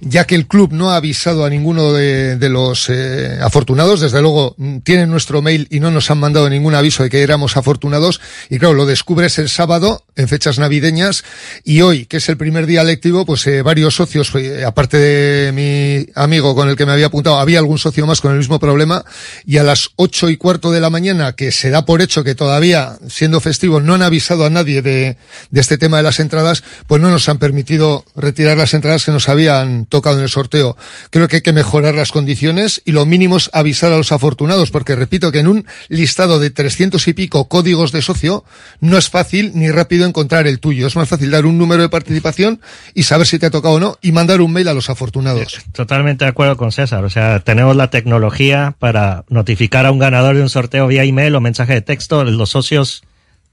[0.01, 4.01] ya que el club no ha avisado a ninguno de, de los eh, afortunados.
[4.01, 7.21] Desde luego, mm, tienen nuestro mail y no nos han mandado ningún aviso de que
[7.21, 8.19] éramos afortunados.
[8.49, 11.23] Y claro, lo descubres el sábado, en fechas navideñas,
[11.63, 15.51] y hoy, que es el primer día lectivo, pues eh, varios socios, eh, aparte de
[15.51, 18.59] mi amigo con el que me había apuntado, había algún socio más con el mismo
[18.59, 19.05] problema,
[19.45, 22.33] y a las ocho y cuarto de la mañana, que se da por hecho que
[22.33, 25.17] todavía, siendo festivo, no han avisado a nadie de,
[25.51, 29.11] de este tema de las entradas, pues no nos han permitido retirar las entradas que
[29.11, 30.75] nos habían tocado en el sorteo.
[31.11, 34.71] Creo que hay que mejorar las condiciones y lo mínimo es avisar a los afortunados,
[34.71, 38.43] porque repito que en un listado de trescientos y pico códigos de socio,
[38.79, 40.87] no es fácil ni rápido encontrar el tuyo.
[40.87, 42.61] Es más fácil dar un número de participación
[42.95, 45.59] y saber si te ha tocado o no y mandar un mail a los afortunados.
[45.73, 47.03] Totalmente de acuerdo con César.
[47.03, 51.35] O sea, tenemos la tecnología para notificar a un ganador de un sorteo vía email
[51.35, 52.23] o mensaje de texto.
[52.23, 53.03] Los socios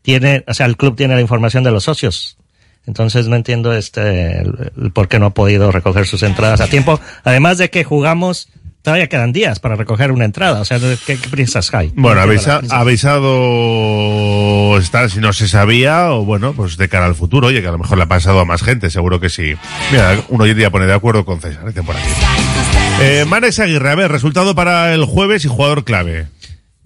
[0.03, 2.39] tienen, o sea, el club tiene la información de los socios.
[2.89, 6.69] Entonces no entiendo este el, el por qué no ha podido recoger sus entradas a
[6.69, 6.99] tiempo.
[7.23, 8.49] Además de que jugamos,
[8.81, 10.63] todavía quedan días para recoger una entrada.
[10.63, 11.93] O sea, ¿qué, qué prisas hay?
[11.95, 13.29] Bueno, avisa, avisado
[14.79, 17.73] está si no se sabía o bueno, pues de cara al futuro, oye, que a
[17.73, 19.55] lo mejor le ha pasado a más gente, seguro que sí.
[19.93, 22.09] Mira, uno hoy día pone de acuerdo con César, dicen por aquí.
[23.03, 26.29] Eh, Manes Aguirre, a ver, resultado para el jueves y jugador clave.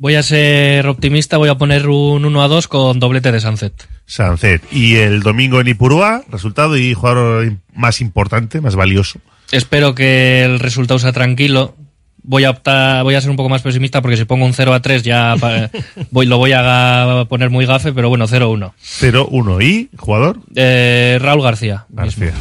[0.03, 3.87] Voy a ser optimista, voy a poner un 1 a 2 con doblete de Sunset.
[4.05, 4.61] Sunset.
[4.73, 9.20] Y el domingo en Ipurúa, resultado y jugador más importante, más valioso.
[9.53, 11.77] Espero que el resultado sea tranquilo.
[12.24, 14.74] Voy a optar, voy a ser un poco más pesimista porque si pongo un 0
[14.74, 15.37] a 3 ya
[16.11, 18.74] voy, lo voy a poner muy gafe, pero bueno, 0 1.
[18.83, 19.62] 0-1.
[19.65, 20.41] ¿Y jugador?
[20.57, 21.87] Eh, Raúl García.
[21.91, 22.33] García.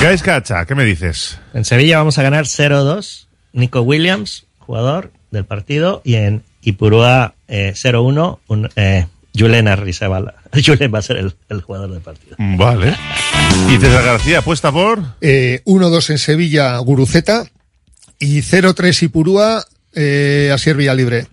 [0.00, 1.40] Gaisca Cacha, ¿qué me dices?
[1.52, 7.72] En Sevilla vamos a ganar 0-2 Nico Williams, jugador del partido, y en Ipurúa eh,
[7.74, 9.06] 0-1, un, eh,
[9.36, 10.34] Julen Arrizabala.
[10.64, 12.36] Julen va a ser el, el jugador del partido.
[12.38, 12.94] Vale.
[13.70, 15.02] Y César García apuesta por.
[15.20, 17.44] Eh, 1-2 en Sevilla, Guruceta.
[18.18, 19.64] Y 0-3 Ipurúa,
[19.94, 21.26] eh, Asier Villalibre.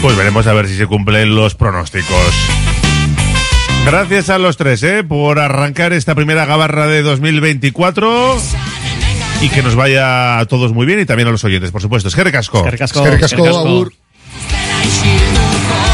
[0.00, 2.34] Pues veremos a ver si se cumplen los pronósticos.
[3.84, 5.04] Gracias a los tres, ¿eh?
[5.04, 8.38] Por arrancar esta primera gabarra de 2024.
[9.40, 12.08] Y que nos vaya a todos muy bien y también a los oyentes, por supuesto.
[12.08, 12.58] Es que recasco.
[12.58, 12.82] Eskerrik
[13.22, 13.92] asko, agur.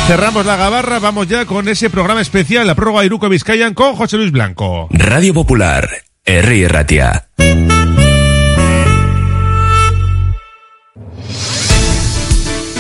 [0.07, 4.17] Cerramos la gabarra, vamos ya con ese programa especial, la prórroga Iruko Vizcayan con José
[4.17, 4.89] Luis Blanco.
[4.91, 5.89] Radio Popular,
[6.25, 7.29] Herri Ratia.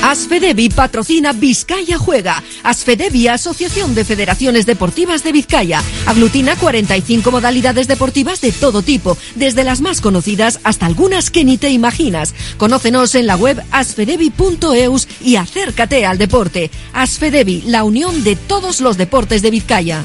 [0.06, 2.40] Asfedevi patrocina Vizcaya Juega.
[2.62, 5.82] Asfedevi, Asociación de Federaciones Deportivas de Vizcaya.
[6.06, 11.58] Aglutina 45 modalidades deportivas de todo tipo, desde las más conocidas hasta algunas que ni
[11.58, 12.34] te imaginas.
[12.56, 16.70] Conócenos en la web asfedevi.eus y acércate al deporte.
[16.92, 20.04] Asfedevi, la unión de todos los deportes de Vizcaya.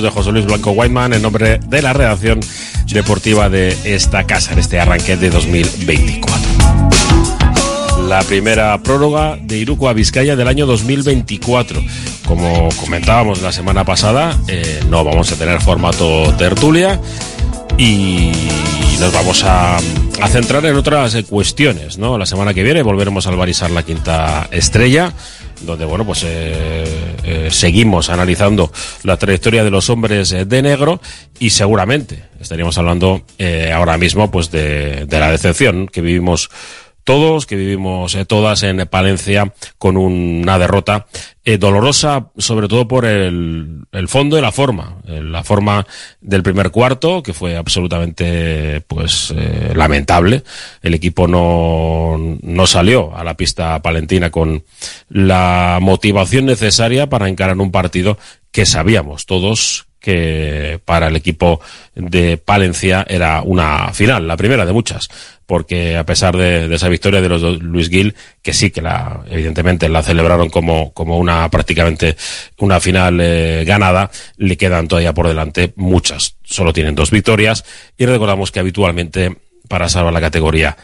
[0.00, 2.40] Saludos de José Luis Blanco Whiteman en nombre de la redacción
[2.86, 6.48] deportiva de esta casa en este arranque de 2024.
[8.08, 11.82] La primera prórroga de Iruko a Vizcaya del año 2024.
[12.26, 16.98] Como comentábamos la semana pasada, eh, no vamos a tener formato tertulia
[17.76, 18.32] y
[19.00, 21.98] nos vamos a, a centrar en otras cuestiones.
[21.98, 22.16] ¿no?
[22.16, 25.12] La semana que viene volveremos a albarizar la quinta estrella
[25.60, 28.72] donde bueno pues eh, eh, seguimos analizando
[29.02, 31.00] la trayectoria de los hombres eh, de negro
[31.38, 36.50] y seguramente estaríamos hablando eh, ahora mismo pues de, de la decepción que vivimos
[37.04, 41.06] todos, que vivimos eh, todas en Palencia con una derrota
[41.42, 44.98] eh, dolorosa, sobre todo por el, el fondo y la forma.
[45.06, 45.86] Eh, la forma
[46.20, 50.44] del primer cuarto, que fue absolutamente pues eh, lamentable.
[50.82, 54.62] El equipo no, no salió a la pista palentina con
[55.08, 58.18] la motivación necesaria para encarar un partido
[58.52, 61.60] que sabíamos todos que para el equipo
[61.94, 65.08] de Palencia era una final, la primera de muchas,
[65.46, 68.80] porque a pesar de, de esa victoria de los dos Luis Gil, que sí que
[68.80, 72.16] la, evidentemente la celebraron como, como una prácticamente
[72.58, 76.36] una final eh, ganada, le quedan todavía por delante muchas.
[76.44, 77.64] Solo tienen dos victorias
[77.98, 79.36] y recordamos que habitualmente
[79.68, 80.76] para salvar la categoría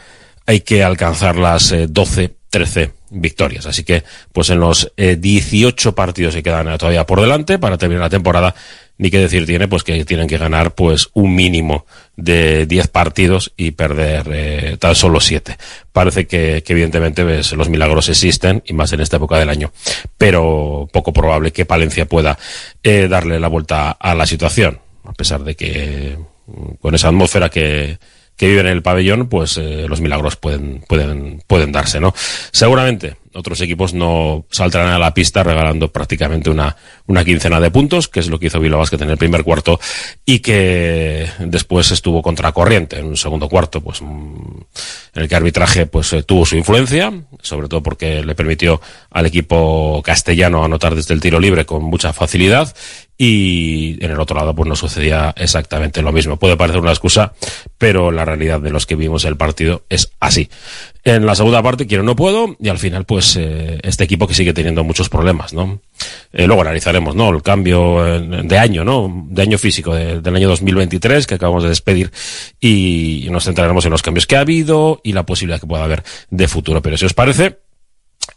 [0.45, 3.65] hay que alcanzar las eh, 12, 13 victorias.
[3.65, 8.03] Así que, pues en los eh, 18 partidos que quedan todavía por delante para terminar
[8.03, 8.55] la temporada,
[8.97, 13.53] ni qué decir tiene, pues que tienen que ganar pues un mínimo de 10 partidos
[13.55, 15.57] y perder eh, tan solo 7.
[15.91, 19.71] Parece que, que evidentemente ves, los milagros existen y más en esta época del año,
[20.17, 22.37] pero poco probable que Palencia pueda
[22.83, 26.17] eh, darle la vuelta a la situación, a pesar de que
[26.47, 27.99] mm, con esa atmósfera que,
[28.35, 32.13] que vive en el pabellón, pues eh, los milagros pueden, pueden, pueden darse, ¿no?
[32.51, 38.07] Seguramente otros equipos no saltarán a la pista regalando prácticamente una, una quincena de puntos,
[38.07, 39.79] que es lo que hizo Bilbao Basket en el primer cuarto,
[40.25, 44.05] y que después estuvo contracorriente en un segundo cuarto, pues mm,
[45.13, 48.81] en el que arbitraje pues eh, tuvo su influencia, sobre todo porque le permitió
[49.11, 52.75] al equipo castellano anotar desde el tiro libre con mucha facilidad,
[53.17, 56.37] y en el otro lado pues no sucedía exactamente lo mismo.
[56.37, 57.33] Puede parecer una excusa,
[57.77, 60.49] pero la realidad de los que vimos el partido es así.
[61.03, 64.33] En la segunda parte quiero no puedo y al final pues eh, este equipo que
[64.33, 65.79] sigue teniendo muchos problemas, ¿no?
[66.33, 67.29] Eh, luego analizaremos, ¿no?
[67.29, 69.25] El cambio eh, de año, ¿no?
[69.29, 72.11] De año físico de- del año 2023 que acabamos de despedir
[72.59, 76.03] y nos centraremos en los cambios que ha habido y la posibilidad que pueda haber
[76.29, 76.81] de futuro.
[76.81, 77.57] Pero si os parece,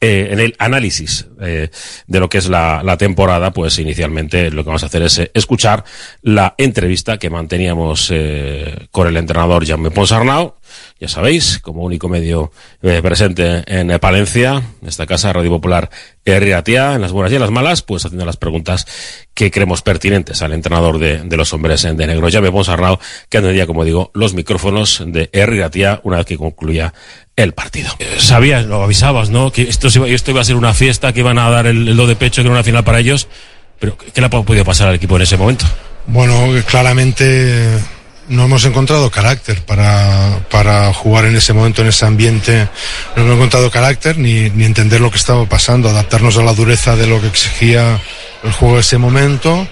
[0.00, 1.70] eh, en el análisis eh,
[2.06, 5.30] de lo que es la, temporada, pues inicialmente lo que vamos a hacer es eh,
[5.34, 5.84] escuchar
[6.22, 10.54] la entrevista que manteníamos eh, con el entrenador Jaume Ponsarnau,
[11.00, 12.52] ya sabéis, como único medio
[12.82, 15.90] eh, presente en eh, Palencia, en esta casa Radio Popular
[16.24, 18.86] Herriatia, en las buenas y en las malas, pues haciendo las preguntas
[19.34, 22.98] que creemos pertinentes al entrenador de, de los hombres en de negro, Jaume Ponsarnau,
[23.28, 26.92] que tendría, como digo, los micrófonos de Herriatia una vez que concluya
[27.36, 27.90] el partido.
[27.98, 29.50] Eh, Sabías, lo avisabas, ¿no?
[29.50, 31.96] Que esto, iba- esto iba a ser una fiesta, que iban a dar el, el
[31.96, 33.28] do de pecho, que era una final para ellos.
[33.78, 35.64] Pero, ¿qué le ha podido pasar al equipo en ese momento?
[36.06, 36.34] Bueno,
[36.68, 37.78] claramente
[38.30, 42.68] no hemos encontrado carácter para, para jugar en ese momento, en ese ambiente.
[43.16, 46.96] No hemos encontrado carácter ni, ni entender lo que estaba pasando, adaptarnos a la dureza
[46.96, 48.00] de lo que exigía
[48.42, 49.66] el juego de ese momento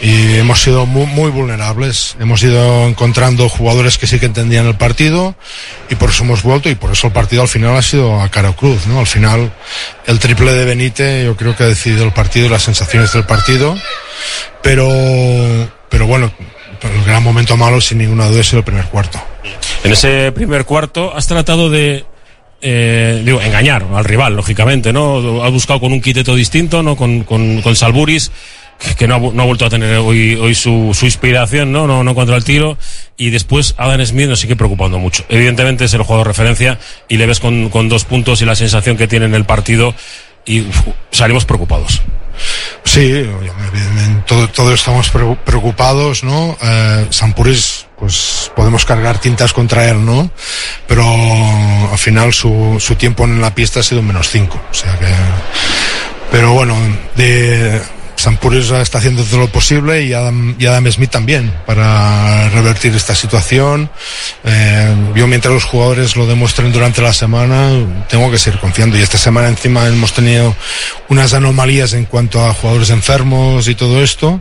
[0.00, 2.14] y hemos sido muy, muy vulnerables.
[2.20, 5.34] Hemos ido encontrando jugadores que sí que entendían el partido
[5.88, 8.28] y por eso hemos vuelto y por eso el partido al final ha sido a
[8.28, 9.00] cara cruz, ¿no?
[9.00, 9.50] Al final
[10.06, 13.24] el triple de Benítez yo creo que ha decidido el partido y las sensaciones del
[13.24, 13.74] partido,
[14.62, 14.88] pero,
[15.88, 16.32] pero bueno,
[16.84, 19.20] el gran momento malo sin ninguna duda es el primer cuarto.
[19.82, 22.04] En ese primer cuarto has tratado de
[22.60, 25.42] eh, digo, engañar al rival, lógicamente, ¿no?
[25.44, 26.96] Has buscado con un quiteto distinto, ¿no?
[26.96, 28.30] Con, con, con Salburis,
[28.96, 31.86] que- no ha, no ha vuelto a tener hoy, hoy su, su inspiración, ¿no?
[31.86, 32.02] ¿no?
[32.02, 32.78] No contra el tiro.
[33.18, 35.24] Y después Adam Smith nos sigue preocupando mucho.
[35.28, 36.78] Evidentemente es el juego de referencia
[37.08, 39.94] y le ves con, con dos puntos y la sensación que tiene en el partido
[40.44, 40.76] y uf,
[41.10, 42.02] salimos preocupados.
[42.84, 46.56] Sí, evidentemente, todo- todos estamos pre- preocupados, ¿no?
[46.60, 50.30] Eh, Sampuris, pues podemos cargar tintas contra él, ¿no?
[50.88, 54.98] Pero al final su, su tiempo en la pista ha sido menos 5, o sea
[54.98, 55.06] que...
[56.32, 56.76] Pero bueno,
[57.14, 57.80] de
[58.16, 63.14] Sampuris está haciendo todo lo posible y Adam, y Adam Smith también para revertir esta
[63.14, 63.90] situación.
[64.44, 67.70] Eh, yo mientras los jugadores lo demuestren durante la semana,
[68.08, 68.98] tengo que seguir confiando.
[68.98, 70.54] Y esta semana encima hemos tenido
[71.08, 74.40] unas anomalías en cuanto a jugadores enfermos y todo esto.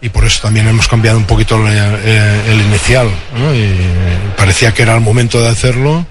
[0.00, 3.08] Y por eso también hemos cambiado un poquito el, eh, inicial.
[4.36, 6.06] parecía que era el momento de hacerlo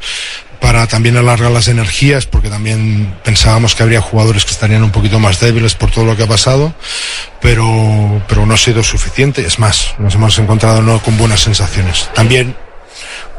[0.64, 5.20] para también alargar las energías, porque también pensábamos que habría jugadores que estarían un poquito
[5.20, 6.74] más débiles por todo lo que ha pasado,
[7.42, 9.46] pero, pero no ha sido suficiente.
[9.46, 12.10] Es más, nos hemos encontrado no con buenas sensaciones.
[12.16, 12.56] También,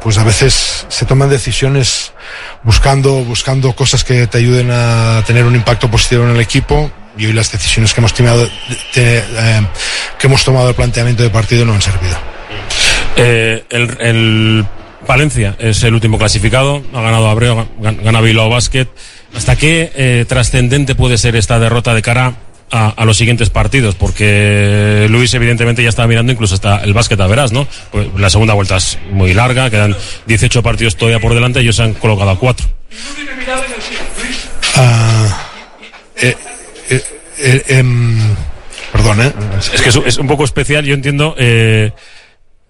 [0.03, 2.13] pues a veces se toman decisiones
[2.63, 6.93] buscando, buscando cosas que te ayuden a tener un impacto positivo en el equipo.
[7.17, 8.51] Y hoy las decisiones que hemos tomado, de-
[9.37, 9.67] eh,
[10.19, 12.19] que hemos tomado el planteamiento de partido no han servido.
[13.17, 14.67] Eh, el, el
[15.07, 18.87] Valencia es el último clasificado, ha ganado Abreu, gan- gana Bilbao Basket.
[19.37, 22.35] ¿Hasta qué eh, trascendente puede ser esta derrota de cara
[22.71, 23.95] a, a los siguientes partidos?
[23.97, 27.67] Porque Luis evidentemente ya está mirando incluso hasta el básquet a verás, ¿no?
[27.91, 31.83] Pues la segunda vuelta es muy larga, quedan 18 partidos todavía por delante, ellos se
[31.83, 32.67] han colocado a 4.
[34.77, 35.49] Ah,
[36.17, 36.37] eh,
[36.91, 37.03] eh,
[37.39, 38.19] eh, em,
[38.93, 39.33] perdón, ¿eh?
[39.75, 41.35] Es que es, es un poco especial, yo entiendo.
[41.39, 41.93] eh,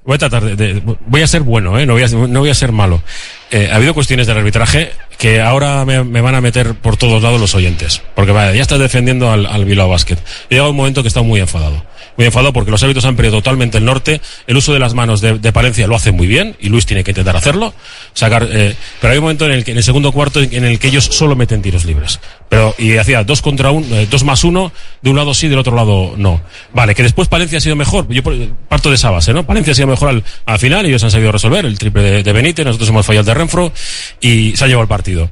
[0.05, 1.87] voy a tratar de, de- Voy a ser bueno, ¿eh?
[1.87, 3.03] no, voy a, no voy a ser malo.
[3.51, 7.23] Eh, ha habido cuestiones del arbitraje que ahora me, me van a meter por todos
[7.23, 8.03] lados los oyentes.
[8.15, 10.19] Porque vaya, ya estás defendiendo al, al Bilbao Basket.
[10.51, 11.85] He llegado un momento que está muy enfadado.
[12.17, 14.21] Muy enfadado porque los árbitros han perdido totalmente el norte.
[14.47, 17.11] El uso de las manos de, Palencia lo hace muy bien y Luis tiene que
[17.11, 17.75] intentar hacerlo.
[18.13, 20.79] Sacar, eh, pero hay un momento en el que en el segundo cuarto en el
[20.79, 22.21] que ellos solo meten tiros libres.
[22.49, 24.73] Pero, y hacía dos contra un, eh, dos más uno,
[25.03, 26.41] de un lado sí, del otro lado no.
[26.73, 28.07] Vale, que después Palencia ha sido mejor.
[28.09, 28.23] Yo
[28.69, 29.45] parto de esa base, ¿no?
[29.45, 32.33] Palencia ha sido mejor al, al final, ellos han sabido resolver el triple de, de
[32.33, 33.73] Benítez, nosotros hemos fallado el de Renfro
[34.21, 35.31] y se ha llevado el partido.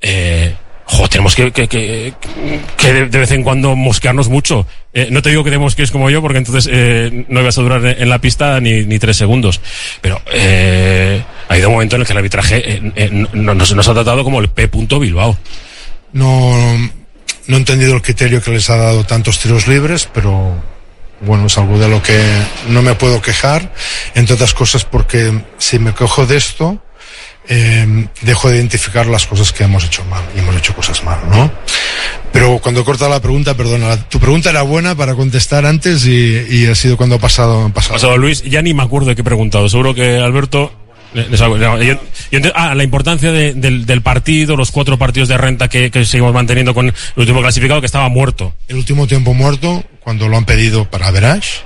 [0.00, 0.54] Eh,
[0.92, 2.12] jo, tenemos que, que, que,
[2.76, 4.66] que de, de vez en cuando mosquearnos mucho.
[4.92, 7.62] Eh, no te digo que te mosquees como yo, porque entonces eh, no ibas a
[7.62, 9.60] durar en la pista ni, ni tres segundos.
[10.00, 13.74] Pero eh, ha habido un momento en el que el arbitraje eh, eh, no- nos,
[13.74, 14.68] nos ha tratado como el P.
[14.98, 15.38] Bilbao.
[16.12, 16.56] No,
[17.46, 20.54] no he entendido el criterio que les ha dado tantos tiros libres, pero
[21.20, 22.18] bueno, es algo de lo que
[22.68, 23.72] no me puedo quejar,
[24.14, 26.82] entre otras cosas porque si me quejo de esto,
[27.48, 31.18] eh, dejo de identificar las cosas que hemos hecho mal y hemos hecho cosas mal,
[31.30, 31.50] ¿no?
[32.32, 36.66] Pero cuando corta la pregunta, perdona, tu pregunta era buena para contestar antes y, y
[36.66, 37.94] ha sido cuando ha pasado, ha pasado.
[37.94, 39.68] pasado Luis, ya ni me acuerdo de qué he preguntado.
[39.68, 40.72] Seguro que Alberto.
[41.12, 41.94] hago- Yo,
[42.30, 45.90] Y ente- ah, la importancia de- del, del partido, los cuatro partidos de renta que,
[45.90, 48.54] que seguimos manteniendo con el último clasificado que estaba muerto.
[48.68, 51.62] El último tiempo muerto, cuando lo han pedido para Verage,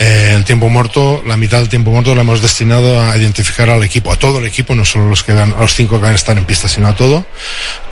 [0.00, 3.82] eh, el tiempo muerto, la mitad del tiempo muerto lo hemos destinado a identificar al
[3.84, 6.12] equipo, a todo el equipo, no solo los que van, a los cinco que van
[6.12, 7.24] a estar en pista, sino a todo,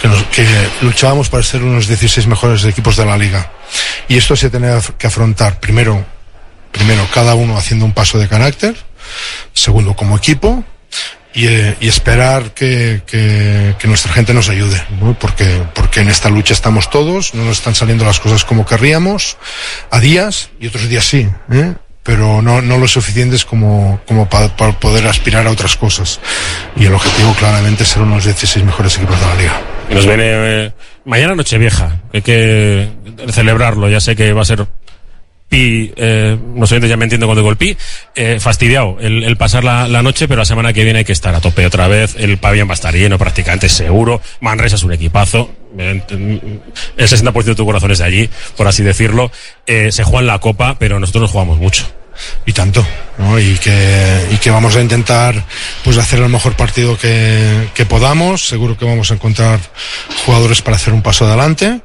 [0.01, 0.47] que, nos- que
[0.81, 3.53] luchábamos para ser unos 16 mejores equipos de la liga.
[4.09, 6.05] Y esto se tiene que afrontar primero,
[6.73, 8.75] primero cada uno haciendo un paso de carácter,
[9.53, 10.65] segundo como equipo,
[11.35, 15.13] y, eh, y esperar que, que- que nuestra gente nos ayude, ¿no?
[15.19, 19.37] porque, porque en esta lucha estamos todos, no nos están saliendo las cosas como querríamos,
[19.91, 21.75] a días y otros días sí, ¿eh?
[22.09, 26.19] Pero no, no lo suficientes como, como para poder aspirar a otras cosas.
[26.75, 29.61] Y el objetivo claramente es ser unos 16 mejores equipos de la liga.
[29.91, 30.73] Y nos viene eh,
[31.05, 32.89] mañana Nochevieja, hay que
[33.29, 34.67] celebrarlo, ya sé que va a ser
[35.51, 37.77] pi, eh, no sé, ya me entiendo cuando digo el pi,
[38.15, 41.43] eh, fastidiado el, pasar la, noche, pero la semana que viene hay que estar a
[41.43, 45.51] tope otra vez, el pabellón va a estar lleno prácticamente seguro, Manresa es un equipazo,
[45.77, 49.31] el 60% de tu corazón es de allí, por así decirlo,
[49.67, 51.98] eh, se juega en la copa, pero nosotros nos jugamos mucho.
[52.47, 52.87] Y tanto,
[53.19, 53.39] ¿no?
[53.39, 55.45] Y que, y que vamos a intentar
[55.85, 59.61] pues hacer el mejor partido que, que podamos, seguro que vamos a encontrar
[60.25, 61.81] jugadores para hacer un paso adelante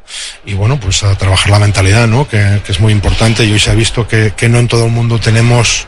[0.45, 2.27] y bueno, pues a trabajar la mentalidad, ¿no?
[2.27, 4.85] Que, que es muy importante y hoy se ha visto que, que no en todo
[4.85, 5.87] el mundo tenemos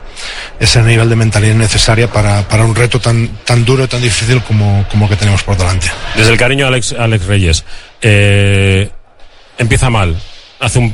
[0.59, 4.41] ese nivel de mentalidad necesaria para, para un reto tan, tan duro y tan difícil
[4.43, 5.87] como, como que tenemos por delante.
[6.15, 7.65] Desde el cariño a Alex, Alex Reyes,
[8.01, 8.89] eh,
[9.57, 10.19] empieza mal,
[10.59, 10.93] hace un,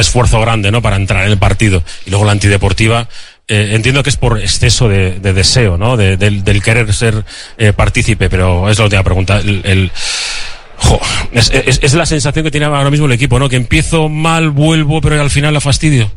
[0.00, 0.82] esfuerzo grande ¿no?
[0.82, 3.08] para entrar en el partido y luego la antideportiva.
[3.48, 5.96] eh, entiendo que es por exceso de, de deseo, ¿no?
[5.96, 7.24] De- del, querer ser
[7.58, 9.38] eh, partícipe, pero es la última pregunta.
[9.38, 9.90] El, el-
[11.32, 13.48] es- es la sensación que tiene ahora mismo el equipo, ¿no?
[13.48, 16.10] Que empiezo mal, vuelvo, pero al final la fastidio.